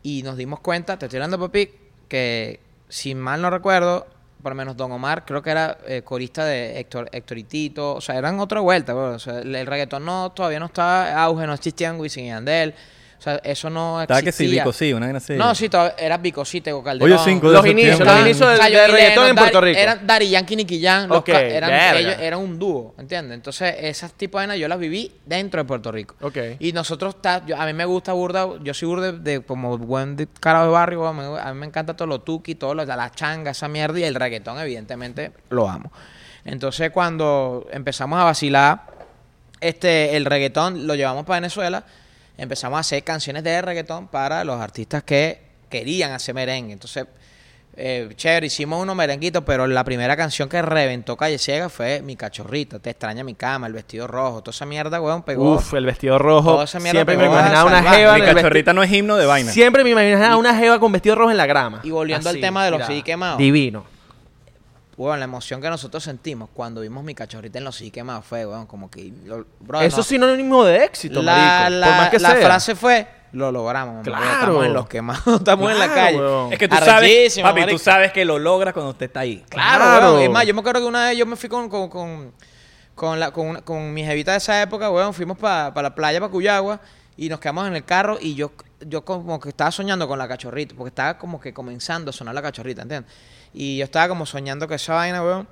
y 0.02 0.22
nos 0.22 0.36
dimos 0.36 0.60
cuenta, 0.60 0.98
te 0.98 1.06
estoy 1.06 1.18
hablando, 1.18 1.38
papi, 1.38 1.70
que 2.08 2.60
si 2.88 3.14
mal 3.14 3.42
no 3.42 3.50
recuerdo, 3.50 4.06
por 4.42 4.52
lo 4.52 4.56
menos 4.56 4.76
Don 4.76 4.92
Omar, 4.92 5.24
creo 5.24 5.42
que 5.42 5.50
era 5.50 5.78
eh, 5.86 6.02
corista 6.02 6.44
de 6.44 6.78
Héctor, 6.78 7.08
Héctor 7.10 7.38
y 7.38 7.44
Tito, 7.44 7.94
o 7.94 8.00
sea, 8.00 8.16
eran 8.16 8.38
otra 8.38 8.60
vuelta, 8.60 8.94
o 8.94 9.18
sea, 9.18 9.40
el, 9.40 9.54
el 9.54 9.66
reggaetón 9.66 10.04
no, 10.04 10.30
todavía 10.30 10.60
no 10.60 10.66
estaba 10.66 11.22
auge, 11.22 11.46
no 11.46 11.54
existían 11.54 11.98
Wisin 11.98 12.26
y 12.26 12.28
Yandel, 12.28 12.74
o 13.18 13.22
sea, 13.22 13.36
eso 13.42 13.70
no 13.70 14.02
Estaba 14.02 14.20
que 14.20 14.24
sí, 14.32 14.44
existía. 14.44 14.62
Vico, 14.62 14.72
sí, 14.72 14.92
una 14.92 15.16
así. 15.16 15.34
No, 15.34 15.54
sí, 15.54 15.70
era 15.98 16.18
Vico, 16.18 16.44
sí, 16.44 16.60
Tego 16.60 16.82
Calderón. 16.82 17.12
Oye, 17.12 17.24
cinco 17.24 17.48
de 17.48 17.54
Los 17.56 17.66
inicios, 17.66 18.00
los 18.00 18.20
inicios 18.20 18.48
del, 18.58 18.90
reggaetón 18.92 19.26
en 19.28 19.36
Puerto 19.36 19.60
Rico. 19.60 19.78
Eran 19.78 20.06
Dari 20.06 20.28
Yankee, 20.28 20.56
Nicky 20.56 20.82
Jam. 20.82 21.08
los 21.08 21.18
Ok, 21.18 21.26
ca- 21.26 21.40
eran, 21.40 21.96
ellos 21.96 22.16
eran 22.20 22.40
un 22.40 22.58
dúo, 22.58 22.94
¿entiendes? 22.98 23.34
Entonces, 23.36 23.74
esas 23.80 24.12
tipos 24.12 24.40
de 24.40 24.46
vainas 24.46 24.58
yo 24.60 24.68
las 24.68 24.78
viví 24.78 25.12
dentro 25.24 25.60
de 25.60 25.64
Puerto 25.66 25.90
Rico. 25.90 26.14
Ok. 26.20 26.36
Y 26.58 26.72
nosotros, 26.72 27.20
ta- 27.22 27.44
yo- 27.46 27.56
a 27.60 27.64
mí 27.66 27.72
me 27.72 27.84
gusta 27.84 28.12
burda, 28.12 28.46
yo 28.62 28.74
soy 28.74 28.88
burda 28.88 29.12
de, 29.12 29.18
de 29.18 29.40
como 29.42 29.78
buen 29.78 30.16
de 30.16 30.26
carajo 30.40 30.66
de 30.66 30.70
barrio, 30.72 31.06
a 31.06 31.12
mí 31.12 31.58
me 31.58 31.66
encanta 31.66 31.94
todo 31.96 32.06
lo 32.08 32.20
tuki, 32.20 32.54
todo 32.54 32.74
lo, 32.74 32.84
la 32.84 33.10
changa, 33.12 33.52
esa 33.52 33.68
mierda, 33.68 33.98
y 33.98 34.04
el 34.04 34.14
reggaetón, 34.14 34.58
evidentemente, 34.60 35.32
lo 35.50 35.68
amo. 35.68 35.90
Entonces, 36.44 36.90
cuando 36.90 37.66
empezamos 37.72 38.20
a 38.20 38.24
vacilar 38.24 38.82
este, 39.60 40.16
el 40.16 40.24
reggaetón, 40.26 40.86
lo 40.86 40.94
llevamos 40.94 41.24
para 41.24 41.40
Venezuela, 41.40 41.84
empezamos 42.36 42.76
a 42.76 42.80
hacer 42.80 43.02
canciones 43.04 43.44
de 43.44 43.60
reggaetón 43.62 44.08
para 44.08 44.44
los 44.44 44.60
artistas 44.60 45.02
que 45.02 45.40
querían 45.68 46.12
hacer 46.12 46.34
merengue. 46.34 46.72
Entonces, 46.72 47.06
eh, 47.78 48.08
chévere, 48.16 48.46
hicimos 48.46 48.82
unos 48.82 48.96
merenguitos, 48.96 49.44
pero 49.44 49.66
la 49.66 49.84
primera 49.84 50.16
canción 50.16 50.48
que 50.48 50.62
reventó 50.62 51.14
Calle 51.16 51.36
Ciega 51.38 51.68
fue 51.68 52.00
Mi 52.00 52.16
Cachorrita, 52.16 52.78
Te 52.78 52.90
extraña 52.90 53.22
mi 53.22 53.34
cama, 53.34 53.66
El 53.66 53.74
vestido 53.74 54.06
rojo, 54.06 54.42
toda 54.42 54.54
esa 54.54 54.64
mierda, 54.64 55.00
weón, 55.00 55.22
pegó. 55.22 55.54
Uf, 55.56 55.74
el 55.74 55.84
vestido 55.84 56.18
rojo. 56.18 56.52
Toda 56.52 56.64
esa 56.64 56.78
mierda 56.78 56.98
Siempre 57.00 57.16
me 57.16 57.24
pegó 57.24 57.36
a 57.36 57.40
imaginaba 57.40 57.70
una 57.70 57.82
jeva. 57.92 58.14
Mi 58.14 58.22
cachorrita 58.22 58.72
no 58.72 58.82
es 58.82 58.90
himno 58.90 59.16
de 59.16 59.26
vaina. 59.26 59.52
Siempre 59.52 59.84
me 59.84 59.90
imaginaba 59.90 60.36
una 60.36 60.56
jeva 60.56 60.80
con 60.80 60.90
vestido 60.92 61.16
rojo 61.16 61.30
en 61.30 61.36
la 61.36 61.46
grama. 61.46 61.80
Y 61.82 61.90
volviendo 61.90 62.30
al 62.30 62.40
tema 62.40 62.64
de 62.64 62.70
los 62.70 62.86
CD 62.86 63.02
quemados. 63.02 63.38
Divino. 63.38 63.95
Weón, 64.98 65.18
la 65.18 65.24
emoción 65.26 65.60
que 65.60 65.68
nosotros 65.68 66.02
sentimos 66.02 66.48
cuando 66.54 66.80
vimos 66.80 67.04
Mi 67.04 67.14
Cachorrita 67.14 67.58
en 67.58 67.64
los 67.64 67.76
sí 67.76 67.90
quemados 67.90 68.24
fue, 68.24 68.46
weón, 68.46 68.66
como 68.66 68.90
que... 68.90 69.12
lo- 69.26 69.44
Eso 69.80 69.96
no- 69.96 70.00
es 70.00 70.06
sinónimo 70.06 70.64
de 70.64 70.84
éxito, 70.84 71.22
la, 71.22 71.36
marico. 71.36 71.70
la- 71.80 71.86
por 71.86 71.96
más 71.96 72.08
que 72.10 72.18
la 72.18 72.30
sea. 72.30 72.40
frase 72.46 72.74
fue, 72.74 73.06
lo 73.32 73.52
logramos, 73.52 73.92
mamá, 73.96 74.02
Claro. 74.04 74.24
estamos 74.32 74.64
en 74.66 74.72
los 74.72 74.88
quemados, 74.88 75.26
estamos 75.38 75.70
en 75.70 75.78
la 75.78 75.92
calle. 75.92 76.16
weón. 76.18 76.52
Es 76.54 76.58
que 76.58 76.66
tú 76.68 76.76
sabes, 76.76 77.34
papi, 77.42 77.60
tú 77.60 77.60
marico. 77.60 77.78
sabes 77.78 78.12
que 78.12 78.24
lo 78.24 78.38
logras 78.38 78.72
cuando 78.72 78.92
usted 78.92 79.06
está 79.06 79.20
ahí. 79.20 79.44
Claro, 79.50 79.84
Claro. 79.84 80.10
weón. 80.12 80.22
Es 80.22 80.30
más, 80.30 80.46
yo 80.46 80.54
me 80.54 80.60
acuerdo 80.60 80.80
que 80.80 80.86
una 80.86 81.08
vez 81.08 81.18
yo 81.18 81.26
me 81.26 81.36
fui 81.36 81.50
con, 81.50 81.68
con, 81.68 81.90
con, 81.90 82.32
con, 82.94 83.20
la, 83.20 83.30
con, 83.32 83.48
una- 83.48 83.60
con 83.60 83.92
mi 83.92 84.02
jevita 84.02 84.30
de 84.32 84.38
esa 84.38 84.62
época, 84.62 84.90
weón. 84.90 85.12
Fuimos 85.12 85.36
para 85.36 85.82
la 85.82 85.94
playa, 85.94 86.20
para 86.20 86.32
Cuyagua, 86.32 86.80
y 87.18 87.28
nos 87.28 87.38
quedamos 87.38 87.66
en 87.68 87.76
el 87.76 87.84
carro 87.84 88.16
y 88.18 88.34
yo, 88.34 88.52
yo 88.80 89.04
como 89.04 89.38
que 89.40 89.50
estaba 89.50 89.70
soñando 89.70 90.08
con 90.08 90.18
la 90.18 90.26
cachorrita, 90.26 90.74
porque 90.74 90.88
estaba 90.88 91.18
como 91.18 91.38
que 91.38 91.52
comenzando 91.52 92.08
a 92.08 92.12
sonar 92.14 92.34
la 92.34 92.40
cachorrita, 92.40 92.80
¿entiendes? 92.80 93.12
Y 93.54 93.78
yo 93.78 93.84
estaba 93.84 94.08
como 94.08 94.26
soñando 94.26 94.68
que 94.68 94.74
esa 94.76 94.94
vaina, 94.94 95.22
weón. 95.22 95.48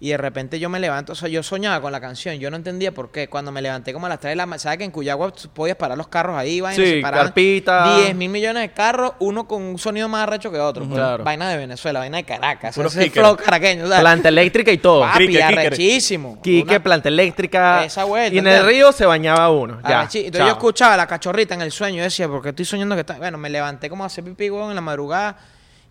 Y 0.00 0.10
de 0.10 0.16
repente 0.16 0.60
yo 0.60 0.68
me 0.68 0.78
levanto, 0.78 1.12
o 1.12 1.16
sea, 1.16 1.28
yo 1.28 1.42
soñaba 1.42 1.80
con 1.80 1.90
la 1.90 2.00
canción, 2.00 2.36
yo 2.36 2.50
no 2.52 2.56
entendía 2.56 2.92
por 2.94 3.10
qué. 3.10 3.26
Cuando 3.28 3.50
me 3.50 3.60
levanté 3.60 3.92
como 3.92 4.06
a 4.06 4.08
las 4.08 4.20
3 4.20 4.30
de 4.30 4.36
la 4.36 4.46
mañana, 4.46 4.60
¿sabes 4.60 4.78
que 4.78 4.84
en 4.84 4.92
Cuyagua 4.92 5.32
podías 5.52 5.76
parar 5.76 5.98
los 5.98 6.06
carros 6.06 6.36
ahí, 6.38 6.60
vaina? 6.60 6.80
Sí, 6.84 7.02
carpita. 7.02 7.96
10 7.96 8.14
mil 8.14 8.28
millones 8.30 8.62
de 8.62 8.70
carros, 8.70 9.14
uno 9.18 9.48
con 9.48 9.60
un 9.60 9.76
sonido 9.76 10.08
más 10.08 10.22
arrecho 10.22 10.52
que 10.52 10.60
otro. 10.60 10.88
Claro. 10.88 11.24
Vaina 11.24 11.50
de 11.50 11.56
Venezuela, 11.56 11.98
vaina 11.98 12.18
de 12.18 12.22
Caracas. 12.22 12.78
Ese 12.78 13.10
flow 13.10 13.36
caraqueño. 13.36 13.86
Planta 13.86 14.28
eléctrica 14.28 14.70
y 14.70 14.78
todo. 14.78 15.00
Papi, 15.00 15.26
Quique. 15.26 15.42
arrechísimo. 15.42 16.40
Quique, 16.42 16.70
Una- 16.76 16.82
planta 16.84 17.08
eléctrica. 17.08 17.84
Esa 17.84 18.04
vuelta, 18.04 18.32
Y 18.36 18.38
en 18.38 18.46
el 18.46 18.64
río 18.64 18.92
se 18.92 19.04
bañaba 19.04 19.50
uno. 19.50 19.80
Ya. 19.82 20.02
Entonces 20.02 20.30
chao. 20.30 20.46
yo 20.46 20.52
escuchaba 20.52 20.96
la 20.96 21.08
cachorrita 21.08 21.54
en 21.54 21.62
el 21.62 21.72
sueño 21.72 21.96
y 21.96 22.00
decía, 22.02 22.28
porque 22.28 22.50
estoy 22.50 22.66
soñando 22.66 22.94
que 22.94 23.00
está. 23.00 23.14
Bueno, 23.14 23.36
me 23.36 23.50
levanté 23.50 23.90
como 23.90 24.04
a 24.04 24.06
hacer 24.06 24.22
pipí, 24.22 24.46
en 24.46 24.74
la 24.76 24.80
madrugada 24.80 25.36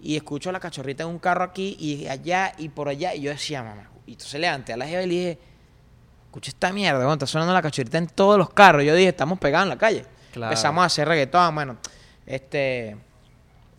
y 0.02 0.16
escucho 0.16 0.52
la 0.52 0.60
cachorrita 0.60 1.04
en 1.04 1.10
un 1.10 1.20
carro 1.20 1.44
aquí 1.44 1.76
y 1.80 2.08
allá 2.08 2.54
y 2.58 2.70
por 2.70 2.90
allá. 2.90 3.14
Y 3.16 3.22
yo 3.22 3.32
decía, 3.32 3.64
mamá. 3.64 3.90
Y 4.06 4.12
entonces 4.14 4.40
levanté 4.40 4.74
a 4.74 4.78
la 4.78 4.86
jeva 4.88 5.02
y 5.04 5.08
le 5.08 5.14
dije, 5.14 5.40
escucha 6.28 6.50
esta 6.50 6.72
mierda, 6.72 7.00
weón, 7.00 7.14
está 7.14 7.26
sonando 7.28 7.54
la 7.54 7.62
cachorrita 7.62 7.98
en 7.98 8.08
todos 8.08 8.38
los 8.38 8.50
carros. 8.52 8.84
Yo 8.84 8.94
dije, 8.96 9.10
estamos 9.10 9.40
pegados 9.40 9.66
en 9.66 9.70
la 9.70 9.78
calle. 9.78 10.06
Claro. 10.32 10.52
Empezamos 10.52 10.84
a 10.84 10.86
hacer 10.86 11.08
reggaetón, 11.08 11.56
bueno, 11.56 11.78
este. 12.26 12.98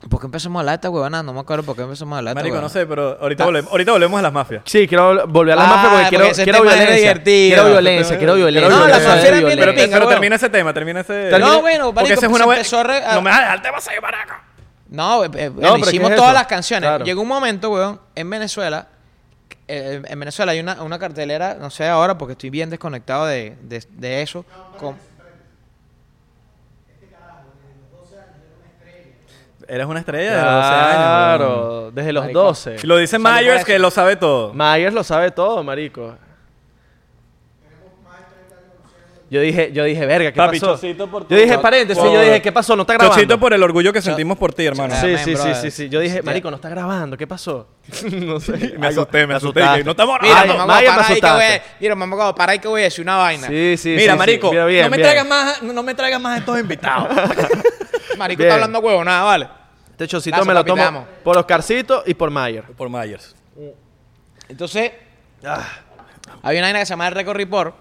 ¿Por 0.08 0.20
qué 0.20 0.26
empezamos 0.26 0.56
a 0.56 0.60
hablar 0.60 0.72
de 0.74 0.76
esta 0.76 0.90
huevona? 0.90 1.24
No 1.24 1.32
me 1.32 1.40
acuerdo 1.40 1.64
por 1.64 1.74
qué 1.74 1.82
empezamos 1.82 2.14
a 2.14 2.18
hablar 2.18 2.34
de 2.34 2.40
esta 2.40 2.48
Marico, 2.50 2.60
no 2.62 2.68
sé, 2.68 2.86
pero 2.86 3.18
ahorita, 3.20 3.38
Ta- 3.38 3.44
volvemos, 3.46 3.70
ahorita 3.72 3.92
volvemos 3.92 4.18
a 4.18 4.22
las 4.22 4.32
mafias. 4.32 4.62
Sí, 4.64 4.86
quiero 4.86 5.26
volver 5.26 5.54
a 5.54 5.56
la 5.56 5.64
Ah, 5.64 5.66
mafia 5.66 5.88
porque 5.90 6.02
porque 6.04 6.08
quiero, 6.16 6.24
ese 6.30 6.44
quiero 6.44 6.62
violencia. 6.62 6.94
divertido. 6.96 7.48
Quiero 7.56 7.68
violencia, 7.70 8.18
quiero 8.18 8.34
violencia. 8.36 8.68
No, 8.70 8.86
la 8.86 8.94
quiero 8.96 9.08
mafia 9.08 9.28
era 9.28 9.36
bien 9.40 9.56
violencia. 9.58 9.88
Pero, 9.98 10.08
termina 10.08 10.36
ese 10.36 10.50
tema, 10.50 10.72
termina 10.74 11.00
ese... 11.00 11.30
No, 11.40 11.60
bueno, 11.62 11.84
Porque 11.86 11.94
marico, 11.96 12.14
esa 12.14 12.26
es 12.26 12.30
pues 12.30 12.42
una 12.44 12.54
empezó 12.54 12.78
a 12.78 12.82
re- 12.84 13.04
a- 13.04 13.14
No 13.14 13.22
me 13.22 13.30
vas 13.30 13.38
a 13.38 13.42
dejar 13.42 13.56
el 13.56 13.62
tema 13.62 13.80
seguir, 13.80 14.02
maraca. 14.02 14.42
No, 14.90 15.24
eh, 15.24 15.30
eh, 15.34 15.48
bueno, 15.50 15.52
pero 15.54 15.74
¿qué 15.74 15.80
hicimos 15.90 16.10
es 16.10 16.16
todas 16.16 16.32
las 16.34 16.46
canciones. 16.46 16.88
Claro. 16.88 17.04
Llegó 17.04 17.22
un 17.22 17.28
momento, 17.28 17.70
weón, 17.70 18.00
en 18.14 18.30
Venezuela. 18.30 18.86
eh, 19.66 20.00
en 20.04 20.18
Venezuela 20.20 20.52
hay 20.52 20.60
una, 20.60 20.82
una 20.82 20.98
cartelera, 20.98 21.54
no 21.54 21.68
sé 21.70 21.86
ahora 21.86 22.16
porque 22.16 22.32
estoy 22.32 22.48
bien 22.50 22.70
desconectado 22.70 23.26
de, 23.26 23.56
de, 23.62 23.84
de 23.90 24.22
eso. 24.22 24.44
con- 24.78 24.96
Eres 29.66 29.86
una 29.86 29.98
estrella 30.00 30.30
de 30.30 30.36
12 30.38 30.46
años. 30.48 30.58
weón. 30.88 31.02
Claro, 31.02 31.90
desde 31.92 32.12
los 32.12 32.24
Marico. 32.24 32.40
12. 32.42 32.76
Lo 32.86 32.96
dice 32.96 33.18
Myers 33.18 33.64
que 33.64 33.78
lo 33.78 33.90
sabe 33.90 34.16
todo. 34.16 34.54
Myers 34.54 34.94
lo 34.94 35.04
sabe 35.04 35.30
todo, 35.30 35.62
marico. 35.62 36.14
Yo 39.30 39.42
dije, 39.42 39.70
yo 39.72 39.84
dije, 39.84 40.06
verga, 40.06 40.32
¿qué 40.32 40.36
Papi, 40.38 40.58
pasó? 40.58 40.72
Chocito 40.72 41.06
por 41.10 41.24
tu- 41.26 41.34
yo 41.34 41.40
dije, 41.40 41.58
paréntesis, 41.58 42.02
por- 42.02 42.10
yo 42.12 42.20
dije, 42.22 42.40
¿qué 42.40 42.50
pasó? 42.50 42.74
No 42.74 42.82
está 42.82 42.94
grabando. 42.94 43.14
Chocito 43.14 43.38
por 43.38 43.52
el 43.52 43.62
orgullo 43.62 43.92
que 43.92 44.00
sentimos 44.00 44.38
por 44.38 44.54
ti, 44.54 44.64
hermano. 44.64 44.94
Sí, 44.98 45.18
sí, 45.18 45.36
sí, 45.36 45.54
sí, 45.60 45.70
sí. 45.70 45.88
Yo 45.90 46.00
dije, 46.00 46.22
marico, 46.22 46.50
no 46.50 46.56
está 46.56 46.70
grabando, 46.70 47.16
¿qué 47.16 47.26
pasó? 47.26 47.68
no 48.10 48.40
sé. 48.40 48.74
Me 48.78 48.86
asusté, 48.86 49.26
me 49.26 49.34
asusté, 49.34 49.60
que 49.76 49.84
no 49.84 49.90
estamos 49.90 50.18
Mira, 50.22 50.40
Ay, 50.40 50.48
mamá, 50.48 50.66
para 50.66 51.06
ahí 51.08 51.20
que 51.20 51.26
voy 51.30 51.44
a, 51.44 51.62
mira, 51.78 51.94
mamá, 51.94 52.34
para 52.34 52.52
ahí 52.52 52.58
que 52.58 52.68
voy 52.68 52.80
a 52.80 52.84
decir 52.84 53.02
una 53.02 53.16
vaina. 53.18 53.48
Sí, 53.48 53.76
sí, 53.76 53.88
Mira, 53.90 54.00
sí, 54.00 54.10
sí. 54.12 54.16
marico, 54.18 54.50
Mira, 54.50 54.64
bien, 54.64 54.84
no, 54.84 54.90
me 54.90 54.96
bien. 54.96 55.06
traigas 55.06 55.26
más, 55.28 55.62
no 55.62 55.82
me 55.82 55.94
traigas 55.94 56.20
más 56.20 56.34
a 56.36 56.38
estos 56.38 56.58
invitados. 56.60 57.08
Marico 58.16 58.38
Bien. 58.38 58.48
está 58.48 58.54
hablando 58.54 58.80
huevo, 58.80 59.04
nada, 59.04 59.22
vale. 59.24 59.48
Este 59.90 60.08
chocito 60.08 60.44
me 60.44 60.54
lo 60.54 60.64
tomo 60.64 61.06
por 61.22 61.36
Oscarcito 61.36 62.02
y 62.06 62.14
por 62.14 62.30
Mayer. 62.30 62.64
por 62.76 62.88
Myers. 62.88 63.36
Entonces, 64.48 64.90
Ah, 65.44 65.62
había 66.42 66.58
una 66.60 66.66
vaina 66.68 66.78
que 66.80 66.86
se 66.86 66.90
llama 66.90 67.06
el 67.08 67.14
Record 67.14 67.36
Report. 67.36 67.74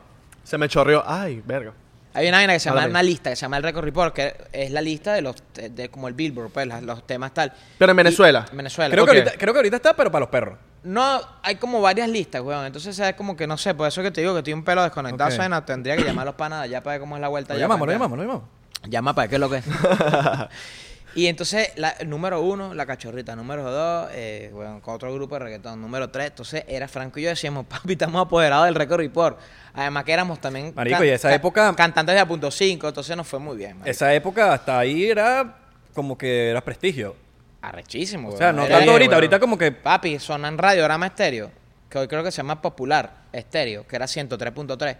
Se 0.48 0.58
me 0.58 0.70
chorreó. 0.70 1.04
Ay, 1.06 1.42
verga. 1.46 1.74
Hay 2.14 2.28
una 2.30 2.38
vaina 2.38 2.54
que 2.54 2.60
se 2.60 2.70
llama 2.70 2.86
una 2.88 3.04
lista 3.04 3.30
que 3.30 3.36
se 3.36 3.42
llama 3.42 3.58
el 3.58 3.64
Record 3.64 3.84
Report, 3.84 4.14
que 4.16 4.34
es 4.52 4.72
la 4.72 4.82
lista 4.82 5.14
de 5.14 5.22
los 5.22 5.36
de, 5.54 5.70
de 5.70 5.90
como 5.90 6.08
el 6.08 6.14
Billboard, 6.16 6.50
pues 6.50 6.66
las- 6.66 6.82
los 6.82 7.06
temas 7.06 7.34
tal. 7.34 7.52
Pero 7.78 7.92
en 7.92 7.98
Venezuela. 7.98 8.46
Y- 8.48 8.52
en 8.52 8.58
Venezuela. 8.58 8.92
Creo, 8.92 9.04
Ok. 9.04 9.12
que 9.12 9.18
ahorita, 9.20 9.38
creo 9.38 9.54
que 9.54 9.60
ahorita 9.60 9.76
está, 9.76 9.96
pero 9.96 10.10
para 10.12 10.22
los 10.22 10.30
perros. 10.30 10.58
No, 10.84 11.20
hay 11.44 11.56
como 11.58 11.82
varias 11.82 12.08
listas, 12.10 12.42
weón. 12.42 12.66
Entonces 12.66 12.98
es 12.98 13.14
como 13.16 13.36
que 13.36 13.46
no 13.46 13.58
sé, 13.58 13.76
por 13.76 13.88
eso 13.88 14.02
que 14.02 14.10
te 14.10 14.22
digo 14.22 14.34
que 14.34 14.40
estoy 14.40 14.54
un 14.54 14.64
pelo 14.64 14.82
desconectado. 14.84 15.30
Ok. 15.30 15.36
suena, 15.36 15.64
tendría 15.66 15.96
que 15.98 16.04
llamar 16.06 16.24
a 16.24 16.26
los 16.28 16.36
panas 16.36 16.60
de 16.60 16.66
allá 16.66 16.82
para 16.82 16.94
ver 16.94 17.02
cómo 17.02 17.18
es 17.18 17.22
la 17.22 17.28
vuelta. 17.28 17.54
Lo 17.54 17.58
allá, 17.58 17.66
llamamos, 17.66 17.86
lo 17.88 17.94
llamamos, 17.94 18.18
lo 18.18 18.24
llamamos. 18.24 18.44
Llama 18.88 19.14
para 19.14 19.24
ver 19.24 19.30
qué 19.30 19.36
es 19.36 19.40
lo 19.42 19.50
que 19.50 19.58
es. 19.58 19.66
y 21.18 21.26
entonces, 21.26 21.72
la, 21.78 21.96
número 22.06 22.42
uno, 22.42 22.76
la 22.76 22.86
cachorrita. 22.86 23.36
Número 23.36 23.64
dos, 23.72 24.10
eh, 24.14 24.52
bueno, 24.54 24.80
con 24.84 24.94
otro 24.94 25.12
grupo 25.14 25.34
de 25.36 25.40
reggaetón. 25.46 25.82
Número 25.82 26.10
tres, 26.12 26.28
entonces 26.28 26.64
era 26.68 26.88
Franco 26.88 27.20
y 27.20 27.24
yo 27.24 27.30
decíamos, 27.30 27.66
papi, 27.70 27.94
estamos 27.94 28.22
apoderados 28.24 28.66
del 28.66 28.76
Record 28.76 29.00
Report. 29.00 29.40
Además 29.74 30.04
que 30.04 30.12
éramos 30.14 30.40
también 30.40 30.74
Marico, 30.76 31.04
y 31.04 31.10
esa 31.10 31.34
época- 31.34 31.74
cantantes 31.76 32.14
de 32.14 32.22
a 32.22 32.28
punto 32.28 32.52
cinco, 32.52 32.88
entonces 32.88 33.18
nos 33.18 33.28
fue 33.28 33.40
muy 33.40 33.58
bien. 33.58 33.72
marico. 33.80 33.90
Esa 33.90 34.14
época 34.14 34.54
hasta 34.54 34.78
ahí 34.78 35.06
era 35.10 35.58
como 35.96 36.16
que 36.16 36.52
era 36.52 36.62
prestigio. 36.62 37.16
Arrechísimo, 37.62 38.30
O 38.30 38.38
sea, 38.38 38.54
no 38.54 38.66
Era- 38.66 38.78
tanto 38.78 38.92
ahorita, 38.92 39.16
ahorita 39.16 39.40
como 39.40 39.58
que 39.58 39.72
Papi, 39.72 40.20
sonan 40.20 40.58
radiograma 40.60 41.08
estéreo, 41.08 41.50
que 41.90 41.98
hoy 41.98 42.08
creo 42.08 42.24
que 42.24 42.30
se 42.32 42.38
llama 42.38 42.62
popular 42.62 43.12
estéreo, 43.34 43.88
que 43.88 43.96
era 43.96 44.06
103.3. 44.06 44.96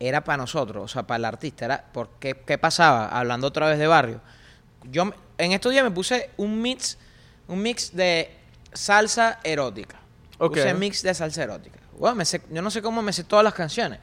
Era 0.00 0.24
para 0.24 0.38
nosotros, 0.38 0.82
o 0.84 0.88
sea, 0.88 1.04
para 1.04 1.18
el 1.18 1.24
artista. 1.24 1.64
Era 1.66 1.84
porque, 1.92 2.34
¿Qué 2.44 2.58
pasaba? 2.58 3.06
Hablando 3.06 3.46
otra 3.46 3.68
vez 3.68 3.78
de 3.78 3.86
barrio. 3.86 4.20
Yo 4.90 5.12
en 5.38 5.52
estos 5.52 5.72
días 5.72 5.84
me 5.84 5.90
puse 5.90 6.30
un 6.36 6.60
mix, 6.60 6.98
un 7.48 7.62
mix 7.62 7.94
de 7.94 8.30
salsa 8.72 9.40
erótica. 9.44 10.00
Ok. 10.38 10.54
Puse 10.54 10.74
mix 10.74 11.02
de 11.02 11.14
salsa 11.14 11.42
erótica. 11.44 11.78
Bueno, 11.98 12.16
me 12.16 12.24
sé- 12.24 12.42
yo 12.50 12.62
no 12.62 12.70
sé 12.70 12.82
cómo 12.82 13.02
me 13.02 13.12
sé 13.12 13.24
todas 13.24 13.44
las 13.44 13.54
canciones. 13.54 13.98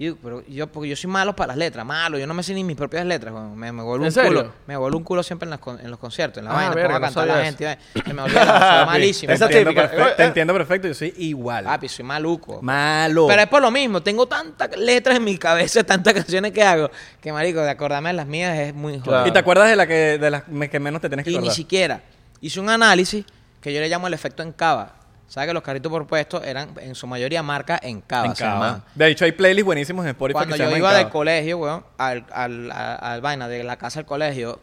Y, 0.00 0.12
pero 0.12 0.46
yo, 0.46 0.68
porque 0.68 0.88
yo 0.90 0.94
soy 0.94 1.10
malo 1.10 1.34
para 1.34 1.48
las 1.48 1.56
letras, 1.56 1.84
malo. 1.84 2.18
Yo 2.18 2.26
no 2.28 2.32
me 2.32 2.44
sé 2.44 2.54
ni 2.54 2.62
mis 2.62 2.76
propias 2.76 3.04
letras. 3.04 3.34
Me, 3.34 3.72
me 3.72 3.82
vuelvo 3.82 4.04
¿En 4.04 4.08
un 4.08 4.12
serio? 4.12 4.28
culo. 4.42 4.52
Me 4.68 4.76
vuelvo 4.76 4.96
un 4.96 5.02
culo 5.02 5.24
siempre 5.24 5.46
en, 5.46 5.50
las 5.50 5.58
con- 5.58 5.80
en 5.80 5.90
los 5.90 5.98
conciertos, 5.98 6.38
en 6.38 6.44
la 6.44 6.52
Ah, 6.52 6.54
vaina. 6.54 6.74
verga, 6.76 6.82
pongo 6.94 6.96
a 6.96 7.00
no 7.00 7.06
cantar 7.16 7.30
a 7.30 7.38
la 7.38 7.44
gente. 7.44 7.78
y. 7.94 8.00
Se 8.02 8.14
me 8.14 8.22
olvida, 8.22 8.76
soy 8.78 8.86
malísimo. 8.92 9.34
te 9.36 9.44
entiendo, 9.44 9.70
típica. 9.70 9.90
perfe- 9.92 10.16
te 10.16 10.22
eh. 10.22 10.26
entiendo 10.26 10.54
perfecto, 10.54 10.86
yo 10.86 10.94
soy 10.94 11.12
igual. 11.18 11.64
Papi, 11.64 11.88
soy 11.88 12.04
maluco. 12.04 12.62
Malo. 12.62 13.26
Pero 13.26 13.42
es 13.42 13.48
por 13.48 13.60
lo 13.60 13.72
mismo, 13.72 14.00
tengo 14.00 14.28
tantas 14.28 14.76
letras 14.76 15.16
en 15.16 15.24
mi 15.24 15.36
cabeza, 15.36 15.82
tantas 15.84 16.14
canciones 16.14 16.52
que 16.52 16.62
hago, 16.62 16.90
que 17.20 17.32
marico, 17.32 17.60
de 17.60 17.70
acordarme 17.70 18.10
de 18.10 18.14
las 18.14 18.26
mías 18.28 18.56
es 18.56 18.74
muy 18.74 18.92
jodido. 18.92 19.04
Claro. 19.10 19.26
¿Y 19.26 19.32
te 19.32 19.38
acuerdas 19.40 19.68
de 19.68 19.74
la 19.74 19.88
que 19.88 20.18
de 20.18 20.30
las 20.30 20.44
que 20.70 20.78
menos 20.78 21.00
te 21.00 21.08
tienes 21.08 21.24
que 21.24 21.30
Y 21.30 21.34
ni 21.34 21.38
acordar? 21.38 21.56
siquiera 21.56 22.02
hice 22.40 22.60
un 22.60 22.70
análisis 22.70 23.24
que 23.60 23.72
yo 23.74 23.80
le 23.80 23.88
llamo 23.88 24.06
el 24.06 24.14
efecto 24.14 24.44
en 24.44 24.52
cava. 24.52 24.94
¿Sabes 25.28 25.48
que 25.48 25.52
los 25.54 25.62
carritos 25.62 25.90
por 25.92 26.06
puesto 26.06 26.42
eran 26.42 26.70
en 26.80 26.94
su 26.94 27.06
mayoría 27.06 27.42
marca 27.42 27.78
en 27.82 28.00
cava? 28.00 28.26
En 28.26 28.34
se 28.36 28.42
Cava. 28.44 28.80
De 28.94 29.08
hecho, 29.08 29.24
hay 29.26 29.32
playlists 29.32 29.64
buenísimos 29.66 30.04
en 30.06 30.10
Spotify 30.10 30.32
Cuando 30.32 30.52
que 30.54 30.56
se 30.56 30.64
yo 30.64 30.70
llaman 30.70 30.78
iba 30.78 30.94
del 30.94 31.08
colegio, 31.10 31.58
weón, 31.58 31.84
al, 31.98 32.24
al, 32.32 32.70
a- 32.72 32.94
al 32.94 33.20
vaina, 33.20 33.46
de 33.46 33.62
la 33.62 33.76
casa 33.76 34.00
al 34.00 34.06
colegio, 34.06 34.58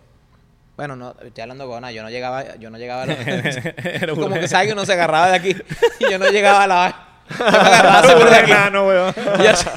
bueno, 0.75 0.95
no, 0.95 1.15
estoy 1.23 1.41
hablando 1.43 1.67
con 1.67 1.81
nada, 1.81 1.91
yo 1.93 2.01
no 2.03 2.09
llegaba, 2.09 2.55
yo 2.57 2.69
no 2.71 2.77
llegaba 2.79 3.03
a 3.03 3.05
la... 3.05 3.15
Como 4.15 4.33
que 4.39 4.47
sabe 4.47 4.67
que 4.67 4.73
uno 4.73 4.85
se 4.85 4.93
agarraba 4.93 5.29
de 5.29 5.35
aquí 5.35 5.55
y 5.99 6.11
yo 6.11 6.17
no 6.17 6.29
llegaba 6.29 6.63
a 6.63 6.67
la. 6.67 6.95
Yo 7.29 7.37
me 7.45 7.47
agarraba 7.57 8.03
siempre 8.03 8.29
de 8.31 8.35
aquí. 8.35 8.51
Enano, 8.51 8.87
weón. 8.87 9.13
yo, 9.43 9.55
sí- 9.55 9.67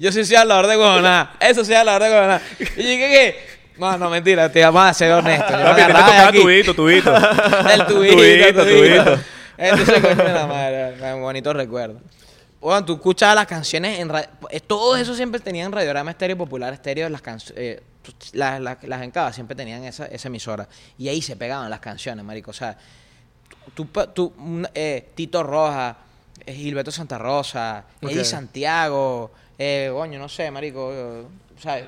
yo 0.00 0.12
sí 0.12 0.24
soy 0.24 0.36
hablador 0.36 0.66
de 0.66 0.76
huevonada. 0.76 1.32
Eso 1.38 1.64
sí 1.64 1.72
hablador 1.74 2.02
de 2.02 2.10
huevonada. 2.10 2.42
Y 2.58 2.82
dije 2.82 2.98
que... 3.08 3.58
No, 3.78 3.96
no, 3.96 4.10
mentira, 4.10 4.50
te 4.50 4.60
vamos 4.64 4.82
a 4.82 4.92
ser 4.92 5.12
honesto. 5.12 5.52
Yo 5.52 5.56
me 5.58 5.64
agarraba 5.64 6.12
de 6.12 6.18
aquí. 6.18 6.40
tubito, 6.42 6.74
tubito. 6.74 7.14
El 7.16 7.86
tubito, 7.86 8.16
Tubito, 8.16 8.64
tubito. 8.64 9.04
tubito. 9.04 9.18
Entonces, 9.58 10.00
coño 10.00 10.14
de 10.24 10.32
la 10.32 10.46
madre, 10.46 11.14
un 11.14 11.22
bonito 11.22 11.52
recuerdo. 11.52 12.00
Bueno, 12.60 12.84
tú 12.84 12.94
escuchabas 12.94 13.34
las 13.36 13.46
canciones 13.46 13.98
en 14.00 14.08
radio. 14.08 14.28
Todo 14.66 14.96
eso 14.96 15.14
siempre 15.14 15.40
tenían 15.40 15.70
radiograma 15.72 16.10
estéreo, 16.10 16.36
popular 16.36 16.72
estéreo, 16.72 17.08
las 17.08 17.22
canciones. 17.22 17.80
las, 18.32 18.60
las, 18.60 18.82
las 18.82 19.02
encabas 19.02 19.34
siempre 19.34 19.54
tenían 19.56 19.84
esa, 19.84 20.06
esa 20.06 20.28
emisora. 20.28 20.68
Y 20.96 21.08
ahí 21.08 21.20
se 21.22 21.36
pegaban 21.36 21.68
las 21.70 21.80
canciones, 21.80 22.24
marico. 22.24 22.50
O 22.50 22.54
sea, 22.54 22.76
tú, 23.74 23.86
tú, 24.14 24.32
un- 24.38 24.68
eh, 24.74 25.10
Tito 25.14 25.42
Roja, 25.42 25.96
eh, 26.46 26.52
Gilberto 26.52 26.90
Santa 26.90 27.18
Rosa, 27.18 27.84
Eddie 28.00 28.20
Ok. 28.20 28.24
Santiago, 28.24 29.30
eh, 29.58 29.90
coño, 29.92 30.18
no 30.18 30.28
sé, 30.28 30.50
marico. 30.50 30.90
eh, 30.92 31.24
o 31.56 31.60
sea, 31.60 31.84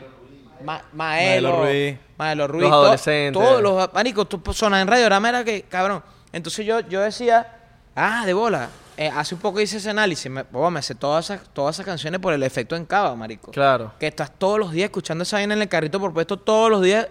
Ma- 0.62 0.82
Maelo, 0.92 1.50
Maelo 1.52 1.64
Ruiz. 1.64 1.98
Maelo 2.18 2.46
Ruiz. 2.48 2.62
Los 2.64 2.72
adolescentes. 2.72 3.42
Todos 3.42 3.62
los 3.62 3.92
marico, 3.94 4.24
tú 4.26 4.52
sonas 4.52 4.82
en 4.82 4.88
radiograma 4.88 5.28
era 5.30 5.42
que, 5.44 5.62
cabrón. 5.62 6.02
Entonces 6.32 6.64
yo, 6.66 6.80
yo 6.80 7.00
decía, 7.00 7.56
ah, 8.00 8.26
de 8.26 8.32
bola. 8.32 8.68
Eh, 8.96 9.08
hace 9.14 9.34
un 9.34 9.40
poco 9.40 9.60
hice 9.60 9.78
ese 9.78 9.88
análisis, 9.90 10.30
me, 10.30 10.44
oh, 10.52 10.70
me 10.70 10.82
sé 10.82 10.94
todas 10.94 11.24
esas, 11.30 11.48
todas 11.54 11.76
esas 11.76 11.86
canciones 11.86 12.20
por 12.20 12.34
el 12.34 12.42
efecto 12.42 12.76
en 12.76 12.84
cava, 12.84 13.14
marico. 13.16 13.50
Claro. 13.50 13.92
Que 13.98 14.06
estás 14.08 14.30
todos 14.36 14.58
los 14.58 14.72
días 14.72 14.86
escuchando 14.86 15.22
esa 15.22 15.36
vaina 15.38 15.54
en 15.54 15.62
el 15.62 15.68
carrito 15.68 15.98
por 15.98 16.12
puesto 16.12 16.36
todos 16.38 16.70
los 16.70 16.82
días 16.82 17.06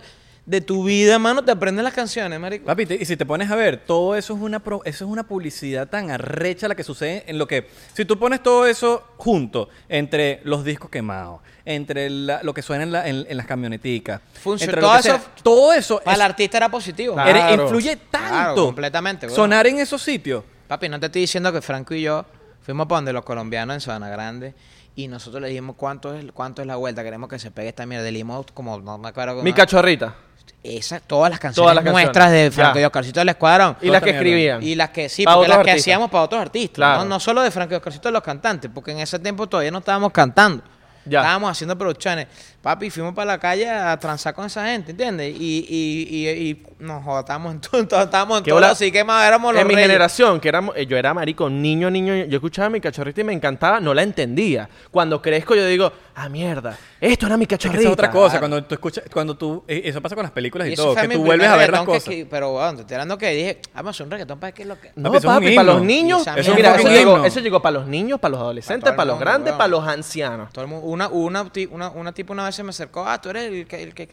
de 0.46 0.62
tu 0.62 0.84
vida, 0.84 1.18
mano, 1.20 1.44
te 1.44 1.52
aprendes 1.52 1.84
las 1.84 1.94
canciones, 1.94 2.40
marico. 2.40 2.66
Papi, 2.66 2.86
te- 2.86 2.96
y 2.96 3.06
si 3.06 3.16
te 3.18 3.26
pones 3.26 3.50
a 3.50 3.56
ver, 3.56 3.78
todo 3.86 4.16
eso 4.16 4.34
es 4.36 4.40
una 4.40 4.60
pro- 4.60 4.82
eso 4.86 5.06
es 5.06 5.10
una 5.12 5.24
publicidad 5.24 5.88
tan 5.88 6.10
arrecha 6.12 6.68
la 6.68 6.76
que 6.76 6.84
sucede 6.84 7.24
en 7.28 7.38
lo 7.40 7.48
que 7.48 7.68
si 7.94 8.06
tú 8.06 8.18
pones 8.20 8.42
todo 8.44 8.66
eso 8.68 9.04
junto 9.18 9.70
entre 9.88 10.42
los 10.44 10.64
discos 10.64 10.90
quemados, 10.92 11.42
entre 11.66 12.10
la- 12.10 12.42
lo 12.44 12.54
que 12.54 12.62
suena 12.64 12.84
en, 12.84 12.92
la- 12.92 13.08
en- 13.08 13.26
en 13.30 13.38
las 13.38 13.46
camioneticas, 13.48 14.22
Funciona- 14.44 14.72
entre 14.72 14.82
lo 14.82 14.88
todo 14.88 14.98
eso- 15.00 15.20
todo 15.44 15.74
eso 15.74 16.02
Para 16.04 16.16
el 16.16 16.22
artista 16.22 16.58
era 16.58 16.70
positivo. 16.70 17.14
Claro. 17.16 17.64
influye 17.64 17.96
tanto 18.12 18.28
Claro, 18.30 18.56
completamente, 18.56 19.30
sonar 19.30 19.66
en 19.68 19.80
esos 19.80 20.02
sitios. 20.04 20.44
Papi, 20.70 20.88
no 20.88 21.00
te 21.00 21.08
estoy 21.08 21.22
diciendo 21.22 21.52
que 21.52 21.64
Franco 21.64 21.96
y 21.96 22.04
yo 22.04 22.26
fuimos 22.62 22.86
para 22.86 22.98
donde 22.98 23.12
los 23.12 23.26
colombianos 23.26 23.74
en 23.74 23.82
Sabana 23.82 24.08
Grande 24.08 24.54
y 24.96 25.08
nosotros 25.08 25.42
le 25.42 25.48
dijimos 25.48 25.76
cuánto 25.76 26.14
es, 26.14 26.24
cuánto 26.32 26.62
es 26.62 26.68
la 26.68 26.76
vuelta, 26.76 27.04
queremos 27.04 27.28
que 27.28 27.40
se 27.40 27.50
pegue 27.50 27.70
esta 27.70 27.88
mierda. 27.88 28.04
Le 28.04 28.12
dimos 28.12 28.46
como, 28.54 28.80
no 28.80 29.00
me 29.00 29.10
acuerdo. 29.10 29.42
Mi 29.42 29.50
cómo- 29.50 29.56
cachorrita. 29.56 30.14
Esa, 30.62 31.00
todas 31.00 31.32
las 31.32 31.40
canciones 31.40 31.64
Todas 31.64 31.76
las 31.76 31.84
canciones. 31.84 32.06
nuestras 32.06 32.32
de 32.32 32.52
Franco 32.52 32.80
y 32.80 32.84
Oscarcito 32.84 33.20
del 33.20 33.30
Escuadrón. 33.30 33.78
Y 33.82 33.88
las 33.90 34.04
que 34.04 34.12
escribían. 34.12 34.62
Y 34.62 34.76
las 34.76 34.90
que 34.92 35.10
sí, 35.10 35.24
porque 35.26 35.48
las 35.48 35.64
que 35.64 35.72
hacíamos 35.72 36.12
para 36.12 36.26
otros 36.26 36.40
artistas. 36.40 36.76
Claro. 36.76 37.00
¿no? 37.00 37.06
no 37.06 37.20
solo 37.20 37.42
de 37.42 37.50
Franco 37.50 37.74
y 37.74 37.78
Oscarcito 37.78 38.10
de 38.10 38.12
los 38.12 38.22
cantantes, 38.22 38.70
porque 38.72 38.92
en 38.92 39.00
ese 39.00 39.18
tiempo 39.18 39.48
todavía 39.48 39.72
no 39.72 39.80
estábamos 39.80 40.12
cantando. 40.12 40.62
Ya. 41.06 41.22
Estábamos 41.22 41.50
haciendo 41.50 41.76
producciones. 41.76 42.28
Papi, 42.62 42.90
fuimos 42.90 43.14
para 43.14 43.26
la 43.26 43.38
calle 43.40 43.70
a 43.70 43.98
transar 43.98 44.34
con 44.34 44.46
esa 44.46 44.66
gente, 44.68 44.92
¿entiendes? 44.92 45.34
Y, 45.40 45.66
y, 45.70 46.28
y, 46.28 46.30
y 46.50 46.64
nos 46.80 47.02
jodábamos 47.06 47.54
en 47.54 47.62
todo, 47.62 47.80
estábamos 48.04 48.40
en 48.40 48.44
todo, 48.44 48.66
así 48.66 48.92
que 48.92 49.02
más 49.06 49.26
éramos 49.26 49.54
los 49.54 49.62
En 49.62 49.68
mi 49.70 49.76
generación, 49.76 50.42
que 50.42 50.50
éramos, 50.50 50.76
eh, 50.76 50.86
yo 50.86 50.98
era 50.98 51.14
marico, 51.14 51.50
niño, 51.50 51.90
niño, 51.90 52.14
yo 52.26 52.36
escuchaba 52.36 52.70
mi 52.70 52.82
cachorrita 52.82 53.22
y 53.22 53.24
me 53.24 53.32
encantaba, 53.32 53.80
no 53.80 53.94
la 53.94 54.04
entendía. 54.04 54.68
Cuando 54.92 55.22
crezco 55.22 55.56
yo 55.56 55.66
digo, 55.66 55.90
ah, 56.16 56.28
mierda, 56.28 56.78
esto 57.00 57.28
era 57.28 57.38
mi 57.38 57.44
Es 57.44 57.48
que 57.48 57.56
cachorrita. 57.56 57.80
esa 57.80 57.88
es 57.90 57.94
otra 57.94 58.12
cosa, 58.12 58.32
claro. 58.32 58.40
cuando 58.50 58.64
tú 58.68 58.76
escuchas, 58.76 59.04
cuando 59.14 59.38
tú, 59.38 59.64
eh, 59.66 59.84
eso 59.86 60.02
pasa 60.02 60.16
con 60.16 60.24
las 60.24 60.32
películas 60.34 60.68
y, 60.68 60.76
todo, 60.76 60.94
que 60.96 61.08
tú 61.08 61.24
vuelves 61.24 61.48
a 61.48 61.56
ver 61.56 61.72
las 61.72 61.84
cosas. 61.86 62.04
que- 62.04 62.26
pero, 62.26 62.52
bueno, 62.52 62.76
te 62.76 62.82
estoy 62.82 62.96
hablando 62.96 63.18
que 63.18 63.30
dije, 63.30 63.60
vamos 63.74 63.88
a 63.88 63.92
hacer 63.92 64.06
un 64.06 64.12
reggaetón 64.12 64.38
para 64.38 64.52
que 64.52 64.66
lo 64.66 64.78
que... 64.78 64.92
No, 64.98 65.14
Papi, 65.14 65.26
papi, 65.26 65.56
para 65.56 65.64
los 65.76 65.82
niños. 65.82 66.28
Eso, 66.36 66.54
mira, 66.56 66.74
es 66.76 66.80
eso 66.82 66.90
llegó, 66.90 67.24
eso 67.24 67.40
llegó 67.40 67.62
para 67.62 67.80
los 67.80 67.88
niños, 67.88 68.20
para 68.20 68.32
los 68.34 68.42
adolescentes, 68.42 68.92
Para 68.92 69.06
los 69.06 69.16
mundo, 69.16 69.26
grandes, 69.32 69.54
para 69.54 69.70
los 69.70 69.88
ancianos. 69.88 70.52
Todo 70.52 70.66
el 70.66 70.70
mundo- 70.72 70.86
una, 70.88 71.08
una, 71.08 71.50
una, 71.72 71.90
una 71.92 72.12
tipo 72.12 72.34
una 72.34 72.49
vez 72.50 72.56
se 72.56 72.64
me 72.64 72.70
acercó, 72.72 73.06
ah, 73.08 73.20
tú 73.22 73.30
eres 73.30 73.46
el 73.52 73.66
que, 73.68 73.82
el 73.84 73.94
que, 73.94 74.10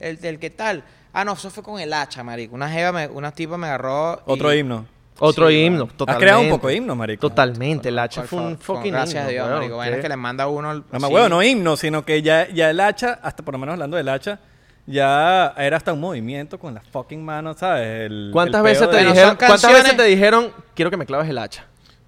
el, 0.00 0.18
el 0.24 0.38
que 0.38 0.50
tal. 0.50 0.82
Ah, 1.12 1.24
no, 1.24 1.34
eso 1.34 1.48
fue 1.50 1.62
con 1.62 1.80
el 1.80 1.92
hacha, 1.92 2.24
marico. 2.24 2.54
Una 2.56 2.68
jeva, 2.68 2.90
me, 2.92 3.06
una 3.06 3.30
tipa 3.32 3.56
me 3.56 3.68
agarró. 3.68 4.20
y- 4.26 4.30
Otro 4.32 4.52
himno. 4.52 4.86
Otro 5.20 5.48
Sí, 5.48 5.54
himno, 5.64 5.86
totalmente. 5.86 6.12
Has 6.12 6.18
creado 6.18 6.40
un 6.40 6.48
poco 6.50 6.66
de 6.66 6.74
himno, 6.74 6.96
marico. 6.96 7.20
Totalmente, 7.20 7.88
el 7.88 7.98
hacha 8.00 8.24
fue 8.24 8.40
un 8.40 8.58
fucking 8.58 8.92
Gracias 8.92 9.14
himno, 9.14 9.28
a 9.28 9.30
Dios, 9.46 9.48
marico. 9.60 9.76
Vaina 9.76 9.96
¿qué? 9.96 10.02
que 10.02 10.08
le 10.08 10.16
manda 10.16 10.48
uno. 10.48 10.74
No 10.74 10.84
más 10.98 11.08
huevo, 11.08 11.28
no 11.28 11.40
himno, 11.40 11.76
sino 11.76 12.04
que 12.04 12.20
ya, 12.20 12.48
ya 12.48 12.68
el 12.70 12.80
hacha, 12.80 13.20
hasta 13.22 13.44
por 13.44 13.54
lo 13.54 13.58
menos 13.58 13.74
hablando 13.74 13.96
del 13.96 14.08
hacha, 14.08 14.40
ya 14.86 15.54
era 15.56 15.76
hasta 15.76 15.92
un 15.92 16.00
movimiento 16.00 16.58
con 16.58 16.74
las 16.74 16.84
fucking 16.88 17.24
manos, 17.24 17.58
¿sabes? 17.58 18.06
El- 18.10 18.30
¿Cuántas 18.32 18.58
el 18.58 18.64
veces 18.64 18.80
te 18.90 18.96
de- 18.96 19.02
Bueno, 19.04 19.10
dijeron, 19.12 19.36
cuántas 19.36 19.72
veces 19.72 19.96
te 19.96 20.02
dijeron, 20.04 20.52
quiero 20.74 20.90
que 20.90 20.96
me 20.96 21.06
claves 21.06 21.28
el 21.30 21.38
hacha? 21.38 21.64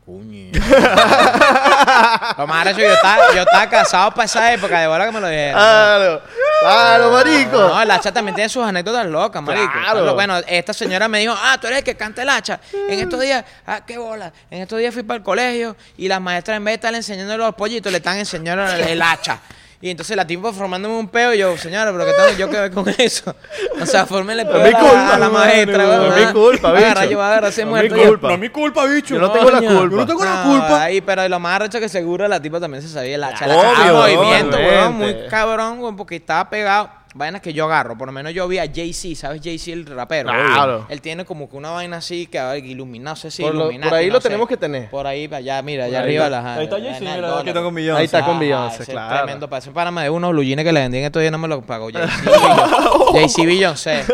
Coño. 0.07 0.53
Lo 2.39 2.47
más 2.47 2.61
arrecho, 2.61 2.79
yo 2.79 2.93
estaba, 2.93 3.35
yo 3.35 3.43
estaba 3.43 3.69
casado 3.69 4.13
para 4.13 4.27
esa 4.27 4.53
época, 4.53 4.79
de 4.79 4.87
bola 4.87 5.05
que 5.07 5.11
me 5.11 5.21
lo 5.21 5.27
dijeron. 5.27 5.55
Claro, 5.55 6.23
claro, 6.61 7.11
marico. 7.11 7.59
No, 7.59 7.83
el 7.83 7.91
hacha 7.91 8.13
también 8.13 8.37
tiene 8.37 8.49
sus 8.49 8.65
anécdotas 8.65 9.05
locas, 9.07 9.43
marico. 9.43 9.73
Claro. 9.73 10.15
Bueno, 10.15 10.39
esta 10.47 10.73
señora 10.73 11.09
me 11.09 11.19
dijo, 11.19 11.35
ah, 11.37 11.59
tú 11.61 11.67
eres 11.67 11.81
el 11.81 11.85
que 11.85 11.97
canta 11.97 12.23
el 12.23 12.29
hacha. 12.29 12.61
En 12.89 13.01
estos 13.01 13.21
días, 13.21 13.45
ah, 13.67 13.81
qué 13.85 13.99
bola. 13.99 14.33
En 14.49 14.63
estos 14.63 14.79
días 14.79 14.95
fui 14.95 15.03
para 15.03 15.19
el 15.19 15.25
colegio 15.25 15.77
y 15.97 16.07
las 16.07 16.21
maestras 16.21 16.59
en 16.59 16.65
vez 16.65 16.75
de 16.75 16.77
estar 16.77 16.95
enseñando 16.95 17.37
los 17.37 17.53
pollitos, 17.57 17.91
le 17.91 17.99
están 17.99 18.17
enseñando 18.17 18.65
el, 18.65 18.83
el 18.83 19.03
hacha. 19.03 19.41
Y 19.87 19.91
entonces 19.91 20.17
la 20.17 20.27
tipo 20.27 20.53
formándome 20.53 20.97
un 20.97 21.07
peo 21.07 21.33
y 21.33 21.39
yo, 21.39 21.57
señora, 21.57 21.93
pero 21.93 22.05
¿qué 22.05 22.11
tengo 22.13 22.37
yo 22.37 22.51
que 22.51 22.59
ver 22.59 22.71
con 22.73 22.89
eso? 22.99 23.37
O 23.81 23.87
sea, 23.87 24.05
fórmele 24.05 24.45
peo 24.45 24.55
No 24.59 24.65
a 24.65 24.69
la- 24.71 24.79
culpa, 24.81 25.15
a 25.15 25.19
la 25.19 25.29
maestra, 25.29 25.85
no 25.85 26.17
es 26.17 26.27
mi 26.27 26.33
culpa, 26.33 26.73
bicho. 26.75 27.05
yo 27.05 27.17
voy 27.17 27.25
a 27.25 27.27
agarrar 27.29 27.51
ese 27.51 27.65
No 27.65 27.77
es 27.77 27.85
mi 27.93 28.05
culpa. 28.05 28.27
No 28.29 28.35
es 28.35 28.41
mi 28.41 28.49
culpa, 28.49 28.85
bicho. 28.87 29.15
Yo 29.15 29.21
no 29.21 29.31
tengo 29.31 29.49
la 29.49 29.59
culpa. 29.59 29.73
Yo 29.75 29.97
no 29.97 30.07
tengo 30.07 30.25
la 30.25 30.45
No, 30.45 30.51
culpa. 30.51 30.83
Ahí, 30.83 31.01
pero 31.03 31.29
lo 31.29 31.39
más 31.39 31.55
arrecho 31.55 31.79
que 31.79 31.89
seguro 31.89 32.27
la 32.27 32.43
tipa 32.43 32.59
también 32.59 32.83
se 32.83 32.89
sabía 32.89 33.15
el 33.15 33.23
hacha. 33.23 33.45
El 33.45 33.53
Obvio, 33.53 33.61
hacha 33.61 33.71
estaba 33.85 34.11
en 34.11 34.17
movimiento, 34.17 34.57
weón, 34.57 34.95
muy 34.97 35.17
cabrón, 35.31 35.79
weón, 35.79 35.95
porque 35.97 36.17
estaba 36.17 36.51
pegado. 36.51 36.91
Vainas 37.17 37.41
que 37.41 37.53
yo 37.53 37.65
agarro. 37.65 37.97
Por 37.97 38.07
lo 38.09 38.13
menos 38.13 38.33
yo 38.35 38.47
vi 38.47 38.59
a 38.59 38.67
Jay-Z, 38.73 39.15
¿sabes? 39.19 39.41
Jay-Z, 39.43 39.73
el 39.73 39.87
rapero. 39.87 40.29
Claro. 40.29 40.87
Él 40.89 41.01
tiene 41.01 41.25
como 41.25 41.49
que 41.49 41.57
una 41.57 41.71
vaina 41.71 41.97
así 41.97 42.27
que 42.27 42.39
a 42.39 42.51
ver, 42.53 42.65
iluminado, 42.65 43.15
no 43.15 43.17
sé 43.17 43.31
si 43.31 43.43
Por 43.43 43.55
lo- 43.55 43.69
ahí 43.69 43.79
no 43.79 44.13
lo 44.15 44.21
sé. 44.21 44.29
tenemos 44.29 44.47
que 44.49 44.57
tener. 44.57 44.91
Por 44.91 45.07
ahí, 45.07 45.29
allá, 45.33 45.63
mira, 45.63 45.85
allá 45.87 45.99
ahí 46.01 46.05
arriba. 46.05 46.25
está. 46.27 46.43
las- 46.43 46.59
Ahí 46.59 46.65
está 46.65 46.77
en 46.79 46.85
Jay-Z, 46.85 47.15
el 47.15 47.23
mira, 47.23 47.39
aquí 47.41 47.53
tengo 47.53 47.69
un 47.69 47.75
millón. 47.75 47.97
Ahí 47.97 48.05
está 48.05 48.25
con 48.25 48.37
Ah, 48.37 48.41
Beyoncé, 48.41 48.83
ese 48.83 48.93
claro. 48.93 49.17
Tremendo. 49.25 49.49
Parece 49.49 49.71
párame 49.71 50.03
de 50.03 50.11
unos 50.11 50.31
blue 50.33 50.43
jeans 50.43 50.63
que 50.63 50.73
le 50.73 50.81
vendí 50.81 50.99
en 50.99 51.05
estos 51.05 51.21
días 51.21 51.33
no 51.33 51.39
me 51.39 51.49
los 51.49 51.65
pagó 51.65 51.89
Jay-Z. 51.91 52.13
Beyoncé. 52.23 53.13
Jay-Z 53.13 53.43
Beyoncé. 53.47 54.05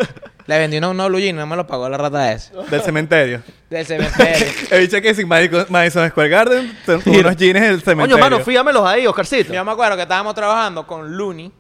Le 0.47 0.59
vendí 0.59 0.77
unos, 0.79 0.91
unos 0.91 1.09
blue 1.09 1.19
jeans 1.21 1.39
no 1.39 1.47
me 1.47 1.57
los 1.57 1.67
pagó 1.67 1.89
la 1.89 1.97
rata 1.99 2.33
esa. 2.33 2.53
Del 2.71 2.83
cementerio. 2.83 3.43
Del 3.71 3.87
cementerio. 3.87 4.47
He 4.71 4.79
dicho 4.79 5.01
que 5.01 5.15
sin 5.15 5.27
Madison 5.29 5.67
Madison 5.69 6.09
Square 6.11 6.29
Garden, 6.29 6.79
unos 7.07 7.37
jeans 7.37 7.61
del 7.61 7.83
cementerio. 7.83 8.17
Coño, 8.17 8.19
mano, 8.19 8.41
fíjamelos 8.41 8.85
ahí, 8.87 9.07
Oscarcito. 9.07 9.53
Yo 9.53 9.65
me 9.65 9.73
acuerdo 9.73 9.97
que 9.97 10.03
estábamos 10.03 10.35
trabajando 10.35 10.87
con 10.87 11.17
Looney 11.17 11.53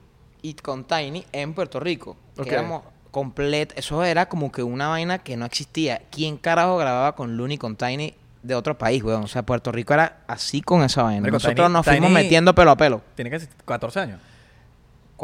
y 0.42 0.54
con 0.54 0.84
Tiny 0.84 1.24
en 1.32 1.54
Puerto 1.54 1.80
Rico. 1.80 2.16
Que 2.36 2.42
Ok. 2.42 2.48
éramos 2.48 2.82
complet... 3.10 3.72
Eso 3.78 4.02
era 4.04 4.26
como 4.28 4.50
que 4.52 4.62
una 4.62 4.88
vaina 4.88 5.18
que 5.18 5.36
no 5.36 5.44
existía. 5.46 6.02
¿Quién 6.10 6.36
carajo 6.36 6.76
grababa 6.76 7.14
con 7.14 7.36
Looney 7.36 7.58
con 7.58 7.76
Tiny 7.76 8.14
de 8.42 8.54
otro 8.54 8.76
país, 8.76 9.02
weón? 9.02 9.22
O 9.24 9.28
sea, 9.28 9.42
Puerto 9.42 9.70
Rico 9.70 9.94
era 9.94 10.18
así 10.26 10.60
con 10.62 10.82
esa 10.82 11.02
vaina. 11.04 11.28
Nosotros 11.28 11.54
Tiny- 11.66 11.72
nos 11.72 11.86
fuimos 11.86 12.08
Tiny- 12.10 12.14
metiendo 12.22 12.54
pelo 12.54 12.70
a 12.72 12.76
pelo. 12.76 13.00
Tiene 13.14 13.30
casi 13.30 13.46
14 13.64 14.00
años. 14.00 14.20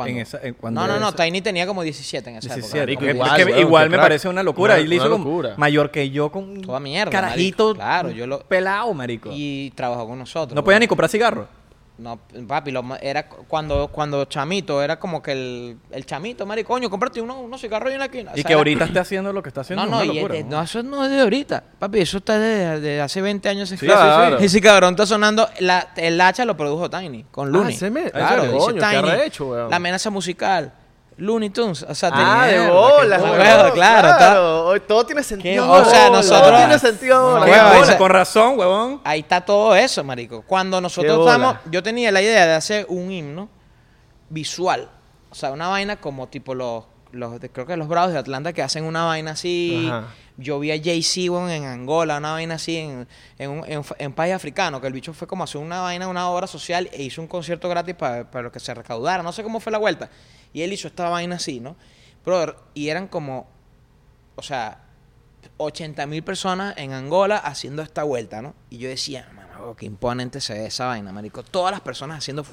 En 0.06 0.18
esa- 0.18 0.38
en- 0.44 0.54
cuando 0.54 0.80
no, 0.80 0.86
no, 0.86 1.00
no, 1.00 1.08
esa- 1.08 1.24
Tiny 1.24 1.40
tenía 1.40 1.66
como 1.66 1.82
17 1.82 2.30
en 2.30 2.36
esa 2.36 2.54
17. 2.54 2.92
época. 2.92 3.06
Marico, 3.14 3.50
que- 3.52 3.60
igual, 3.60 3.84
que 3.86 3.88
me 3.90 3.96
crack. 3.96 4.04
parece 4.04 4.28
una 4.28 4.44
locura. 4.44 4.74
Una- 4.74 4.82
y 4.82 4.86
le 4.86 4.94
hizo 4.94 5.08
locura. 5.08 5.54
mayor 5.56 5.90
que 5.90 6.08
yo 6.10 6.30
con 6.30 6.60
Toda 6.62 6.78
mierda, 6.78 7.10
carajito. 7.10 7.64
marico. 7.64 7.74
Claro, 7.80 8.10
yo 8.10 8.24
lo- 8.28 8.38
Pelado, 8.44 8.94
marico. 8.94 9.30
Y 9.32 9.72
trabajó 9.74 10.06
con 10.06 10.16
nosotros. 10.20 10.54
no 10.54 10.62
podía 10.62 10.78
ni 10.78 10.86
comprar 10.86 11.10
cigarros. 11.10 11.48
No, 11.98 12.20
papi, 12.46 12.70
lo 12.70 12.84
era 13.00 13.28
cu- 13.28 13.44
cuando, 13.48 13.88
cuando 13.88 14.24
chamito, 14.26 14.80
era 14.82 15.00
como 15.00 15.20
que 15.20 15.32
el, 15.32 15.78
el 15.90 16.06
chamito, 16.06 16.46
marico, 16.46 16.68
coño, 16.72 16.88
cómprate 16.88 17.20
unos, 17.20 17.38
unos 17.38 17.60
cigarros 17.60 17.92
en 17.92 17.98
la 17.98 18.04
esquina. 18.04 18.30
O 18.30 18.34
Y 18.34 18.42
sea, 18.42 18.48
que 18.48 18.54
ahorita 18.54 18.84
esté 18.84 19.00
haciendo 19.00 19.32
lo 19.32 19.42
que 19.42 19.48
está 19.48 19.62
haciendo. 19.62 19.84
No, 19.84 19.90
no, 19.90 20.04
locura, 20.04 20.36
es 20.36 20.44
de- 20.44 20.48
¿no? 20.50 20.62
eso 20.62 20.82
no 20.84 21.04
es 21.04 21.10
de 21.10 21.20
ahorita. 21.20 21.64
Papi, 21.80 21.98
eso 21.98 22.18
está 22.18 22.38
de, 22.38 22.80
de 22.80 23.00
hace 23.00 23.20
20 23.20 23.48
años. 23.48 23.68
ese 23.72 23.80
Sí, 23.80 23.86
sí. 23.86 24.44
Ese 24.44 24.60
cabrón 24.60 24.90
está 24.90 25.06
sonando. 25.06 25.48
La, 25.58 25.88
el 25.96 26.20
hacha 26.20 26.44
lo 26.44 26.56
produjo 26.56 26.88
Tiny, 26.88 27.24
con 27.32 27.50
Looney. 27.50 27.74
ese 27.74 27.90
me- 27.90 28.10
claro. 28.12 28.44
La 29.68 29.76
amenaza 29.76 30.08
musical. 30.10 30.72
Looney 31.18 31.50
Tunes. 31.50 31.82
O 31.82 31.94
sea, 31.94 32.10
Ah, 32.12 32.46
tenía- 32.46 32.62
de 32.64 32.70
bolas, 32.70 33.20
weón, 33.22 33.38
huevo, 33.40 33.72
claro. 33.74 34.66
Hoy 34.66 34.80
todo 34.80 35.04
tiene 35.04 35.22
sentido. 35.22 35.64
Qué- 35.64 35.70
o 35.70 35.84
sea, 35.84 36.10
nosotros- 36.10 36.48
Todo 36.48 36.56
tiene 36.58 36.78
sentido 36.78 37.38
ese- 37.82 37.96
Con 37.98 38.10
razón, 38.10 38.58
huevón. 38.58 39.00
Ahí 39.04 39.20
está 39.20 39.40
todo 39.40 39.74
eso, 39.74 40.02
marico. 40.04 40.42
Cuando 40.46 40.80
nosotros 40.80 41.12
estábamos, 41.32 41.58
yo 41.70 41.82
tenía 41.82 42.10
la 42.12 42.22
idea 42.22 42.46
de 42.46 42.54
hacer 42.54 42.86
un 42.88 43.10
himno 43.10 43.48
visual, 44.30 44.88
o 45.30 45.34
sea, 45.34 45.50
una 45.52 45.68
vaina 45.68 45.96
como 45.96 46.28
tipo 46.28 46.54
los, 46.54 46.84
los 47.12 47.40
de- 47.40 47.50
creo 47.50 47.66
que 47.66 47.76
los 47.76 47.88
Bravos 47.88 48.12
de 48.12 48.18
Atlanta 48.18 48.52
que 48.52 48.62
hacen 48.62 48.84
una 48.84 49.04
vaina 49.04 49.32
así. 49.32 49.86
Ajá. 49.90 50.08
Yo 50.36 50.60
vi 50.60 50.70
a 50.70 50.80
Jay-Z 50.80 51.32
weón, 51.32 51.50
en 51.50 51.64
Angola, 51.64 52.18
una 52.18 52.32
vaina 52.32 52.54
así 52.54 52.76
en, 52.76 53.08
en, 53.38 53.50
un, 53.50 53.64
en, 53.66 53.82
en 53.98 54.12
país 54.12 54.32
africano, 54.34 54.80
que 54.80 54.86
el 54.86 54.92
bicho 54.92 55.12
fue 55.12 55.26
como 55.26 55.42
a 55.42 55.44
hacer 55.44 55.60
una 55.60 55.80
vaina, 55.80 56.06
una 56.06 56.28
obra 56.30 56.46
social 56.46 56.88
e 56.92 57.02
hizo 57.02 57.20
un 57.20 57.26
concierto 57.26 57.68
gratis 57.68 57.96
para, 57.96 58.30
para 58.30 58.50
que 58.52 58.60
se 58.60 58.72
recaudara. 58.72 59.22
No 59.24 59.32
sé 59.32 59.42
cómo 59.42 59.58
fue 59.58 59.72
la 59.72 59.78
vuelta. 59.78 60.10
Y 60.52 60.62
él 60.62 60.72
hizo 60.72 60.86
esta 60.86 61.08
vaina 61.08 61.36
así, 61.36 61.58
¿no? 61.58 61.74
Brother, 62.24 62.54
y 62.74 62.88
eran 62.88 63.08
como, 63.08 63.48
o 64.36 64.42
sea, 64.42 64.84
80 65.56 66.06
mil 66.06 66.22
personas 66.22 66.74
en 66.76 66.92
Angola 66.92 67.38
haciendo 67.38 67.82
esta 67.82 68.04
vuelta, 68.04 68.40
¿no? 68.40 68.54
Y 68.70 68.78
yo 68.78 68.88
decía, 68.88 69.28
mamá, 69.34 69.74
qué 69.76 69.86
imponente 69.86 70.40
se 70.40 70.54
ve 70.54 70.66
esa 70.66 70.86
vaina, 70.86 71.10
marico. 71.12 71.42
Todas 71.42 71.72
las 71.72 71.80
personas 71.80 72.18
haciendo... 72.18 72.44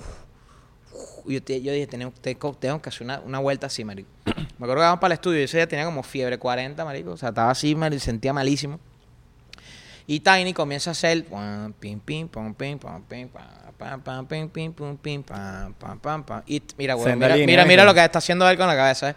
yo, 1.25 1.39
yo 1.39 1.73
dije, 1.73 1.87
tengo, 1.87 2.11
tengo, 2.53 2.81
que 2.81 2.89
hacer 2.89 3.03
una, 3.03 3.19
una 3.21 3.39
vuelta 3.39 3.67
así, 3.67 3.83
marico. 3.83 4.09
Me 4.25 4.65
acuerdo 4.65 4.75
que 4.75 4.81
vamos 4.81 4.99
para 4.99 5.13
el 5.13 5.17
estudio 5.17 5.39
y 5.39 5.43
ese 5.43 5.57
día 5.57 5.67
tenía 5.67 5.85
como 5.85 6.03
fiebre 6.03 6.37
40, 6.37 6.83
marico. 6.85 7.11
O 7.11 7.17
sea, 7.17 7.29
estaba 7.29 7.51
así, 7.51 7.75
marico, 7.75 8.01
sentía 8.03 8.33
malísimo. 8.33 8.79
Y 10.07 10.19
Tiny 10.19 10.53
comienza 10.53 10.91
a 10.91 10.93
hacer... 10.93 11.25
pim, 11.79 11.99
pim, 11.99 12.27
pam, 12.27 12.53
pim, 12.53 12.77
pam, 12.77 13.03
pim, 13.03 13.27
pam, 13.27 13.43
pam, 13.77 14.01
pam, 14.01 14.25
pim, 14.25 14.49
pim, 14.49 14.71
pum, 14.71 14.97
pim, 14.97 15.23
pam, 15.23 15.73
pam, 15.73 15.99
pam, 15.99 16.23
pam. 16.23 16.43
Y 16.45 16.61
mira, 16.77 16.93
güey, 16.93 17.15
mira, 17.15 17.35
línea, 17.35 17.45
mira, 17.45 17.63
¿eh? 17.63 17.65
mira 17.65 17.85
lo 17.85 17.93
que 17.93 18.03
está 18.03 18.19
haciendo 18.19 18.47
él 18.47 18.57
con 18.57 18.67
la 18.67 18.75
cabeza. 18.75 19.09
¿eh? 19.09 19.15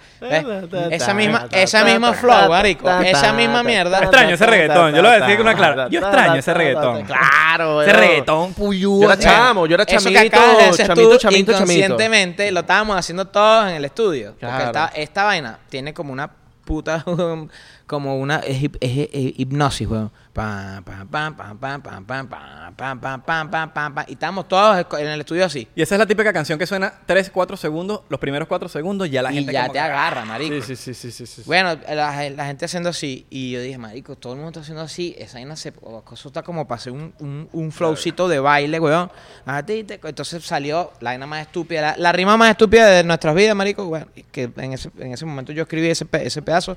Ta, 0.70 0.88
Esa 0.90 1.12
misma, 1.12 1.46
esa 1.52 1.84
misma 1.84 2.14
flow, 2.14 2.48
marico. 2.48 2.88
Esa 2.88 3.32
misma 3.34 3.62
mierda. 3.62 3.98
Extraño 3.98 4.34
ese 4.34 4.46
reggaetón, 4.46 4.94
yo 4.94 5.02
lo 5.02 5.08
voy 5.08 5.18
a 5.18 5.20
decir 5.20 5.36
con 5.36 5.46
una 5.46 5.56
clara. 5.56 5.88
Yo 5.90 6.00
extraño 6.00 6.34
ese 6.36 6.54
reggaetón. 6.54 7.04
Claro, 7.04 7.82
Ese 7.82 7.92
reggaetón 7.92 8.54
puyú. 8.54 9.02
Yo 9.02 9.12
era 9.12 9.18
chamo, 9.18 9.66
yo 9.66 9.74
era 9.74 9.84
chamito, 9.84 10.10
chamito, 10.10 10.76
chamito, 10.76 11.18
chamito. 11.18 11.52
inconscientemente 11.52 12.50
lo 12.50 12.60
estábamos 12.60 12.96
haciendo 12.96 13.26
todos 13.26 13.68
en 13.68 13.76
el 13.76 13.84
estudio. 13.84 14.34
Porque 14.40 14.72
esta 14.94 15.24
vaina 15.24 15.58
tiene 15.68 15.92
como 15.92 16.12
una 16.12 16.30
puta, 16.68 17.02
como 17.88 18.16
una 18.18 18.36
es 18.36 18.62
hip- 18.62 18.76
es 18.80 18.90
hi- 18.90 19.34
hipnosis, 19.38 19.88
weón. 19.88 20.12
Pam, 20.32 20.84
pam, 20.84 21.08
pam, 21.08 21.36
pam, 21.36 21.58
pam, 21.58 21.82
pam, 21.82 22.04
pam, 22.06 22.28
pam, 22.28 22.28
pam, 22.76 23.00
pam, 23.00 23.00
pam, 23.00 23.50
pam, 23.50 23.72
pam, 23.72 23.94
pam. 23.94 24.04
Y 24.06 24.12
estábamos 24.12 24.46
todos 24.46 24.86
en 25.00 25.08
el 25.08 25.18
estudio 25.20 25.44
así. 25.44 25.66
Y 25.74 25.82
esa 25.82 25.96
es 25.96 25.98
la 25.98 26.06
típica 26.06 26.32
canción 26.32 26.56
que 26.60 26.66
suena 26.66 26.92
3, 27.06 27.30
4 27.30 27.56
segundos, 27.56 28.02
los 28.08 28.20
primeros 28.20 28.46
4 28.46 28.68
segundos 28.68 29.10
ya 29.10 29.20
la 29.20 29.32
y 29.32 29.36
gente 29.36 29.52
ya 29.52 29.62
como 29.62 29.72
te 29.72 29.78
que- 29.78 29.82
agarra, 29.84 30.24
marico. 30.24 30.64
Sí, 30.64 30.76
sí, 30.76 30.94
sí, 30.94 31.10
sí, 31.10 31.26
sí. 31.26 31.42
Bueno, 31.44 31.76
la, 31.88 32.30
la 32.30 32.46
gente 32.46 32.66
haciendo 32.66 32.90
así. 32.90 33.26
Y 33.30 33.50
yo 33.50 33.60
dije, 33.60 33.78
marico, 33.78 34.14
todo 34.14 34.34
el 34.34 34.36
mundo 34.38 34.50
está 34.50 34.60
haciendo 34.60 34.82
así. 34.82 35.16
Esa 35.18 35.38
vaina 35.38 35.56
se... 35.56 35.72
Eso 36.12 36.28
está 36.28 36.42
como 36.42 36.68
para 36.68 36.78
hacer 36.78 36.92
un, 36.92 37.12
un, 37.18 37.48
un 37.52 37.72
flowcito 37.72 38.28
de 38.28 38.38
baile, 38.38 38.78
weón. 38.78 39.10
Ah, 39.44 39.64
Entonces 39.66 40.44
salió 40.44 40.92
la 41.00 41.10
vaina 41.10 41.26
más 41.26 41.40
estúpida. 41.46 41.80
La, 41.80 41.96
la 41.96 42.12
rima 42.12 42.36
más 42.36 42.50
estúpida 42.50 42.86
de 42.86 43.02
nuestras 43.02 43.34
vidas, 43.34 43.56
marico. 43.56 43.86
Bueno, 43.86 44.06
y 44.14 44.22
que 44.22 44.50
en 44.56 44.72
ese, 44.74 44.90
en 44.98 45.12
ese 45.12 45.24
momento 45.24 45.50
yo 45.52 45.62
escribí 45.62 45.88
ese, 45.88 46.06
ese 46.12 46.42
pedazo. 46.42 46.76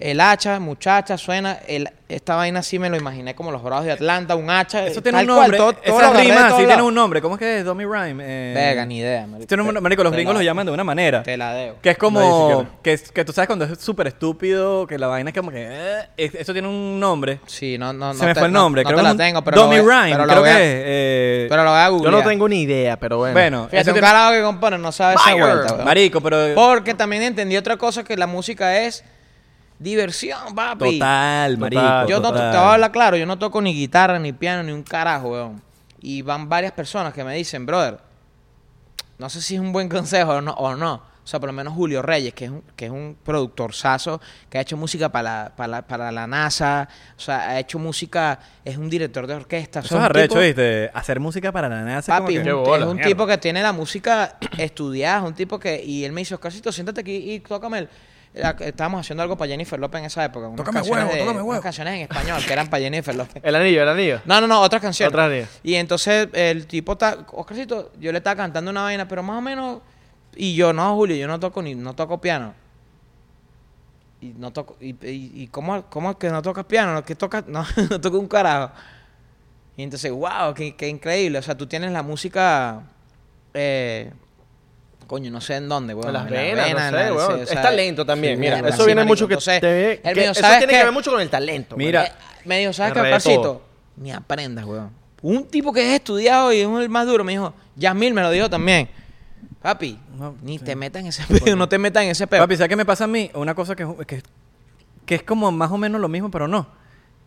El 0.00 0.20
hacha, 0.20 0.58
muchacha, 0.58 1.16
suena. 1.16 1.58
El, 1.68 1.88
esta 2.08 2.34
vaina 2.34 2.60
así 2.60 2.78
me 2.78 2.90
lo 2.90 2.96
imaginé 2.96 3.34
como 3.34 3.50
los 3.52 3.62
Bravos 3.62 3.84
de 3.84 3.92
Atlanta, 3.92 4.34
un 4.34 4.50
hacha. 4.50 4.84
Eso 4.86 5.00
tiene 5.00 5.18
tal 5.18 5.30
un 5.30 5.36
cual, 5.36 5.50
nombre. 5.52 5.58
todo- 5.58 5.72
todo 5.74 6.00
Esas 6.00 6.16
rimas 6.20 6.52
sí 6.56 6.64
tienen 6.66 6.84
un 6.84 6.94
nombre. 6.94 7.22
¿Cómo 7.22 7.36
es 7.36 7.38
que 7.38 7.58
es? 7.60 7.64
Dummy 7.64 7.84
Rhyme. 7.84 8.22
Eh, 8.26 8.52
Verga, 8.54 8.84
ni 8.86 8.98
idea, 8.98 9.26
marico. 9.26 9.54
un- 9.54 9.82
marico, 9.82 10.02
los 10.02 10.10
Te 10.10 10.16
gringos 10.16 10.34
lo 10.34 10.42
llaman 10.42 10.66
de 10.66 10.72
una 10.72 10.82
manera. 10.84 11.22
Te 11.22 11.36
la 11.36 11.54
debo. 11.54 11.76
Que 11.80 11.90
es 11.90 11.96
No, 11.96 12.00
como. 12.00 12.66
que, 12.82 12.98
que 13.14 13.24
tú 13.24 13.32
sabes 13.32 13.46
cuando 13.46 13.64
es 13.66 13.78
súper 13.78 14.08
estúpido, 14.08 14.86
que 14.86 14.98
la 14.98 15.06
vaina 15.06 15.30
es 15.30 15.36
como 15.36 15.50
que. 15.52 15.64
eh, 15.70 16.08
es- 16.16 16.34
eso 16.34 16.52
tiene 16.52 16.66
un 16.68 16.98
nombre. 16.98 17.38
Sí, 17.46 17.78
no, 17.78 17.92
no, 17.92 18.08
no 18.12 18.14
Se 18.18 18.26
me 18.26 18.34
te- 18.34 18.40
fue 18.40 18.48
el 18.48 18.52
no- 18.52 18.60
nombre. 18.62 18.82
No, 18.82 18.88
creo 18.88 18.98
te 18.98 19.04
que 19.04 19.08
la 19.10 19.16
tengo, 19.24 19.42
pero 19.44 19.62
Dummy 19.62 19.78
Rhyme, 19.78 20.10
pero 20.10 20.26
lo 20.26 20.32
creo 20.32 20.40
voy 20.40 20.50
a- 20.50 20.56
que 20.56 20.62
es. 20.62 20.82
eh, 20.86 21.46
Pero 21.48 21.62
lo 21.64 21.70
voy 21.70 21.78
a 21.80 21.88
Yo 22.04 22.10
no 22.10 22.22
tengo 22.24 22.48
ni 22.48 22.62
idea, 22.62 22.98
pero 22.98 23.18
bueno. 23.18 23.32
bueno, 23.34 23.68
Fíjate, 23.70 23.92
un 23.92 24.00
carajo 24.00 24.32
que 24.32 24.42
compone 24.42 24.76
no 24.78 24.90
sabe 24.92 25.14
esa 25.14 25.34
vuelta. 25.34 25.84
Marico, 25.84 26.20
pero. 26.20 26.52
Porque 26.56 26.94
también 26.94 27.22
entendí 27.22 27.56
otra 27.56 27.76
cosa, 27.76 28.02
que 28.02 28.16
la 28.16 28.26
música 28.26 28.80
es 28.80 29.04
diversión, 29.78 30.54
papi. 30.54 30.98
Total, 30.98 31.58
marico. 31.58 31.82
Total. 31.82 32.08
Yo 32.08 32.20
no 32.20 32.32
te, 32.32 32.38
voy 32.38 32.46
a 32.48 32.72
hablar 32.74 32.92
claro, 32.92 33.16
yo 33.16 33.26
no 33.26 33.38
toco 33.38 33.60
ni 33.60 33.74
guitarra, 33.74 34.18
ni 34.18 34.32
piano, 34.32 34.62
ni 34.62 34.72
un 34.72 34.82
carajo, 34.82 35.30
weón. 35.30 35.62
Y 36.00 36.22
van 36.22 36.48
varias 36.48 36.72
personas 36.72 37.12
que 37.14 37.24
me 37.24 37.34
dicen, 37.34 37.64
brother, 37.66 37.98
no 39.18 39.28
sé 39.30 39.40
si 39.40 39.54
es 39.54 39.60
un 39.60 39.72
buen 39.72 39.88
consejo 39.88 40.32
o 40.32 40.40
no. 40.40 40.52
O, 40.54 40.74
no. 40.74 40.94
o 40.94 41.26
sea, 41.26 41.40
por 41.40 41.48
lo 41.48 41.52
menos 41.54 41.72
Julio 41.72 42.02
Reyes, 42.02 42.34
que 42.34 42.44
es 42.46 42.50
un, 42.50 42.62
que 42.76 42.86
es 42.86 42.90
un 42.90 43.16
productor 43.24 43.72
saso, 43.72 44.20
que 44.50 44.58
ha 44.58 44.60
hecho 44.60 44.76
música 44.76 45.08
para 45.10 45.22
la, 45.44 45.52
para, 45.56 45.68
la, 45.68 45.82
para 45.82 46.12
la 46.12 46.26
NASA, 46.26 46.88
o 47.16 47.20
sea, 47.20 47.48
ha 47.50 47.58
hecho 47.58 47.78
música, 47.78 48.38
es 48.64 48.76
un 48.76 48.90
director 48.90 49.26
de 49.26 49.34
orquesta. 49.34 49.80
o 49.80 49.82
sea, 49.82 49.88
Eso 49.88 49.98
es 49.98 50.04
arrecho, 50.04 50.28
tipo- 50.34 50.40
¿viste? 50.40 50.90
Hacer 50.92 51.20
música 51.20 51.52
para 51.52 51.68
la 51.68 51.80
NASA. 51.82 52.12
como 52.16 52.26
Papi, 52.26 52.34
que- 52.34 52.48
es 52.48 52.54
un, 52.54 52.64
bola, 52.64 52.84
es 52.84 52.90
un 52.90 52.96
mierda. 52.96 53.08
tipo 53.10 53.26
que 53.26 53.38
tiene 53.38 53.62
la 53.62 53.72
música 53.72 54.36
estudiada, 54.58 55.18
es 55.20 55.24
un 55.24 55.34
tipo 55.34 55.58
que... 55.58 55.82
Y 55.82 56.04
él 56.04 56.12
me 56.12 56.20
dice, 56.20 56.34
Oscarcito, 56.34 56.70
siéntate 56.72 57.00
aquí 57.00 57.32
y 57.32 57.40
tócame 57.40 57.78
el... 57.78 57.88
la- 58.34 58.50
Estábamos 58.60 59.00
haciendo 59.00 59.22
algo 59.22 59.36
para 59.36 59.50
Jennifer 59.50 59.78
López 59.78 60.00
en 60.00 60.04
esa 60.06 60.24
época. 60.24 60.46
unas 60.48 60.56
Tócame 60.58 60.78
canciones 60.80 61.04
huevo, 61.04 61.14
de- 61.14 61.20
tócame 61.20 61.38
huevo. 61.38 61.50
Unas 61.50 61.62
canciones 61.62 61.94
en 61.94 62.00
español 62.02 62.42
que 62.46 62.52
eran 62.52 62.68
para 62.68 62.82
Jennifer 62.82 63.14
López. 63.14 63.42
El 63.44 63.54
anillo, 63.54 63.82
el 63.82 63.88
anillo. 63.88 64.20
No, 64.24 64.40
no, 64.40 64.46
no, 64.46 64.60
otras 64.60 64.82
canciones. 64.82 65.12
Otras 65.12 65.30
anillo. 65.30 65.46
Y 65.62 65.74
entonces 65.76 66.28
el 66.32 66.66
tipo 66.66 66.92
está... 66.92 67.24
Oscarcito, 67.32 67.92
yo 68.00 68.12
le 68.12 68.18
estaba 68.18 68.36
cantando 68.36 68.70
una 68.70 68.82
vaina, 68.82 69.06
pero 69.08 69.22
más 69.22 69.38
o 69.38 69.40
menos... 69.40 69.80
Y 70.36 70.54
yo, 70.56 70.72
no, 70.72 70.94
Julio, 70.96 71.16
yo 71.16 71.28
no 71.28 71.38
toco 71.38 71.62
ni... 71.62 71.74
No 71.76 71.94
toco 71.94 72.20
piano. 72.20 72.54
Y 74.20 74.28
no 74.36 74.52
toco... 74.52 74.76
¿Y, 74.80 74.90
y, 75.06 75.32
y 75.42 75.46
cómo, 75.48 75.82
cómo 75.86 76.10
es 76.10 76.16
que 76.16 76.28
no 76.30 76.42
tocas 76.42 76.64
piano? 76.64 77.04
¿Qué 77.04 77.14
tocas? 77.14 77.44
No, 77.48 77.64
no 77.90 78.00
toco 78.00 78.18
un 78.18 78.26
carajo. 78.28 78.72
Y 79.76 79.82
entonces, 79.82 80.10
wow, 80.10 80.54
qué, 80.54 80.74
qué 80.76 80.88
increíble. 80.88 81.38
O 81.38 81.42
sea, 81.42 81.56
tú 81.56 81.66
tienes 81.66 81.92
la 81.92 82.02
música... 82.02 82.82
Eh, 83.54 84.12
coño, 85.06 85.30
no 85.30 85.40
sé 85.40 85.56
en 85.56 85.68
dónde, 85.68 85.94
weón. 85.94 86.08
En 86.08 86.12
las 86.14 86.28
venas, 86.30 86.92
no 86.92 86.98
sé, 86.98 87.12
weón. 87.12 87.32
o 87.42 87.46
sea, 87.46 87.54
es 87.56 87.62
talento 87.62 88.04
también, 88.06 88.34
sí, 88.34 88.40
mira. 88.40 88.58
Eso 88.68 88.84
viene 88.86 89.04
mucho 89.04 89.26
que... 89.28 89.36
Te- 89.36 89.92
él 90.08 90.14
que- 90.14 90.24
eso 90.24 90.34
¿sabes 90.34 90.58
tiene 90.58 90.72
que 90.72 90.84
ver 90.84 90.92
mucho 90.92 91.10
con 91.10 91.20
el 91.20 91.30
talento. 91.30 91.76
Mira. 91.76 92.02
weón. 92.02 92.12
Me 92.44 92.58
dijo, 92.60 92.72
¿sabes 92.72 92.92
qué, 93.22 93.34
todo. 93.36 93.62
Ni 93.96 94.10
aprendas, 94.12 94.64
weón. 94.64 94.90
Un 95.22 95.46
tipo 95.46 95.72
que 95.72 95.80
es 95.86 95.94
estudiado 95.94 96.52
y 96.52 96.60
es 96.60 96.68
el 96.68 96.88
más 96.90 97.06
duro 97.06 97.24
me 97.24 97.32
dijo, 97.32 97.54
Yasmil 97.76 98.12
me 98.12 98.20
lo 98.20 98.30
dijo 98.30 98.50
también. 98.50 98.88
Papi, 99.62 99.98
No, 100.18 100.36
ni 100.42 100.58
te 100.58 100.76
metas 100.76 101.00
en 101.00 101.06
ese 101.08 101.22
peo, 101.44 101.56
no 101.56 101.66
te 101.68 101.78
metas 101.78 102.02
en 102.02 102.10
ese 102.10 102.26
peo. 102.26 102.40
Papi, 102.42 102.56
¿sabes 102.56 102.68
qué 102.68 102.76
me 102.76 102.84
pasa 102.84 103.04
a 103.04 103.06
mí? 103.06 103.30
Una 103.32 103.54
cosa 103.54 103.74
que, 103.74 103.86
que, 104.06 104.22
que 105.06 105.14
es 105.14 105.22
como 105.22 105.50
más 105.50 105.70
o 105.72 105.78
menos 105.78 106.00
lo 106.00 106.08
mismo, 106.08 106.30
pero 106.30 106.46
no. 106.46 106.66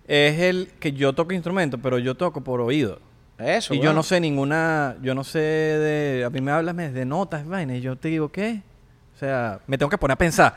Es 0.07 0.39
el 0.39 0.71
que 0.79 0.93
yo 0.93 1.13
toco 1.13 1.33
instrumento, 1.33 1.79
pero 1.79 1.97
yo 1.97 2.15
toco 2.15 2.41
por 2.41 2.61
oído. 2.61 2.99
Eso, 3.39 3.73
y 3.73 3.79
yo 3.79 3.93
no 3.93 4.01
sé 4.01 4.19
ninguna, 4.19 4.95
yo 5.01 5.13
no 5.13 5.23
sé 5.23 5.39
de, 5.39 6.23
a 6.25 6.29
mí 6.31 6.41
me 6.41 6.51
hablas 6.51 6.75
de 6.75 7.05
notas, 7.05 7.45
vaina, 7.45 7.75
y 7.75 7.81
yo 7.81 7.95
te 7.95 8.07
digo, 8.07 8.31
¿qué? 8.31 8.63
O 9.15 9.19
sea, 9.19 9.59
me 9.67 9.77
tengo 9.77 9.89
que 9.89 9.97
poner 9.97 10.13
a 10.13 10.17
pensar. 10.17 10.55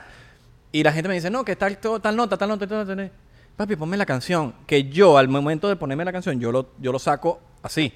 Y 0.73 0.83
la 0.83 0.93
gente 0.93 1.09
me 1.09 1.15
dice, 1.15 1.31
no, 1.31 1.45
que 1.45 1.57
tal, 1.57 1.77
tal 1.79 2.17
nota, 2.17 2.37
tal 2.37 2.49
nota, 2.49 2.67
tal 2.67 2.79
nota. 2.79 2.89
tal 2.89 2.97
nota". 2.97 3.15
Papi, 3.57 3.77
ponme 3.77 3.97
la 3.97 4.07
canción. 4.07 4.55
Que 4.67 4.85
yo, 4.85 5.19
al 5.19 5.29
momento 5.29 5.69
de 5.69 5.77
ponerme 5.77 6.05
la 6.05 6.13
canción, 6.13 6.41
yo 6.41 6.53
lo, 6.53 6.71
yo 6.79 6.93
lo 6.93 6.99
saco 6.99 7.41
así. 7.63 7.93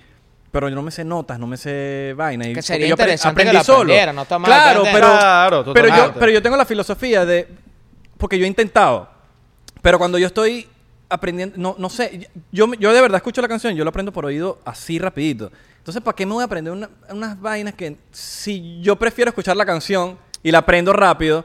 Pero 0.50 0.68
yo 0.68 0.74
no 0.74 0.82
me 0.82 0.90
sé 0.90 1.04
notas, 1.04 1.38
no 1.38 1.46
me 1.46 1.56
sé 1.56 2.14
vaina. 2.16 2.46
Y 2.46 2.52
Que 2.54 2.62
sería 2.62 2.86
yo 2.86 2.92
interesante 2.92 3.34
que 3.36 3.48
aprendí 3.48 3.56
la 3.58 3.64
solo. 3.64 3.80
aprendiera, 3.80 4.12
no 4.12 4.22
está 4.22 4.38
mal 4.38 4.48
Claro, 4.50 4.82
pero, 4.84 5.06
Claro, 5.06 5.64
pero, 5.72 5.88
yo, 5.88 6.14
pero 6.14 6.32
yo 6.32 6.42
tengo 6.42 6.56
la 6.56 6.64
filosofía 6.64 7.24
de... 7.24 7.48
Porque 8.18 8.38
yo 8.38 8.44
he 8.44 8.48
intentado. 8.48 9.08
Pero 9.82 9.98
cuando 9.98 10.18
yo 10.18 10.26
estoy 10.26 10.68
aprendiendo... 11.08 11.56
No, 11.58 11.76
no 11.78 11.88
sé. 11.88 12.28
Yo, 12.52 12.72
yo 12.74 12.92
de 12.92 13.00
verdad 13.00 13.16
escucho 13.16 13.40
la 13.42 13.48
canción. 13.48 13.74
Yo 13.74 13.84
lo 13.84 13.90
aprendo 13.90 14.12
por 14.12 14.24
oído 14.26 14.60
así 14.64 14.98
rapidito. 14.98 15.50
Entonces, 15.78 16.02
¿para 16.02 16.14
qué 16.16 16.24
me 16.26 16.32
voy 16.32 16.42
a 16.42 16.46
aprender 16.46 16.72
una- 16.72 16.90
unas 17.10 17.40
vainas 17.40 17.74
que... 17.74 17.96
Si 18.12 18.80
yo 18.80 18.96
prefiero 18.96 19.28
escuchar 19.30 19.56
la 19.56 19.66
canción 19.66 20.18
y 20.42 20.50
la 20.50 20.58
aprendo 20.58 20.92
rápido... 20.92 21.44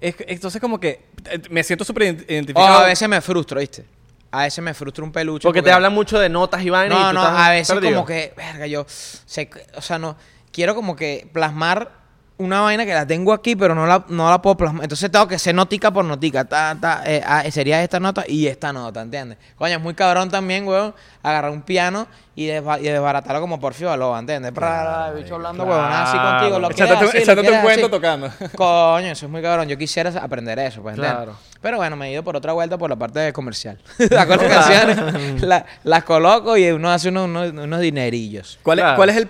es- 0.00 0.16
entonces 0.26 0.60
como 0.60 0.78
que... 0.80 1.04
eh, 1.30 1.40
Me 1.50 1.62
siento 1.62 1.84
súper 1.84 2.04
identificado. 2.28 2.78
Oh, 2.78 2.80
a 2.80 2.86
veces 2.86 3.08
me 3.08 3.20
frustro, 3.20 3.60
¿viste? 3.60 3.84
A 4.30 4.42
veces 4.42 4.62
me 4.62 4.74
frustra 4.74 5.02
un 5.04 5.12
peluche. 5.12 5.42
Porque 5.46 5.62
te 5.62 5.72
hablan 5.72 5.92
mucho 5.94 6.18
de 6.18 6.28
notas 6.28 6.62
y 6.62 6.68
vainas 6.70 6.98
y 6.98 7.02
No, 7.02 7.08
tú 7.08 7.14
no, 7.14 7.22
estás 7.22 7.38
a 7.40 7.50
veces 7.50 7.74
perdido. 7.74 7.94
como 7.94 8.06
que, 8.06 8.34
verga, 8.36 8.66
yo, 8.66 8.84
sé- 8.88 9.48
o 9.74 9.80
sea, 9.80 9.98
no, 9.98 10.16
quiero 10.52 10.74
como 10.74 10.94
que 10.96 11.28
plasmar 11.32 11.97
una 12.38 12.60
vaina 12.60 12.86
que 12.86 12.94
la 12.94 13.04
tengo 13.06 13.32
aquí, 13.32 13.56
pero 13.56 13.74
no 13.74 13.84
la, 13.86 14.04
no 14.08 14.30
la 14.30 14.40
puedo 14.40 14.56
plasmar. 14.56 14.84
Entonces 14.84 15.10
tengo 15.10 15.26
que 15.26 15.38
ser 15.38 15.54
notica 15.54 15.90
por 15.90 16.04
notica. 16.04 16.44
Ta, 16.44 16.76
ta, 16.80 17.02
eh, 17.04 17.22
ah, 17.26 17.42
sería 17.50 17.82
esta 17.82 17.98
nota 17.98 18.24
y 18.28 18.46
esta 18.46 18.72
nota, 18.72 19.02
¿entiendes? 19.02 19.38
Coño, 19.56 19.74
es 19.76 19.80
muy 19.82 19.94
cabrón 19.94 20.30
también, 20.30 20.66
weón, 20.66 20.94
agarrar 21.22 21.50
un 21.50 21.62
piano 21.62 22.06
y, 22.36 22.46
desba- 22.46 22.78
y 22.80 22.84
desbaratarlo 22.84 23.40
como 23.40 23.58
Porfio 23.58 23.88
Baloba, 23.88 24.20
¿entiendes? 24.20 24.52
El 24.56 25.14
bicho 25.22 25.34
hablando, 25.34 25.64
weón, 25.64 25.84
así 25.84 26.12
claro. 26.16 26.38
contigo. 26.38 26.58
Lo 26.60 26.68
quieres 26.68 27.60
cuento 27.62 27.86
así. 27.86 27.90
tocando. 27.90 28.30
Coño, 28.56 29.08
eso 29.08 29.26
es 29.26 29.32
muy 29.32 29.42
cabrón. 29.42 29.68
Yo 29.68 29.76
quisiera 29.76 30.10
aprender 30.22 30.58
eso, 30.60 30.80
pues, 30.80 30.94
¿entiendes? 30.94 31.16
Claro. 31.24 31.36
Pero 31.60 31.76
bueno, 31.78 31.96
me 31.96 32.08
he 32.08 32.12
ido 32.12 32.22
por 32.22 32.36
otra 32.36 32.52
vuelta 32.52 32.78
por 32.78 32.88
la 32.88 32.94
parte 32.96 33.18
de 33.18 33.32
comercial. 33.32 33.78
las 34.10 34.26
canciones 34.26 35.42
la- 35.42 35.66
las 35.82 36.04
coloco 36.04 36.56
y 36.56 36.70
uno 36.70 36.88
hace 36.90 37.08
unos, 37.08 37.24
unos, 37.24 37.50
unos 37.50 37.80
dinerillos. 37.80 38.60
¿Cuál, 38.62 38.78
es, 38.78 38.82
Claro. 38.84 38.96
¿Cuál 38.96 39.10
es 39.10 39.16
el 39.16 39.28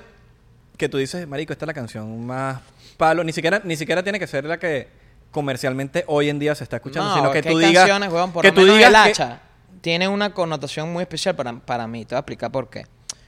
que 0.76 0.88
tú 0.88 0.98
dices, 0.98 1.26
marico, 1.26 1.52
esta 1.52 1.64
es 1.64 1.66
la 1.68 1.74
canción 1.74 2.24
más 2.26 2.58
palo? 2.98 3.24
Ni 3.24 3.32
siquiera, 3.32 3.62
ni 3.64 3.76
siquiera 3.76 4.02
tiene 4.02 4.18
que 4.18 4.26
ser 4.26 4.44
la 4.44 4.58
que 4.58 4.88
comercialmente 5.30 6.04
hoy 6.08 6.28
en 6.28 6.38
día 6.38 6.54
se 6.54 6.64
está 6.64 6.76
escuchando, 6.76 7.08
No, 7.08 7.16
sino 7.16 7.30
que 7.32 7.42
tú 7.42 7.56
digas... 7.58 7.74
canciones, 7.86 8.12
weón, 8.12 8.32
por 8.32 8.42
que 8.42 8.52
tú 8.52 8.62
digas 8.66 8.88
el 8.88 8.92
que- 8.92 8.96
hacha 9.22 9.40
tiene 9.80 10.08
una 10.08 10.34
connotación 10.34 10.92
muy 10.92 11.02
especial 11.02 11.36
para, 11.36 11.52
para 11.52 11.86
mí. 11.86 12.04
Te 12.04 12.14
voy 12.14 12.18
a 12.18 12.20
explicar 12.20 12.50
por 12.50 12.68
qué. 12.68 12.84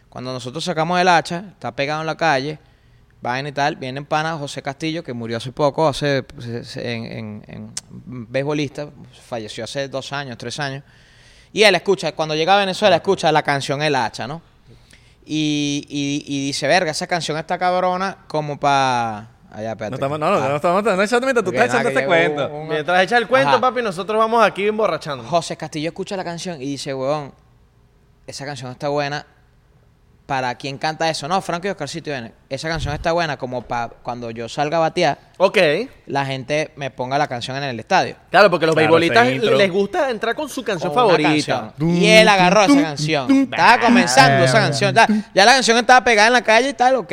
Cuando 0.09 0.33
nosotros 0.33 0.65
sacamos 0.65 1.01
el 1.01 1.07
hacha, 1.07 1.45
está 1.53 1.71
pegado 1.77 2.01
en 2.01 2.07
la 2.09 2.17
calle, 2.17 2.59
vaina 3.23 3.51
y 3.51 3.53
tal, 3.53 3.77
viene 3.77 3.99
en 3.99 4.05
pana 4.05 4.37
José 4.37 4.61
Castillo, 4.61 5.05
que 5.05 5.13
murió 5.13 5.37
hace 5.37 5.53
poco, 5.53 5.87
hace 5.87 6.25
en, 6.75 7.05
en, 7.05 7.45
en 7.47 7.73
beisbolista, 8.33 8.89
falleció 9.29 9.63
hace 9.63 9.89
dos 9.89 10.13
años, 10.13 10.37
tres 10.39 10.59
años. 10.59 10.83
Y 11.53 11.63
él 11.63 11.75
escucha, 11.77 12.13
cuando 12.13 12.35
llega 12.35 12.57
a 12.57 12.59
Venezuela, 12.59 12.97
escucha 12.97 13.31
la 13.31 13.43
canción 13.45 13.81
El 13.83 13.95
Hacha, 13.95 14.27
¿no? 14.27 14.43
Y, 15.25 15.87
y, 15.89 16.25
y 16.27 16.47
dice, 16.47 16.67
verga, 16.67 16.91
esa 16.91 17.07
canción 17.07 17.39
está 17.39 17.59
cabrona 17.59 18.19
como 18.27 18.59
para... 18.59 19.29
Allá, 19.53 19.71
espérate. 19.73 19.91
No, 19.91 19.97
estamos, 19.97 20.19
no, 20.21 20.31
no, 20.31 20.49
no, 20.49 20.57
estamos 20.57 20.85
no 20.85 21.03
echando 21.03 21.27
mientras 21.27 21.45
tú 21.45 21.51
estás 21.51 21.69
echando 21.71 21.89
este 21.89 22.07
cuento. 22.07 22.47
un- 22.49 22.53
un- 22.63 22.69
Mientras 22.69 23.03
echa 23.03 23.17
el 23.19 23.27
cuento, 23.27 23.49
Ajá. 23.51 23.61
papi, 23.61 23.83
nosotros 23.83 24.17
vamos 24.19 24.45
aquí 24.45 24.67
emborrachando. 24.69 25.25
José 25.25 25.57
Castillo 25.57 25.89
escucha 25.89 26.17
la 26.17 26.23
canción 26.25 26.63
y 26.63 26.67
dice, 26.67 26.95
weón, 26.95 27.33
esa 28.27 28.45
canción 28.47 28.71
está 28.71 28.89
buena. 28.89 29.27
¿Para 30.27 30.55
quién 30.55 30.79
canta 30.79 31.11
eso? 31.11 31.27
No, 31.27 31.41
Franco 31.43 31.67
y 31.67 31.71
Oscarcito 31.71 32.09
viene. 32.09 32.33
Esa 32.49 32.69
canción 32.69 32.95
está 32.95 33.11
buena 33.11 33.37
como 33.37 33.63
para 33.63 33.89
cuando 33.89 34.31
yo 34.31 34.49
salga 34.49 34.77
a 34.77 34.81
batear, 34.81 35.19
Ok. 35.39 35.59
la 36.07 36.25
gente 36.25 36.71
me 36.77 36.93
ponga 36.93 37.19
la 37.19 37.27
canción 37.27 37.57
en 37.57 37.65
el 37.65 37.81
estadio. 37.81 38.15
Claro, 38.31 38.49
porque 38.49 38.67
los 38.67 38.77
Claro, 38.77 38.87
beisbolistas 38.93 39.27
ese 39.27 39.35
intro. 39.35 39.57
les 39.57 39.73
gusta 39.73 40.09
entrar 40.09 40.37
con 40.37 40.49
su 40.49 40.63
canción 40.63 40.93
Con 40.95 41.03
una 41.07 41.17
favorita. 41.19 41.61
canción. 41.77 41.91
Y 41.97 42.07
él 42.07 42.29
agarró 42.29 42.63
esa 42.63 42.81
canción. 42.81 43.29
Estaba 43.51 43.81
comenzando 43.85 44.45
esa 44.45 44.61
canción. 44.61 44.95
Ya, 44.95 45.09
ya 45.35 45.45
la 45.45 45.55
canción 45.55 45.77
estaba 45.79 46.05
pegada 46.05 46.29
en 46.29 46.35
la 46.35 46.43
calle 46.43 46.69
y 46.69 46.75
tal, 46.75 46.95
ok. 46.95 47.13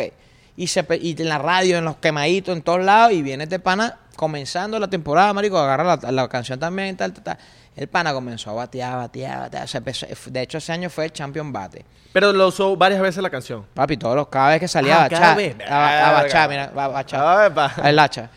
Y, 0.58 0.68
se, 0.68 0.86
y 1.02 1.16
en 1.22 1.30
la 1.30 1.38
radio, 1.38 1.78
en 1.78 1.86
los 1.86 1.96
quemaditos, 1.98 2.56
en 2.56 2.62
todos 2.64 2.84
lados. 2.84 3.14
Y 3.14 3.22
viene 3.22 3.44
este 3.46 3.60
pana 3.60 3.98
comenzando 4.16 4.80
la 4.80 4.88
temporada, 4.90 5.32
marico, 5.32 5.58
agarra 5.58 5.96
la, 6.02 6.12
la 6.12 6.28
canción 6.28 6.60
también, 6.60 6.98
tal, 6.98 7.14
tal, 7.14 7.24
tal. 7.24 7.38
El 7.76 7.88
pana 7.88 8.12
comenzó 8.12 8.50
a 8.50 8.54
batear, 8.54 8.96
batear, 8.98 9.40
batear. 9.42 9.68
Empezó- 9.72 10.08
de 10.32 10.42
hecho, 10.42 10.58
ese 10.58 10.74
año 10.74 10.90
fue 10.90 11.06
el 11.06 11.14
champion 11.14 11.54
bate. 11.54 11.86
Pero 12.12 12.34
lo 12.34 12.48
usó 12.48 12.76
varias 12.76 13.00
veces 13.00 13.22
la 13.22 13.30
canción. 13.30 13.66
Papi, 13.76 13.98
todos 13.98 14.16
los, 14.16 14.28
cada 14.30 14.50
vez 14.50 14.60
que 14.60 14.68
salía 14.68 14.96
Ah, 14.96 15.06
a 15.06 15.10
bachar, 15.10 15.40
a, 15.70 16.10
a 16.10 16.12
bachar, 16.24 16.50
mira, 16.50 16.64
a 16.76 16.88
bachar, 16.88 17.54
pa. 17.54 17.74
el 17.88 18.00
hacha. 18.00 18.30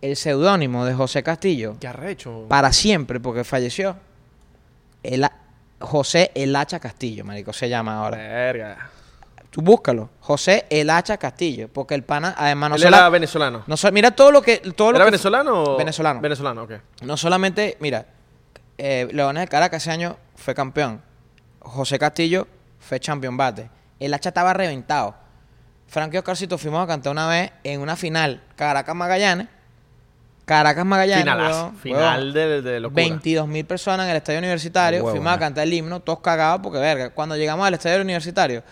El 0.00 0.16
seudónimo 0.16 0.84
de 0.84 0.94
José 0.94 1.22
Castillo, 1.22 1.76
Qué 1.78 1.86
arrecho. 1.86 2.46
para 2.48 2.72
siempre, 2.72 3.20
porque 3.20 3.44
falleció, 3.44 3.96
el, 5.04 5.26
José 5.78 6.32
El 6.34 6.56
Hacha 6.56 6.80
Castillo, 6.80 7.24
marico, 7.24 7.52
se 7.52 7.68
llama 7.68 7.98
ahora. 7.98 8.16
Verga. 8.16 8.90
Tú 9.50 9.62
búscalo, 9.62 10.10
José 10.20 10.64
El 10.70 10.90
Hacha 10.90 11.16
Castillo, 11.16 11.68
porque 11.72 11.94
el 11.96 12.04
pana, 12.04 12.34
además, 12.38 12.70
no 12.70 12.76
Él 12.76 12.82
sola- 12.82 12.96
era 12.98 13.08
venezolano. 13.08 13.64
no 13.66 13.76
so- 13.76 13.90
mira 13.90 14.12
todo 14.12 14.30
lo 14.30 14.42
que... 14.42 14.58
Todo 14.58 14.92
lo 14.92 14.96
¿Era 14.98 15.04
que- 15.06 15.10
venezolano 15.10 15.62
o...? 15.64 15.76
Venezolano. 15.76 16.20
Venezolano, 16.20 16.62
ok. 16.62 16.72
No 17.02 17.16
solamente, 17.16 17.76
mira, 17.80 18.06
eh, 18.78 19.08
Leones 19.12 19.42
de 19.42 19.48
Caracas 19.48 19.82
ese 19.82 19.90
año 19.90 20.16
fue 20.36 20.54
campeón. 20.54 21.02
José 21.58 21.98
Castillo 21.98 22.46
fue 22.78 23.00
champion 23.00 23.36
bate. 23.36 23.68
El 23.98 24.14
hacha 24.14 24.28
estaba 24.30 24.52
reventado. 24.52 25.16
Frank 25.88 26.14
y 26.14 26.18
Oscarcito 26.18 26.56
fuimos 26.56 26.84
a 26.84 26.86
cantar 26.86 27.10
una 27.10 27.26
vez 27.26 27.50
en 27.64 27.80
una 27.80 27.96
final. 27.96 28.40
Caracas 28.54 28.94
Magallanes. 28.94 29.48
Caracas 30.44 30.84
Magallanes. 30.84 31.24
Finalazo. 31.24 31.62
weón, 31.64 31.76
Final 31.76 32.32
de, 32.32 32.62
de 32.62 32.80
locura. 32.80 33.02
22 33.02 33.46
mil 33.48 33.64
personas 33.64 34.04
en 34.04 34.10
el 34.12 34.16
estadio 34.16 34.38
universitario. 34.38 35.00
Huevo, 35.00 35.10
fuimos 35.10 35.32
a 35.32 35.38
cantar 35.38 35.64
el 35.64 35.72
himno, 35.72 36.00
todos 36.00 36.20
cagados 36.20 36.60
porque, 36.62 36.78
verga, 36.78 37.10
cuando 37.10 37.36
llegamos 37.36 37.66
al 37.66 37.74
estadio 37.74 38.00
universitario, 38.00 38.62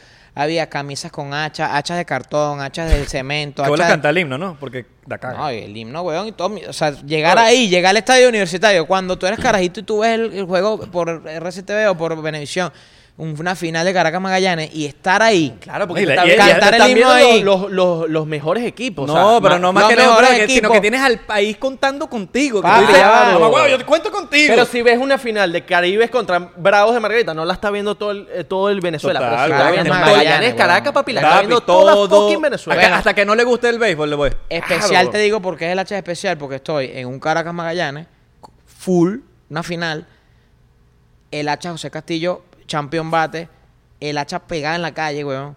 había 0.41 0.69
camisas 0.69 1.11
con 1.11 1.35
hachas, 1.35 1.71
hachas 1.73 1.97
de 1.99 2.05
cartón, 2.05 2.61
hachas 2.61 2.89
de 2.91 3.05
cemento, 3.07 3.63
Que 3.65 3.69
hachas 3.75 3.89
cantar 3.89 4.11
el 4.13 4.19
himno, 4.19 4.39
¿no? 4.39 4.57
Porque 4.61 4.87
da 5.05 5.19
caga. 5.19 5.37
no, 5.39 5.53
y 5.53 5.59
el 5.59 5.77
himno, 5.77 6.03
weón, 6.03 6.29
y 6.29 6.33
todo. 6.33 6.49
mi- 6.49 6.65
O 6.65 6.73
sea, 6.73 6.93
llegar 7.03 7.37
ahí, 7.39 7.69
llegar 7.69 7.91
al 7.91 7.97
estadio 7.97 8.29
universitario, 8.29 8.87
cuando 8.87 9.19
tú 9.19 9.27
eres 9.27 9.41
carajito 9.41 9.81
y 9.81 9.83
tú 9.83 9.99
ves 10.01 10.11
el, 10.15 10.33
el 10.33 10.45
juego 10.45 10.79
por 10.91 11.23
RCTV 11.27 11.91
o 11.91 11.97
por 11.97 12.21
Venevisión, 12.23 12.73
una 13.19 13.57
final 13.57 13.85
de 13.85 13.93
Caracas 13.93 14.21
Magallanes, 14.21 14.71
y 14.73 14.87
estar 14.87 15.21
ahí. 15.23 15.57
Claro, 15.61 15.89
porque 15.89 16.07
la- 16.07 16.15
está 16.15 16.25
y- 16.25 16.29
viendo- 16.29 16.45
cantar 16.61 16.75
el 16.89 16.95
viendo 16.95 17.13
ahí. 17.13 17.43
Los, 17.43 17.69
los, 17.71 18.09
los 18.09 18.27
mejores 18.29 18.65
equipos. 18.65 19.11
o 19.11 19.13
no, 19.13 19.31
sea, 19.33 19.41
pero 19.43 19.59
no 19.59 19.73
más 19.73 19.89
que 19.89 19.97
no, 19.97 20.03
mejores 20.03 20.31
que- 20.31 20.37
sino 20.47 20.53
equipos. 20.59 20.71
que 20.73 20.81
tienes 20.81 21.01
al 21.01 21.19
país 21.21 21.57
contando 21.57 22.09
contigo. 22.09 22.61
Que 22.63 22.69
Papi, 22.69 22.87
claro. 22.93 23.41
"Mamá, 23.41 23.49
huevo, 23.49 23.67
yo 23.69 23.77
te 23.79 23.85
cuento 23.85 24.13
contigo. 24.13 24.55
Pero 24.55 24.65
si 24.67 24.83
ves 24.83 24.99
una 24.99 25.19
final 25.19 25.51
de 25.53 25.65
Caribes 25.65 26.11
contra 26.11 26.39
Bravos 26.57 26.95
de 26.95 27.01
Margarita, 27.01 27.35
no 27.35 27.45
la 27.45 27.55
está 27.55 27.71
viendo 27.73 27.97
todo 27.97 28.13
el, 28.13 28.29
eh, 28.33 28.45
todo 28.45 28.71
el 28.71 28.81
Venezuela. 28.81 29.19
Total, 29.19 29.33
pero 29.35 29.43
si 29.43 29.49
claro, 29.49 29.65
Magallanes, 29.65 29.93
Magallanes, 29.93 30.55
Caracas, 30.55 30.85
weón. 30.85 30.95
papi, 30.95 31.13
la 31.13 31.21
está 31.23 31.39
viendo 31.41 31.61
toda 31.61 31.95
fucking 32.09 32.41
Venezuela. 32.41 32.81
Hasta, 32.83 32.97
hasta 32.99 33.15
que 33.15 33.25
no 33.25 33.35
le 33.35 33.43
guste 33.43 33.69
el 33.69 33.81
béisbol, 33.81 34.11
le 34.11 34.15
voy. 34.17 34.31
Especial 34.49 34.89
Claro. 34.91 35.11
te 35.11 35.19
digo 35.19 35.43
porque 35.43 35.67
es 35.67 35.73
el 35.73 35.79
H 35.81 35.97
especial, 35.99 36.39
porque 36.39 36.55
estoy 36.55 36.93
en 36.95 37.09
un 37.09 37.19
Caracas 37.19 37.53
Magallanes, 37.53 38.07
full, 38.65 39.17
una 39.51 39.65
final, 39.65 40.07
el 41.33 41.49
hacha 41.49 41.73
José 41.73 41.91
Castillo, 41.91 42.43
champion 42.69 43.11
bate, 43.11 43.49
el 43.99 44.17
hacha 44.19 44.39
pegada 44.39 44.77
en 44.77 44.83
la 44.83 44.95
calle, 44.95 45.25
weón. 45.25 45.57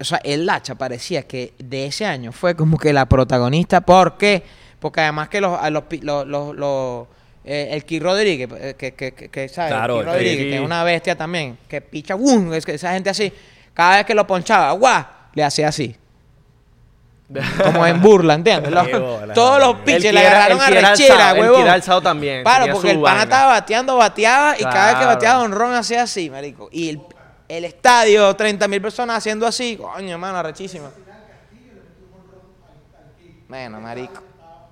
O 0.00 0.04
sea, 0.04 0.18
el 0.24 0.50
hacha 0.50 0.74
parecía 0.74 1.22
que 1.22 1.54
de 1.58 1.86
ese 1.86 2.04
año 2.04 2.32
fue 2.32 2.56
como 2.56 2.76
que 2.76 2.92
la 2.92 3.06
protagonista. 3.06 3.80
¿Por 3.80 4.18
qué? 4.18 4.42
Porque 4.80 5.00
además 5.02 5.28
que 5.28 5.40
los, 5.40 5.58
los, 5.70 5.84
los, 6.02 6.26
los- 6.26 6.56
los- 6.56 7.06
eh, 7.44 7.68
el 7.70 7.84
Ki 7.84 8.00
Rodríguez, 8.00 8.48
eh, 8.58 8.74
que, 8.76 8.92
que, 8.94 9.12
que, 9.12 9.28
que, 9.28 9.48
¿sabes? 9.48 9.70
Claro, 9.72 10.00
el 10.00 10.00
el 10.00 10.04
Ki 10.06 10.10
Rodríguez, 10.12 10.36
Ki. 10.44 10.50
que 10.50 10.56
es 10.56 10.60
una 10.62 10.82
bestia 10.82 11.16
también, 11.16 11.56
que 11.68 11.80
picha, 11.80 12.16
¡bum! 12.16 12.52
Es 12.52 12.66
que 12.66 12.74
esa 12.74 12.92
gente 12.92 13.08
así, 13.08 13.32
cada 13.72 13.98
vez 13.98 14.06
que 14.06 14.14
lo 14.14 14.26
ponchaba, 14.26 14.72
¡guau! 14.72 15.04
Le 15.32 15.44
hacía 15.44 15.68
así. 15.68 15.94
Como 17.64 17.84
en 17.86 18.00
burla, 18.00 18.34
¿entiendes? 18.34 18.70
Los- 18.72 18.86
Qué 18.86 18.98
bola, 18.98 19.34
todos 19.34 19.58
los 19.60 19.76
El 19.86 20.14
le 20.14 20.26
agarraron 20.26 20.58
el 20.60 20.64
que 20.72 20.78
era 20.78 20.88
arrechera, 20.88 21.14
alzado, 21.14 21.34
el 21.36 21.40
huevón. 21.42 21.60
era 21.62 21.72
alzado 21.72 22.00
también, 22.02 22.42
Claro, 22.44 22.58
tenía 22.60 22.72
porque 22.74 22.88
su 22.88 22.94
el 22.96 23.02
pana 23.02 23.14
vaina. 23.16 23.22
estaba 23.24 23.46
bateando, 23.52 23.96
bateaba, 23.96 24.54
y 24.58 24.62
cada 24.62 24.84
vez 24.86 24.94
que 24.94 25.00
Claro. 25.00 25.06
bateaba 25.06 25.42
un 25.42 25.52
ron 25.52 25.74
hacía 25.74 26.02
así, 26.02 26.30
marico. 26.30 26.68
Y 26.70 26.90
el, 26.90 27.00
el 27.48 27.64
estadio, 27.64 28.34
30 28.36 28.68
mil 28.68 28.80
personas 28.80 29.16
haciendo 29.18 29.44
así, 29.46 29.76
coño, 29.76 30.12
hermano, 30.12 30.38
arrechísima. 30.38 30.88
Bueno, 33.48 33.80
marico. 33.80 34.22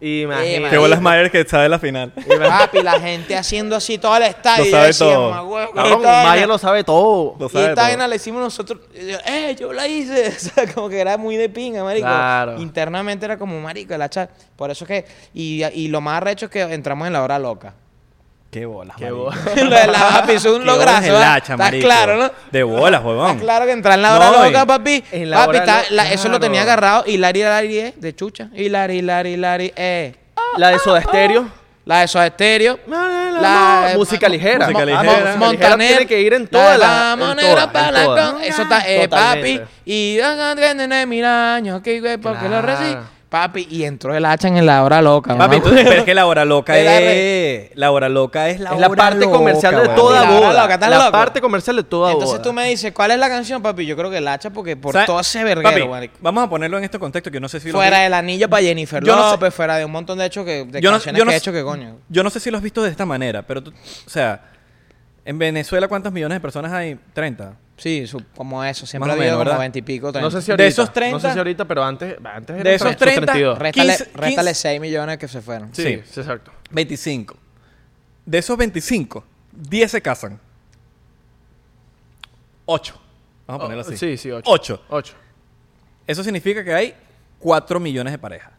Imagínate. 0.04 0.70
Que 0.70 0.78
bolas 0.78 1.00
Mayer 1.00 1.30
que 1.30 1.44
sabe 1.44 1.68
la 1.68 1.78
final. 1.78 2.12
Papi, 2.12 2.82
la 2.82 3.00
gente 3.00 3.36
haciendo 3.36 3.74
así 3.74 3.96
todo 3.96 4.16
el 4.18 4.24
estadio. 4.24 4.64
Lo 4.64 4.70
sabe 4.70 4.86
decía, 4.88 5.06
todo. 5.06 6.02
Mayer 6.02 6.48
lo 6.48 6.58
sabe 6.58 6.84
todo. 6.84 7.36
Lo 7.38 7.46
Y 7.46 7.64
esta 7.64 7.82
vaina 7.82 8.06
la 8.06 8.16
hicimos 8.16 8.42
nosotros. 8.42 8.80
yo, 8.94 9.16
¡Eh, 9.26 9.56
yo 9.58 9.72
la 9.72 9.88
hice! 9.88 10.34
O 10.44 10.46
sea, 10.46 10.72
como 10.74 10.88
que 10.88 11.00
era 11.00 11.16
muy 11.16 11.36
de 11.36 11.48
pinga, 11.48 11.82
marico. 11.84 12.06
Claro. 12.06 12.60
Internamente 12.60 13.24
era 13.24 13.38
como 13.38 13.58
marico, 13.60 13.94
el 13.94 14.02
hacha. 14.02 14.28
Por 14.56 14.70
eso 14.70 14.84
es 14.84 14.88
que. 14.88 15.04
Y, 15.32 15.64
y 15.64 15.88
lo 15.88 16.00
más 16.00 16.18
arrecho 16.18 16.46
es 16.46 16.52
que 16.52 16.60
entramos 16.60 17.06
en 17.06 17.12
la 17.14 17.22
hora 17.22 17.38
loca. 17.38 17.74
Qué 18.54 18.66
bolas, 18.66 18.96
Qué 18.96 19.10
Lo 19.56 19.64
de 19.76 19.86
la 19.88 19.98
papi, 20.12 20.32
es 20.34 20.44
un 20.44 20.64
Está 21.54 21.56
marico. 21.56 21.84
claro, 21.86 22.16
¿no? 22.16 22.30
De 22.52 22.62
bolas, 22.62 23.02
huevón. 23.04 23.30
Está 23.32 23.42
claro 23.42 23.66
que 23.66 23.72
entrar 23.72 23.94
en 23.96 24.02
la 24.02 24.14
hora 24.14 24.30
No, 24.30 24.46
y- 24.46 24.52
loca, 24.52 24.64
papi. 24.66 25.04
En 25.10 25.30
la 25.30 25.36
papi, 25.38 25.48
hora 25.48 25.58
está- 25.58 25.82
lo- 25.90 25.96
la- 25.96 26.12
eso 26.12 26.28
lo 26.28 26.38
tenía 26.38 26.62
agarrado. 26.62 27.02
Hilari, 27.04 27.40
Hilari, 27.40 27.78
eh, 27.80 27.94
de 27.96 28.14
chucha. 28.14 28.50
Hilari, 28.54 28.98
Hilari, 28.98 29.30
Hilari, 29.32 29.72
eh. 29.74 30.14
La 30.56 30.68
de 30.68 30.78
Soda 30.78 31.02
Stereo. 31.02 31.48
La 31.84 32.00
de 32.02 32.06
Soda 32.08 32.28
Stereo. 32.28 32.78
La, 32.86 33.88
La- 33.88 33.92
música 33.96 34.28
ligera. 34.28 34.68
Música 34.68 34.82
Ah, 34.82 34.84
ligera. 34.86 35.02
música 35.02 35.20
ligera 35.32 35.36
Montaner. 35.70 35.88
tiene 35.88 36.06
que 36.06 36.20
ir 36.20 36.32
en 36.34 36.46
en 36.74 36.78
la 36.80 37.16
Eso 38.40 38.62
está, 38.62 38.88
eh, 38.88 39.08
papi. 39.08 39.60
Y 39.84 40.18
de 40.98 41.06
mil 41.06 41.24
años, 41.24 41.82
que 41.82 41.98
güey, 41.98 42.18
porque 42.18 42.44
lo 42.44 42.60
Claro. 42.62 42.66
recibí. 42.68 42.96
Papi, 43.34 43.66
y 43.68 43.82
entró 43.82 44.14
el 44.14 44.24
hacha 44.26 44.46
en 44.46 44.64
la 44.64 44.84
hora 44.84 45.02
loca. 45.02 45.36
Papi, 45.36 45.58
tú- 45.58 45.70
pero 45.74 45.90
es 45.90 46.04
que 46.04 46.14
la 46.14 46.24
hora 46.26 46.44
loca 46.44 46.78
es... 46.78 47.70
La 47.76 47.90
hora 47.90 48.08
loca 48.08 48.48
es 48.48 48.60
la 48.60 48.70
Es 48.74 48.78
la 48.78 48.86
hora 48.86 48.96
parte 48.96 49.24
loca, 49.24 49.36
comercial 49.36 49.74
de 49.82 49.88
toda 49.88 50.22
La 50.22 50.30
boda. 50.30 50.62
loca, 50.62 50.74
¿estás 50.74 50.88
La 50.90 50.98
loco? 50.98 51.10
parte 51.10 51.40
comercial 51.40 51.74
de 51.74 51.82
toda 51.82 52.12
Entonces 52.12 52.34
boda. 52.38 52.42
tú 52.44 52.52
me 52.52 52.68
dices, 52.68 52.92
¿cuál 52.92 53.10
es 53.10 53.18
la 53.18 53.28
canción, 53.28 53.60
papi? 53.60 53.86
Yo 53.86 53.96
creo 53.96 54.08
que 54.08 54.18
el 54.18 54.28
hacha, 54.28 54.50
porque 54.50 54.76
por 54.76 54.92
¿Sabes? 54.92 55.06
todo 55.06 55.18
ese 55.18 55.40
Papi, 55.40 55.48
verguero, 55.62 55.88
marico. 55.88 56.14
vamos 56.20 56.44
a 56.44 56.48
ponerlo 56.48 56.78
en 56.78 56.84
este 56.84 57.00
contexto 57.00 57.28
que 57.32 57.34
yo 57.34 57.40
no 57.40 57.48
sé 57.48 57.58
si 57.58 57.72
lo 57.72 57.78
Fuera 57.78 57.96
vi- 57.98 58.02
del 58.04 58.14
anillo 58.14 58.48
para 58.48 58.62
Jennifer 58.62 59.02
Yo 59.02 59.16
no 59.16 59.24
sé- 59.24 59.30
López, 59.32 59.52
fuera 59.52 59.76
de 59.78 59.84
un 59.84 59.90
montón 59.90 60.16
de 60.18 60.26
hechos 60.26 60.44
que, 60.44 60.64
de 60.66 60.80
Yo 60.80 60.92
no- 60.92 60.98
canciones 60.98 61.18
yo 61.18 61.24
no 61.24 61.30
que 61.30 61.34
he 61.34 61.38
hecho 61.38 61.52
que 61.52 61.64
coño. 61.64 61.96
Yo 62.08 62.22
no 62.22 62.30
sé 62.30 62.38
si 62.38 62.52
lo 62.52 62.58
has 62.58 62.62
visto 62.62 62.84
de 62.84 62.90
esta 62.90 63.04
manera, 63.04 63.42
pero 63.42 63.64
tú, 63.64 63.72
o 63.72 64.10
sea, 64.10 64.42
En 65.24 65.38
Venezuela, 65.38 65.88
¿cuántos 65.88 66.12
millones 66.12 66.36
de 66.36 66.40
personas 66.40 66.72
hay? 66.72 66.98
30. 67.14 67.56
Sí, 67.76 68.06
su- 68.06 68.22
como 68.36 68.62
eso. 68.62 68.86
Siempre 68.86 69.08
Más 69.08 69.16
ha 69.16 69.20
habido 69.20 69.24
menos, 69.32 69.38
como 69.38 69.44
¿verdad? 69.50 69.58
20 69.60 69.78
y 69.78 69.82
pico. 69.82 70.06
No 70.08 70.12
30. 70.12 70.30
sé 70.30 70.40
si 70.42 70.46
De 70.46 70.52
ahorita. 70.52 70.66
esos 70.68 70.92
30, 70.92 71.12
No 71.16 71.20
sé 71.20 71.32
si 71.32 71.38
ahorita, 71.38 71.64
pero 71.64 71.82
antes, 71.82 72.16
antes 72.22 72.62
de 72.62 72.74
esos 72.74 72.96
30, 72.96 73.32
32. 73.32 73.58
Réstale, 73.58 73.88
15, 73.96 74.04
réstale 74.14 74.50
15. 74.50 74.54
6 74.54 74.80
millones 74.80 75.18
que 75.18 75.28
se 75.28 75.40
fueron. 75.40 75.74
Sí, 75.74 75.82
Sí. 75.82 76.02
sí, 76.10 76.20
exacto. 76.20 76.52
25. 76.70 77.36
De 78.26 78.38
esos 78.38 78.56
25, 78.56 79.24
10 79.52 79.90
se 79.90 80.00
casan. 80.02 80.38
8. 82.66 82.94
Vamos 83.46 83.60
a 83.60 83.64
ponerlo 83.64 83.82
así. 83.82 83.94
Oh, 83.94 83.96
Sí, 83.96 84.16
sí, 84.16 84.30
8. 84.30 84.50
8. 84.50 84.82
8. 84.88 85.14
Eso 86.06 86.22
significa 86.22 86.64
que 86.64 86.72
hay 86.72 86.94
4 87.38 87.80
millones 87.80 88.12
de 88.12 88.18
parejas. 88.18 88.52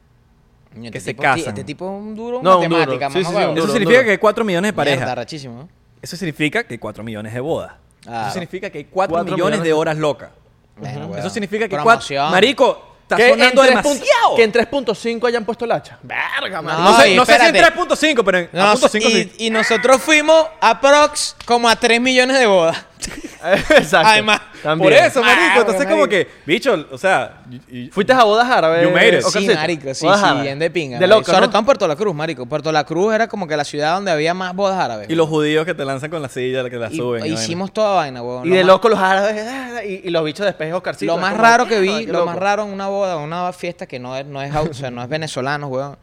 Coño, 0.74 0.92
Que 0.92 0.98
este 0.98 1.12
se 1.12 1.14
tipo- 1.14 1.24
casan. 1.24 1.48
Este 1.50 1.64
tipo 1.64 1.86
es 1.86 1.92
un 2.04 2.16
duro 2.16 2.38
en 2.40 2.44
No, 2.44 2.58
un 2.60 2.64
duro. 2.66 2.78
matemática, 2.80 3.10
Sí, 3.10 3.20
sí, 3.20 3.24
sí, 3.24 3.30
un 3.30 3.36
huevo. 3.36 3.52
Eso 3.54 3.62
duro, 3.62 3.74
significa 3.74 3.98
duro. 4.00 4.06
que 4.06 4.12
hay 4.12 4.18
4 4.18 4.44
millones 4.46 4.72
de 4.72 4.76
Mierda, 4.76 4.92
parejas. 4.98 5.16
rachísimo, 5.16 5.56
¿no? 5.56 5.70
Eso 6.06 6.16
significa 6.18 6.64
que 6.64 6.76
hay 6.76 6.78
4 6.78 7.04
millones 7.04 7.34
de 7.34 7.40
bodas. 7.40 7.72
Claro. 8.04 8.22
Eso 8.26 8.34
significa 8.34 8.70
que 8.70 8.78
hay 8.78 8.84
4 8.86 9.12
Cuatro 9.12 9.24
millones, 9.36 9.38
millones 9.60 9.64
de 9.64 9.74
horas 9.74 9.98
locas. 9.98 10.30
Bueno, 10.78 11.18
Eso 11.18 11.32
significa 11.32 11.68
que 11.68 11.76
Promoción. 11.76 12.26
4... 12.26 12.32
Marico, 12.32 12.96
está 13.02 13.16
Que 13.16 13.24
en 13.26 13.30
sonando 13.32 13.62
3 13.64 13.70
demasiado. 13.72 14.04
punto- 14.04 14.36
Que 14.36 14.44
en 14.44 14.52
3.5 14.52 15.28
hayan 15.28 15.46
puesto 15.46 15.66
el 15.66 15.72
hacha. 15.72 15.98
Verga, 16.04 16.58
No, 16.58 16.62
man. 16.62 16.84
No, 16.84 17.00
sé, 17.02 17.10
y 17.10 17.16
no 17.16 17.26
sé 17.26 17.34
si 17.40 17.46
en 17.48 17.56
espérate. 17.56 17.76
3.5, 17.82 18.24
pero 18.24 18.38
en 18.38 18.50
No, 18.54 18.68
a 18.68 18.72
punto 18.74 18.88
cinco 18.90 19.10
y, 19.10 19.12
sí. 19.14 19.32
y 19.40 19.50
nosotros 19.50 20.00
fuimos 20.00 20.46
a 20.62 20.80
Prox 20.80 21.36
como 21.46 21.68
a 21.68 21.76
3 21.76 22.00
millones 22.00 22.38
de 22.38 22.46
bodas. 22.46 22.78
Exacto. 23.70 24.08
Además, 24.08 24.42
También. 24.66 24.94
Por 24.94 24.94
eso, 25.06 25.22
marico. 25.22 25.42
Ah, 25.42 25.58
Entonces, 25.60 25.76
marico. 25.86 25.92
como 25.96 26.08
que, 26.10 26.28
bicho, 26.46 26.88
o 26.92 26.98
sea... 26.98 27.44
y- 27.70 27.78
y- 27.86 27.90
Fuiste 27.90 28.14
a 28.14 28.24
bodas 28.24 28.50
árabes. 28.50 28.84
You 28.84 28.90
made 28.90 29.20
it. 29.20 29.22
Sí, 29.24 29.48
marico, 29.48 29.94
sí, 29.94 30.06
Bodas 30.06 30.20
sí, 30.20 30.26
árabes. 30.26 30.44
bien 30.44 30.58
de 30.60 30.72
pinga. 30.72 30.98
De 31.00 31.06
loco, 31.08 31.24
Sobre 31.26 31.42
¿no? 31.42 31.50
todo 31.50 31.60
en 31.60 31.66
Puerto 31.66 31.88
La 31.88 31.96
Cruz, 31.96 32.16
marico. 32.16 32.46
Puerto 32.48 32.72
La 32.72 32.84
Cruz 32.84 33.14
era 33.14 33.28
como 33.28 33.48
que 33.48 33.56
la 33.56 33.64
ciudad 33.64 33.94
donde 33.96 34.10
había 34.12 34.34
más 34.34 34.56
bodas 34.56 34.80
árabes. 34.80 35.08
y 35.10 35.14
los 35.16 35.30
judíos 35.30 35.66
que 35.66 35.74
te 35.76 35.86
lanzan 35.86 36.10
con 36.10 36.22
la 36.22 36.30
silla, 36.30 36.68
que 36.70 36.78
la 36.78 36.92
Y- 36.92 36.98
suben. 36.98 37.26
y 37.26 37.30
hicimos 37.34 37.72
toda 37.72 37.94
vaina, 37.96 38.22
huevón. 38.24 38.46
Y 38.48 38.50
Lo 38.50 38.56
de 38.56 38.62
más- 38.64 38.68
loco 38.68 38.90
los 38.90 39.00
árabes 39.00 39.46
ah, 39.48 39.84
y, 39.86 40.02
y 40.04 40.10
los 40.10 40.26
bichos 40.26 40.44
de 40.46 40.50
espejo 40.50 40.78
Oscarcito. 40.78 41.14
Lo 41.14 41.22
más 41.22 41.32
como, 41.34 41.44
raro 41.44 41.68
que 41.68 41.80
vi, 41.80 42.08
lo 42.08 42.26
más 42.26 42.36
raro 42.36 42.64
en 42.64 42.70
una 42.74 42.88
boda, 42.88 43.18
una 43.18 43.54
fiesta 43.54 43.86
que 43.86 44.00
no 44.00 44.18
es, 44.18 44.26
no 44.26 44.42
es, 44.42 44.54
o 44.56 44.74
sea, 44.74 44.90
no 44.90 45.04
es 45.04 45.08
venezolano, 45.10 45.68
weón. 45.68 45.98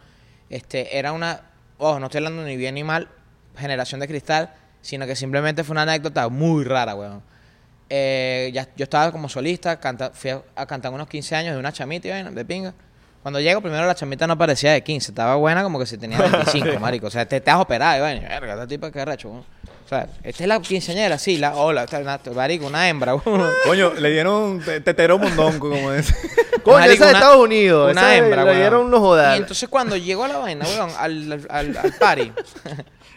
Este, 0.51 0.97
era 0.99 1.13
una, 1.13 1.41
ojo, 1.79 1.99
no 1.99 2.07
estoy 2.07 2.19
hablando 2.19 2.43
ni 2.45 2.57
bien 2.57 2.75
ni 2.77 2.85
mal, 2.85 3.09
generación 3.57 4.01
de 4.01 4.07
cristal, 4.09 4.51
sino 4.83 5.07
que 5.07 5.17
simplemente 5.17 5.65
fue 5.65 5.73
una 5.75 5.83
anécdota 5.83 6.29
muy 6.29 6.65
rara, 6.65 6.95
weón. 6.95 7.23
Eh, 7.95 8.51
ya, 8.55 8.66
yo 8.74 8.84
estaba 8.84 9.12
como 9.12 9.28
solista, 9.28 9.78
canta, 9.78 10.12
fui 10.14 10.30
a, 10.30 10.40
a 10.57 10.64
cantar 10.64 10.90
unos 10.93 11.07
15 11.09 11.36
años 11.36 11.53
de 11.53 11.61
una 11.61 11.72
chamita 11.72 12.09
y 12.09 12.11
vaina, 12.11 12.30
de 12.30 12.43
pinga. 12.45 12.72
Cuando 13.20 13.38
llego, 13.38 13.61
primero 13.61 13.86
la 13.86 13.95
chamita 13.95 14.26
no 14.26 14.38
parecía 14.38 14.72
de 14.72 14.82
15, 14.82 15.11
estaba 15.11 15.34
buena 15.36 15.62
como 15.62 15.78
que 15.78 15.84
se 15.84 15.99
tenía 15.99 16.18
25, 16.18 16.78
marico. 16.80 17.09
O 17.09 17.11
sea, 17.11 17.26
te, 17.28 17.38
te 17.43 17.51
has 17.51 17.59
operado, 17.61 17.99
y 17.99 18.01
vaina. 18.01 18.26
Verga, 18.28 18.55
esta 18.55 18.66
tipa 18.66 18.90
que 18.90 19.05
recho, 19.05 19.28
weón. 19.28 19.45
O 19.84 19.88
sea, 19.88 20.07
esta 20.22 20.43
es 20.45 20.49
la 20.49 20.59
quinceañera, 20.59 21.18
sí, 21.18 21.36
la, 21.36 21.55
hola, 21.55 21.84
esta 21.84 21.99
es 21.99 22.03
una, 22.03 22.18
marico, 22.34 22.66
una 22.66 22.88
hembra. 22.88 23.14
Coño, 23.66 23.93
le 23.93 24.11
dieron 24.11 24.61
tetero 24.61 25.18
mondongo, 25.18 25.68
como 25.68 25.93
es. 25.93 26.14
Coño, 26.64 26.78
Marico, 26.78 26.95
esa 26.95 27.05
de 27.05 27.11
una- 27.11 27.18
Estados 27.18 27.45
Unidos. 27.45 27.93
Una 27.93 28.01
esa 28.01 28.16
hembra, 28.16 28.45
Le 28.45 28.55
dieron 28.57 28.86
unos 28.86 29.01
Y 29.01 29.03
jodas. 29.03 29.36
entonces 29.38 29.68
cuando 29.68 29.97
llegó 29.99 30.26
la 30.26 30.38
vaina, 30.38 30.64
weón, 30.64 30.90
al, 30.99 31.32
al, 31.32 31.47
al, 31.51 31.76
al 31.76 31.93
party, 31.93 32.32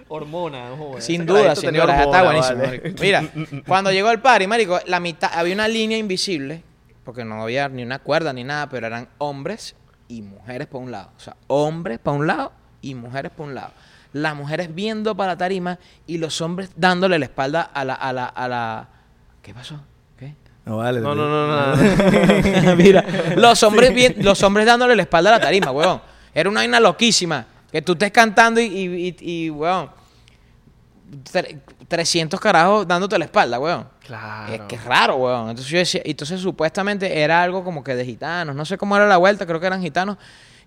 Hormona, 0.07 0.69
joder. 0.77 1.01
sin 1.01 1.25
duda, 1.25 1.55
sin 1.55 1.73
duda, 1.73 2.03
está 2.03 2.23
buenísimo. 2.23 2.59
vale. 2.61 2.79
marico. 2.79 2.97
Mira, 3.01 3.23
cuando 3.67 3.91
llegó 3.91 4.11
el 4.11 4.19
party, 4.19 4.47
marico, 4.47 4.79
la 4.85 4.99
mitad, 4.99 5.31
había 5.33 5.53
una 5.53 5.67
línea 5.67 5.97
invisible, 5.97 6.63
porque 7.03 7.25
no 7.25 7.41
había 7.41 7.69
ni 7.69 7.83
una 7.83 7.99
cuerda 7.99 8.31
ni 8.31 8.43
nada, 8.43 8.69
pero 8.69 8.87
eran 8.87 9.09
hombres 9.17 9.75
y 10.07 10.21
mujeres 10.21 10.67
por 10.67 10.81
un 10.81 10.91
lado. 10.91 11.11
O 11.17 11.19
sea, 11.19 11.35
hombres 11.47 11.99
para 11.99 12.17
un 12.17 12.27
lado 12.27 12.53
y 12.81 12.95
mujeres 12.95 13.31
por 13.31 13.47
un 13.47 13.55
lado. 13.55 13.71
Las 14.13 14.35
mujeres 14.35 14.73
viendo 14.73 15.15
para 15.15 15.33
la 15.33 15.37
tarima 15.37 15.79
y 16.07 16.19
los 16.19 16.39
hombres 16.39 16.69
dándole 16.75 17.19
la 17.19 17.25
espalda 17.25 17.61
a 17.61 17.83
la, 17.83 17.95
a 17.95 18.13
la, 18.13 18.25
a 18.25 18.47
la... 18.47 18.89
¿Qué 19.41 19.53
pasó? 19.53 19.81
No 20.65 20.77
vale. 20.77 20.99
No, 20.99 21.13
no, 21.13 21.29
no, 21.29 21.75
no. 21.75 22.75
Mira, 22.75 23.05
los 23.35 23.61
hombres 23.61 23.93
bien, 23.93 24.15
los 24.19 24.41
hombres 24.41 24.65
dándole 24.65 24.95
la 24.95 25.03
espalda 25.03 25.29
a 25.29 25.33
la 25.33 25.39
tarima, 25.39 25.71
weón. 25.71 26.01
Era 26.33 26.49
una 26.49 26.61
vaina 26.61 26.79
loquísima. 26.79 27.45
Que 27.75 27.81
tú 27.81 27.91
estés 27.91 28.09
cantando 28.11 28.61
y, 28.61 28.65
y, 28.67 29.07
y, 29.19 29.45
y, 29.45 29.49
weón, 29.49 29.89
tre- 31.31 31.59
300 31.89 32.39
carajos 32.39 32.87
dándote 32.87 33.19
la 33.19 33.25
espalda, 33.25 33.59
weón. 33.59 33.85
Claro. 33.99 34.53
Es 34.53 34.61
que 34.61 34.75
es 34.75 34.83
raro, 34.85 35.17
weón. 35.17 35.49
Entonces 35.49 35.67
yo 35.71 35.77
decía, 35.79 36.01
entonces 36.05 36.39
supuestamente 36.39 37.19
era 37.21 37.43
algo 37.43 37.65
como 37.65 37.83
que 37.83 37.93
de 37.93 38.05
gitanos. 38.05 38.55
No 38.55 38.63
sé 38.63 38.77
cómo 38.77 38.95
era 38.95 39.07
la 39.07 39.17
vuelta, 39.17 39.45
creo 39.45 39.59
que 39.59 39.67
eran 39.67 39.81
gitanos. 39.81 40.15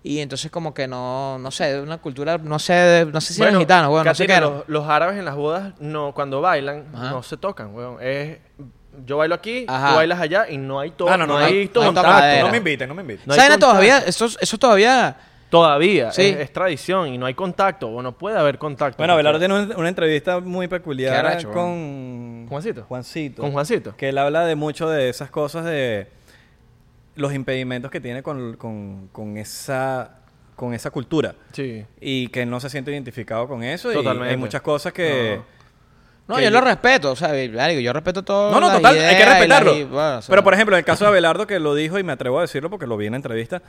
Y 0.03 0.19
entonces 0.19 0.51
como 0.51 0.71
que 0.71 0.87
no, 0.87 1.39
no 1.39 1.49
sé, 1.49 1.73
de 1.73 1.81
una 1.81 1.97
cultura, 1.97 2.37
no 2.37 2.59
sé, 2.59 2.73
de- 2.73 3.05
no 3.07 3.19
sé 3.21 3.33
si 3.33 3.41
eran 3.41 3.57
gitanos, 3.59 3.91
weón, 3.91 4.05
no 4.05 4.13
sé 4.13 4.25
qué 4.27 4.33
Caterina, 4.33 4.47
eran. 4.47 4.59
los, 4.59 4.69
los 4.69 4.87
árabes 4.87 5.17
en 5.17 5.25
las 5.25 5.35
bodas, 5.35 5.73
no, 5.79 6.13
cuando 6.13 6.41
bailan, 6.41 6.85
Ajá. 6.93 7.09
no 7.09 7.23
se 7.23 7.37
tocan, 7.37 7.73
weón. 7.73 7.97
Es, 8.01 8.37
yo 9.03 9.17
bailo 9.17 9.33
aquí, 9.33 9.65
Ajá. 9.67 9.89
tú 9.89 9.95
bailas 9.95 10.19
allá 10.19 10.47
y 10.47 10.57
no 10.59 10.79
hay 10.79 10.91
todo. 10.91 11.09
Ah, 11.09 11.17
no, 11.17 11.25
no, 11.25 11.37
hay 11.37 11.53
hay- 11.61 11.67
todo 11.69 11.91
no. 11.91 12.03
No 12.03 12.49
me 12.51 12.57
inviten, 12.57 12.87
no 12.87 12.93
me 12.93 13.01
inviten. 13.01 13.23
No 13.25 13.33
hay 13.33 13.39
¿Saben 13.39 13.53
contacto. 13.53 13.71
todavía? 13.71 13.97
Eso, 13.99 14.27
eso 14.39 14.57
todavía... 14.59 15.17
Todavía, 15.49 16.11
Sí. 16.11 16.21
es, 16.23 16.37
es 16.37 16.53
tradición 16.53 17.07
y 17.13 17.17
no 17.17 17.25
hay 17.25 17.33
contacto, 17.33 17.87
o 17.89 18.01
no 18.03 18.11
puede 18.17 18.37
haber 18.37 18.57
contacto. 18.59 18.97
Bueno, 18.97 19.13
Abelardo 19.13 19.39
tiene 19.39 19.55
un- 19.55 19.73
una 19.75 19.89
entrevista 19.89 20.39
muy 20.39 20.67
peculiar 20.67 21.43
con 21.47 22.45
¿Juancito? 22.47 22.83
Juancito. 22.83 23.41
¿Con 23.41 23.51
Juancito? 23.51 23.95
Que 23.97 24.09
él 24.09 24.17
habla 24.19 24.45
de 24.45 24.55
mucho 24.55 24.87
de 24.89 25.09
esas 25.09 25.31
cosas 25.31 25.65
de 25.65 26.07
los 27.15 27.33
impedimentos 27.33 27.89
que 27.91 27.99
tiene 27.99 28.21
con, 28.23 28.55
con, 28.57 29.09
con 29.11 29.37
esa 29.37 30.15
con 30.55 30.73
esa 30.73 30.91
cultura 30.91 31.35
Sí. 31.53 31.85
y 32.01 32.27
que 32.27 32.45
no 32.45 32.59
se 32.59 32.69
siente 32.69 32.91
identificado 32.91 33.47
con 33.47 33.63
eso 33.63 33.91
y 33.91 33.95
Totalmente. 33.95 34.31
hay 34.31 34.37
muchas 34.37 34.61
cosas 34.61 34.91
que 34.91 35.39
No, 36.27 36.35
que 36.35 36.43
yo 36.43 36.49
lo 36.51 36.59
respeto, 36.61 37.13
o 37.13 37.15
sea, 37.15 37.33
yo 37.33 37.93
respeto 37.93 38.23
todo. 38.23 38.51
no 38.51 38.59
no 38.59 38.69
total 38.71 38.93
hay 38.99 39.15
que 39.15 39.21
y 39.21 39.25
respetarlo 39.25 39.75
y, 39.75 39.83
bueno, 39.85 40.17
o 40.17 40.21
sea, 40.21 40.29
pero 40.29 40.43
por 40.43 40.53
ejemplo 40.53 40.75
en 40.75 40.79
el 40.79 40.85
caso 40.85 41.05
de 41.05 41.09
Abelardo 41.11 41.47
que 41.47 41.59
lo 41.59 41.75
dijo 41.75 41.97
y 41.97 42.03
me 42.03 42.11
atrevo 42.11 42.39
a 42.39 42.41
decirlo 42.41 42.69
porque 42.69 42.87
lo 42.87 42.97
vi 42.97 43.05
en 43.05 43.13
la 43.13 43.17
entrevista 43.17 43.61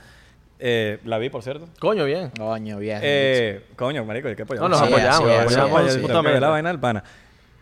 eh, 0.61 0.99
la 1.05 1.17
vi 1.17 1.29
por 1.29 1.41
cierto 1.43 1.67
Coño, 1.79 2.05
bien. 2.05 2.29
Coño, 2.37 2.77
bien. 2.77 2.99
Eh, 3.01 3.65
coño, 3.75 4.05
marico, 4.05 4.27
hay 4.27 4.35
que 4.35 4.43
apoyar. 4.43 4.61
No, 4.63 4.69
nos 4.69 4.79
Sí, 4.79 4.85
apoyamos, 4.85 5.19
así 5.19 5.55
nos 5.55 5.57
apoyamos 5.57 6.33
es, 6.35 6.39
la 6.41 6.49
vaina 6.49 6.69
del 6.69 6.79
pana. 6.79 7.03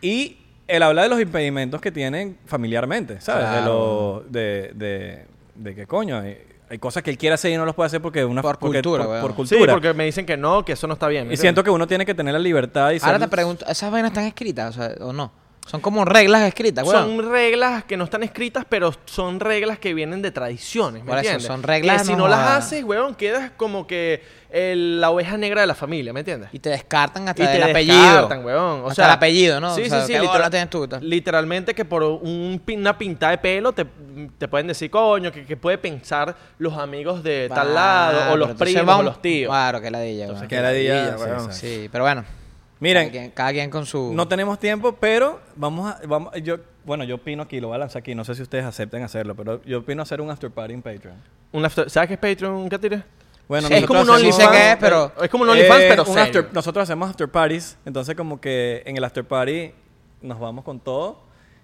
Y 0.02 0.36
él 0.68 0.82
habla 0.82 1.02
de 1.02 1.08
los 1.08 1.20
impedimentos 1.20 1.80
que 1.80 1.90
tienen 1.90 2.36
familiarmente, 2.46 3.20
¿sabes? 3.20 3.50
De, 3.50 3.62
lo, 3.62 4.24
de, 4.28 4.70
de, 4.74 5.24
de 5.56 5.74
que 5.74 5.86
coño, 5.86 6.18
hay, 6.20 6.38
hay 6.68 6.78
cosas 6.78 7.02
que 7.02 7.10
él 7.10 7.18
quiere 7.18 7.34
hacer 7.34 7.50
y 7.52 7.56
no 7.56 7.64
los 7.64 7.74
puede 7.74 7.88
hacer 7.88 8.00
porque 8.00 8.24
una 8.24 8.40
Por 8.42 8.58
porque- 8.58 8.76
cultura, 8.82 9.04
por, 9.04 9.12
weón. 9.12 9.22
por 9.34 9.46
Sí, 9.46 9.54
cultura. 9.56 9.72
porque 9.72 9.92
me 9.94 10.04
dicen 10.04 10.24
que 10.26 10.36
no, 10.36 10.64
que 10.64 10.72
eso 10.72 10.86
no 10.86 10.92
está 10.94 11.08
bien. 11.08 11.26
¿me 11.26 11.34
y 11.34 11.36
siento 11.36 11.64
que 11.64 11.70
uno 11.70 11.86
tiene 11.86 12.06
que 12.06 12.14
tener 12.14 12.32
la 12.34 12.38
libertad 12.38 12.92
y 12.92 12.98
Ahora 13.02 13.18
ser- 13.18 13.20
te 13.20 13.28
pregunto, 13.28 13.64
¿esas 13.68 13.90
vainas 13.90 14.10
están 14.12 14.24
escritas 14.24 14.76
o, 14.76 14.80
sea, 14.80 14.94
o 15.04 15.12
no? 15.12 15.32
Son 15.70 15.80
como 15.80 16.04
reglas 16.04 16.42
escritas, 16.42 16.84
weón. 16.84 17.16
Son 17.18 17.30
reglas 17.30 17.84
que 17.84 17.96
no 17.96 18.02
están 18.04 18.24
escritas, 18.24 18.64
pero 18.68 18.92
son 19.04 19.38
reglas 19.38 19.78
que 19.78 19.94
vienen 19.94 20.20
de 20.20 20.32
tradiciones, 20.32 21.04
¿me 21.04 21.08
Por 21.10 21.18
eso, 21.18 21.26
entiendes? 21.28 21.46
son 21.46 21.62
reglas, 21.62 21.98
Que 22.02 22.06
si 22.08 22.12
no 22.12 22.18
no 22.18 22.28
las 22.28 22.40
haces, 22.58 22.82
weón, 22.82 23.14
quedas 23.14 23.52
como 23.56 23.86
que 23.86 24.22
el- 24.50 25.00
la 25.00 25.10
oveja 25.10 25.36
negra 25.36 25.60
de 25.60 25.68
la 25.68 25.76
familia, 25.76 26.12
¿me 26.12 26.20
entiendes? 26.20 26.48
Y 26.52 26.58
te 26.58 26.70
descartan 26.70 27.28
hasta 27.28 27.44
Y 27.44 27.46
del 27.46 27.62
te 27.66 27.70
apellido. 27.70 28.02
descartan, 28.02 28.44
weón. 28.44 28.80
O 28.80 28.88
Hasta 28.88 28.94
sea, 28.96 29.04
el 29.04 29.10
apellido, 29.12 29.60
¿no? 29.60 29.72
Sí, 29.76 29.82
O 29.82 29.88
sea, 29.88 30.00
sí, 30.00 30.06
sí. 30.08 30.12
¿qué 30.14 30.18
literal- 30.18 30.38
bola 30.38 30.50
tienes 30.50 30.70
tú, 30.70 30.88
literalmente 31.02 31.72
que 31.74 31.84
por 31.84 32.02
un, 32.02 32.60
pin- 32.66 32.80
una 32.80 32.98
pinta 32.98 33.30
de 33.30 33.38
pelo 33.38 33.72
te, 33.72 33.86
te 34.38 34.48
pueden 34.48 34.66
decir, 34.66 34.90
coño, 34.90 35.30
que, 35.30 35.46
que 35.46 35.56
puede 35.56 35.78
pensar 35.78 36.34
los 36.58 36.76
amigos 36.76 37.22
de 37.22 37.48
tal 37.54 37.74
lado, 37.74 38.32
o 38.32 38.36
los 38.36 38.50
primos, 38.56 38.98
o 38.98 39.02
los 39.04 39.22
tíos. 39.22 39.50
Claro, 39.50 39.80
que 39.80 39.88
la 39.92 40.00
dilla, 40.00 40.24
Entonces, 40.24 40.48
que 40.48 40.60
la 40.60 40.70
dilla, 40.72 41.16
weón. 41.16 41.52
sí. 41.52 41.60
Sí, 41.82 41.88
pero 41.92 42.02
bueno. 42.02 42.24
Miren, 42.80 43.04
Cada 43.08 43.10
quien, 43.12 43.30
cada 43.32 43.52
quien 43.52 43.70
con 43.70 43.84
su... 43.86 44.12
no 44.14 44.26
tenemos 44.26 44.58
tiempo, 44.58 44.92
pero 44.98 45.40
vamos 45.54 45.92
a... 45.92 46.00
Vamos, 46.06 46.32
yo, 46.42 46.56
bueno, 46.84 47.04
yo 47.04 47.16
opino 47.16 47.42
aquí, 47.42 47.60
lo 47.60 47.68
voy 47.68 47.76
a 47.76 47.78
lanzar 47.78 48.00
aquí, 48.00 48.14
no 48.14 48.24
sé 48.24 48.34
si 48.34 48.42
ustedes 48.42 48.64
acepten 48.64 49.02
hacerlo, 49.02 49.34
pero 49.36 49.62
yo 49.64 49.80
opino 49.80 50.02
hacer 50.02 50.20
un 50.20 50.30
after 50.30 50.50
party 50.50 50.72
en 50.74 50.82
Patreon. 50.82 51.16
Un 51.52 51.64
after- 51.64 51.90
¿Sabes 51.90 52.08
qué 52.08 52.14
es 52.14 52.20
Patreon, 52.20 52.68
Catire? 52.70 53.02
Bueno, 53.48 53.68
Sí, 53.68 53.74
es 53.74 53.84
como 53.86 54.00
un 54.00 54.06
nosotros 54.06 54.32
OnlyFans, 54.34 54.50
sé 54.54 54.58
qué 54.58 54.70
es, 54.72 54.76
pero- 54.78 55.12
Es 55.22 55.28
como 55.28 55.42
un 55.44 55.50
OnlyFans, 55.50 55.80
Eh, 55.82 55.86
pero 55.90 56.02
un 56.04 56.08
serio. 56.14 56.22
after- 56.22 56.48
nosotros 56.54 56.82
hacemos 56.84 57.10
after 57.10 57.28
parties, 57.28 57.76
entonces 57.84 58.14
como 58.14 58.40
que 58.40 58.82
en 58.86 58.96
el 58.96 59.04
after 59.04 59.24
party 59.24 59.72
nos 60.22 60.38
vamos 60.40 60.64
con 60.64 60.80
todo 60.80 61.18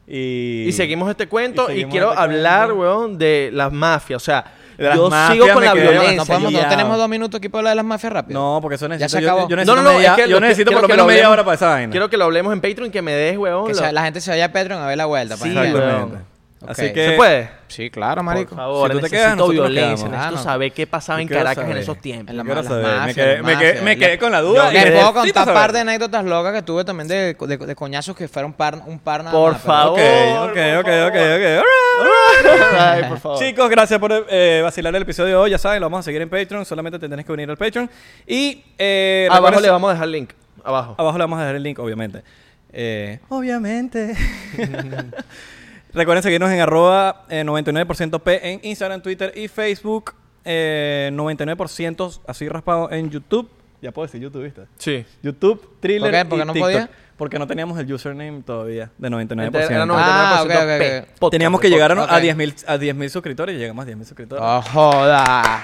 y... 0.06 0.64
Y 0.68 0.72
seguimos 0.72 1.10
este 1.10 1.26
cuento 1.28 1.70
y 1.70 1.84
quiero 1.86 2.10
este 2.10 2.22
hablar, 2.22 2.66
cuento. 2.68 2.82
weón, 2.82 3.18
de 3.18 3.50
las 3.52 3.72
mafias. 3.72 4.22
O 4.22 4.24
sea, 4.24 4.44
yo 4.78 5.10
sigo 5.32 5.48
con 5.52 5.64
la 5.64 5.72
violencia. 5.74 6.16
no, 6.16 6.26
podemos, 6.26 6.52
no 6.52 6.68
tenemos 6.68 6.96
dos 6.98 7.08
minutos 7.08 7.38
aquí 7.38 7.48
para 7.48 7.60
hablar 7.60 7.72
de 7.72 7.76
las 7.76 7.84
mafias 7.84 8.12
rápido. 8.12 8.38
No, 8.40 8.60
porque 8.60 8.76
eso 8.76 8.88
necesito... 8.88 9.18
se 9.18 9.22
yo- 9.22 9.30
acabó. 9.32 9.48
Yo, 9.48 9.56
No, 9.56 9.62
necesito, 9.62 9.76
no, 9.76 9.82
no, 9.82 9.96
media, 9.96 10.10
es 10.14 10.22
que 10.24 10.28
yo 10.30 10.40
necesito 10.40 10.70
por 10.72 10.82
lo 10.82 10.88
menos 10.88 11.06
lo 11.06 11.12
media 11.12 11.30
hora 11.30 11.44
para 11.44 11.54
esa 11.54 11.68
vaina. 11.70 11.90
Quiero 11.90 12.10
que 12.10 12.16
lo 12.16 12.24
hablemos 12.24 12.52
en 12.52 12.60
Patreon 12.60 12.88
y 12.88 12.90
que 12.90 13.02
me 13.02 13.12
des, 13.12 13.36
weón. 13.38 13.66
Que 13.68 13.74
lo- 13.74 13.92
la 13.92 14.04
gente 14.04 14.20
se 14.20 14.30
vaya 14.30 14.44
a 14.46 14.52
Patreon 14.52 14.80
a 14.82 14.86
ver 14.86 14.96
la 14.98 15.06
vuelta. 15.06 15.36
para 15.36 15.50
Sí, 15.50 15.56
vean. 15.56 15.74
weón. 15.74 16.35
Así 16.68 16.92
que... 16.92 17.08
¿Se 17.10 17.12
puede? 17.16 17.50
Sí, 17.68 17.90
claro, 17.90 18.22
marico. 18.22 18.50
Por 18.50 18.58
favor, 18.58 18.88
Si 18.90 18.92
tú 18.92 18.96
te 18.98 19.02
necesito 19.10 19.34
quedas, 19.36 19.48
violencia. 19.50 19.82
quedamos. 20.06 20.10
Necesito 20.10 20.40
Ah, 20.40 20.42
saber 20.52 20.72
qué 20.72 20.86
pasaba 20.86 21.20
en 21.20 21.28
Caracas 21.28 21.68
en 21.68 21.76
esos 21.76 21.98
tiempos. 21.98 22.30
En 22.30 22.36
la- 22.36 22.42
Quiero 22.44 22.60
las 22.62 22.66
saber, 22.70 22.84
me 22.86 22.92
mafias, 22.98 23.14
quedé, 23.16 23.34
las 23.36 23.42
me 23.44 23.52
quedé- 23.52 23.66
mafias. 23.66 23.84
me 23.84 23.96
quedé 23.98 24.18
con 24.18 24.32
la 24.32 24.40
duda. 24.40 24.72
Yo 24.72 24.78
y 24.80 24.82
Les 24.84 24.92
puedo 24.92 25.12
contar 25.14 25.44
saber. 25.44 25.54
par 25.54 25.72
de 25.72 25.80
anécdotas 25.80 26.24
locas 26.24 26.52
que 26.54 26.62
tuve 26.62 26.84
también 26.84 27.08
de, 27.08 27.34
de, 27.34 27.56
de 27.56 27.74
coñazos 27.74 28.14
que 28.16 28.28
fueron 28.28 28.52
par, 28.52 28.80
un 28.86 28.98
par 28.98 29.24
nada 29.24 29.36
Por 29.36 29.52
más, 29.52 29.62
pero- 29.62 29.74
favor. 29.74 29.98
Ok, 30.50 30.50
ok, 30.50 30.58
ok, 30.78 30.88
ok, 31.08 31.16
ok. 31.16 31.66
Alright. 31.98 32.78
Ay, 32.78 33.04
por 33.08 33.18
favor. 33.20 33.38
Chicos, 33.38 33.68
gracias 33.70 33.98
por 33.98 34.26
eh, 34.28 34.60
vacilar 34.62 34.94
el 34.94 35.02
episodio 35.02 35.28
de 35.30 35.36
hoy. 35.36 35.50
Ya 35.50 35.58
saben, 35.58 35.80
lo 35.80 35.86
vamos 35.86 36.00
a 36.00 36.02
seguir 36.04 36.22
en 36.22 36.28
Patreon. 36.28 36.64
Solamente 36.64 36.98
te 36.98 37.08
tenés 37.08 37.24
que 37.26 37.32
unir 37.32 37.50
al 37.50 37.56
Patreon. 37.56 37.90
Y 38.26 38.62
eh, 38.78 39.28
Abajo 39.30 39.60
le 39.60 39.70
vamos 39.70 39.90
a 39.90 39.92
dejar 39.94 40.06
el 40.06 40.12
link. 40.12 40.30
Abajo. 40.62 40.94
abajo 40.98 41.18
le 41.18 41.24
vamos 41.24 41.38
a 41.38 41.42
dejar 41.42 41.56
el 41.56 41.62
link, 41.62 41.78
obviamente. 41.78 42.22
Eh, 42.72 43.18
obviamente. 43.28 44.14
Recuerden 45.96 46.22
seguirnos 46.22 46.50
en 46.50 46.60
arroba 46.60 47.24
eh, 47.30 47.42
99% 47.42 48.20
P 48.20 48.52
en 48.52 48.60
Instagram, 48.62 49.00
Twitter 49.00 49.32
y 49.34 49.48
Facebook. 49.48 50.14
Eh, 50.44 51.10
99% 51.12 52.20
así 52.26 52.48
raspado 52.48 52.90
en 52.92 53.10
YouTube. 53.10 53.48
Ya 53.80 53.92
puedo 53.92 54.06
decir 54.06 54.20
YouTube, 54.20 54.42
¿viste? 54.44 54.66
Sí. 54.78 55.04
YouTube, 55.22 55.76
Thriller 55.80 56.02
¿Por 56.02 56.10
qué? 56.12 56.24
¿Por 56.26 56.38
y 56.38 56.40
qué 56.40 56.46
no 56.46 56.52
TikTok. 56.52 56.70
podía? 56.72 56.90
Porque 57.16 57.38
no 57.38 57.46
teníamos 57.46 57.78
el 57.78 57.90
username 57.90 58.42
todavía 58.42 58.90
de 58.98 59.08
99%. 59.08 59.70
Era 59.70 59.86
99% 59.86 59.94
Ah, 59.96 60.42
ok, 60.42 60.50
ok, 60.50 60.78
P. 60.78 60.98
ok. 61.00 61.06
Podcast, 61.18 61.30
Teníamos 61.32 61.60
que 61.62 61.70
llegar 61.70 61.92
a, 61.92 62.02
a 62.04 62.20
10.000 62.20 62.64
a 62.66 62.76
10.000 62.76 63.08
suscriptores 63.08 63.56
y 63.56 63.58
llegamos 63.58 63.86
a 63.86 63.88
10.000 63.88 64.04
suscriptores. 64.04 64.44
¡Oh, 64.46 64.60
joda! 64.62 65.62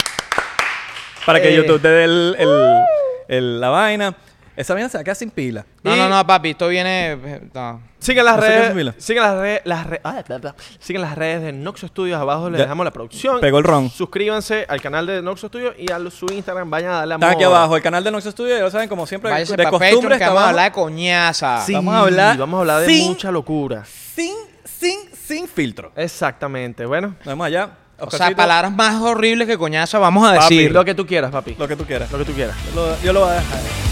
Para 1.27 1.41
que 1.43 1.51
Eh. 1.51 1.57
YouTube 1.57 1.81
te 1.81 1.89
dé 1.89 2.05
el, 2.05 2.37
el- 2.39 2.81
el- 3.29 3.61
la 3.61 3.69
vaina. 3.69 4.15
Esa 4.55 4.75
vaina 4.75 4.89
se 4.89 4.99
va 4.99 5.01
a 5.01 5.05
quedar 5.05 5.17
sin 5.17 5.31
pila. 5.31 5.65
No, 5.83 5.95
Y- 5.95 5.99
no, 5.99 6.09
no, 6.09 6.27
papi, 6.27 6.51
esto 6.51 6.69
viene... 6.69 7.13
eh, 7.13 7.49
No. 7.55 7.81
Sigan 7.99 8.25
las 8.25 8.39
redes. 8.41 8.95
Sigan 8.99 9.23
las 9.25 9.37
redes. 9.41 9.61
Las 9.65 9.87
re- 9.87 10.01
ah, 10.03 10.23
bla, 10.27 10.39
bla. 10.39 10.55
Sigan 10.81 11.03
las 11.03 11.15
redes 11.17 11.41
de 11.43 11.53
Noxo 11.53 11.87
Studios. 11.87 12.21
Abajo 12.21 12.51
les 12.51 12.59
Ya. 12.59 12.65
dejamos 12.65 12.85
la 12.85 12.91
producción. 12.91 13.41
Pegó 13.41 13.59
el 13.59 13.65
ron. 13.65 13.89
Suscríbanse 13.91 14.67
al 14.69 14.81
canal 14.83 15.07
de 15.07 15.23
Noxo 15.23 15.47
Studios 15.49 15.75
y 15.79 15.91
a 15.93 15.99
su 16.11 16.27
Instagram. 16.33 16.69
Vayan 16.69 16.91
a 16.93 16.97
darle 16.99 17.15
amor. 17.15 17.25
Está 17.29 17.37
aquí 17.37 17.45
abajo, 17.45 17.77
el 17.77 17.83
canal 17.83 18.03
de 18.03 18.11
Noxo 18.11 18.31
Studio, 18.33 18.57
ya 18.57 18.63
lo 18.63 18.71
saben, 18.71 18.89
como 18.89 19.07
siempre, 19.07 19.31
Váyase 19.31 19.57
de 19.57 19.69
costumbre 19.69 20.19
que 20.19 20.25
vamos 20.25 20.43
a 20.43 20.49
hablar 20.51 20.65
de 20.67 20.73
coñaza. 20.73 21.65
Sí, 21.65 21.75
Vamos 21.75 21.95
a 21.95 21.99
hablar 22.01 22.37
Vamos 22.39 22.59
a 22.59 22.61
hablar 22.61 22.81
de 22.81 22.87
sin- 22.89 23.07
mucha 23.09 23.31
locura. 23.31 23.85
Sin, 23.85 24.35
sin, 24.65 24.99
sin 25.15 25.47
filtro. 25.49 25.93
Exactamente. 25.95 26.85
Bueno. 26.87 27.09
Nos 27.19 27.27
vemos 27.27 27.47
allá. 27.47 27.71
O 28.01 28.11
sea, 28.11 28.35
palabras 28.35 28.73
más 28.73 29.01
horribles 29.01 29.47
que 29.47 29.57
coñaza 29.57 30.01
vamos 30.01 30.29
a 30.29 30.35
Papi, 30.35 30.57
decir. 30.57 30.73
lo 30.73 30.85
que 30.85 30.95
tú 30.97 31.07
quieras, 31.07 31.31
papi. 31.31 31.55
Lo 31.57 31.69
que 31.69 31.77
tú 31.77 31.85
quieras. 31.85 32.11
Lo 32.11 32.19
que 32.19 32.25
tú 32.25 32.33
quieras. 32.33 32.57
Lo- 32.75 33.01
yo 33.01 33.13
lo 33.13 33.21
voy 33.21 33.31
a 33.31 33.35
dejar. 33.35 33.92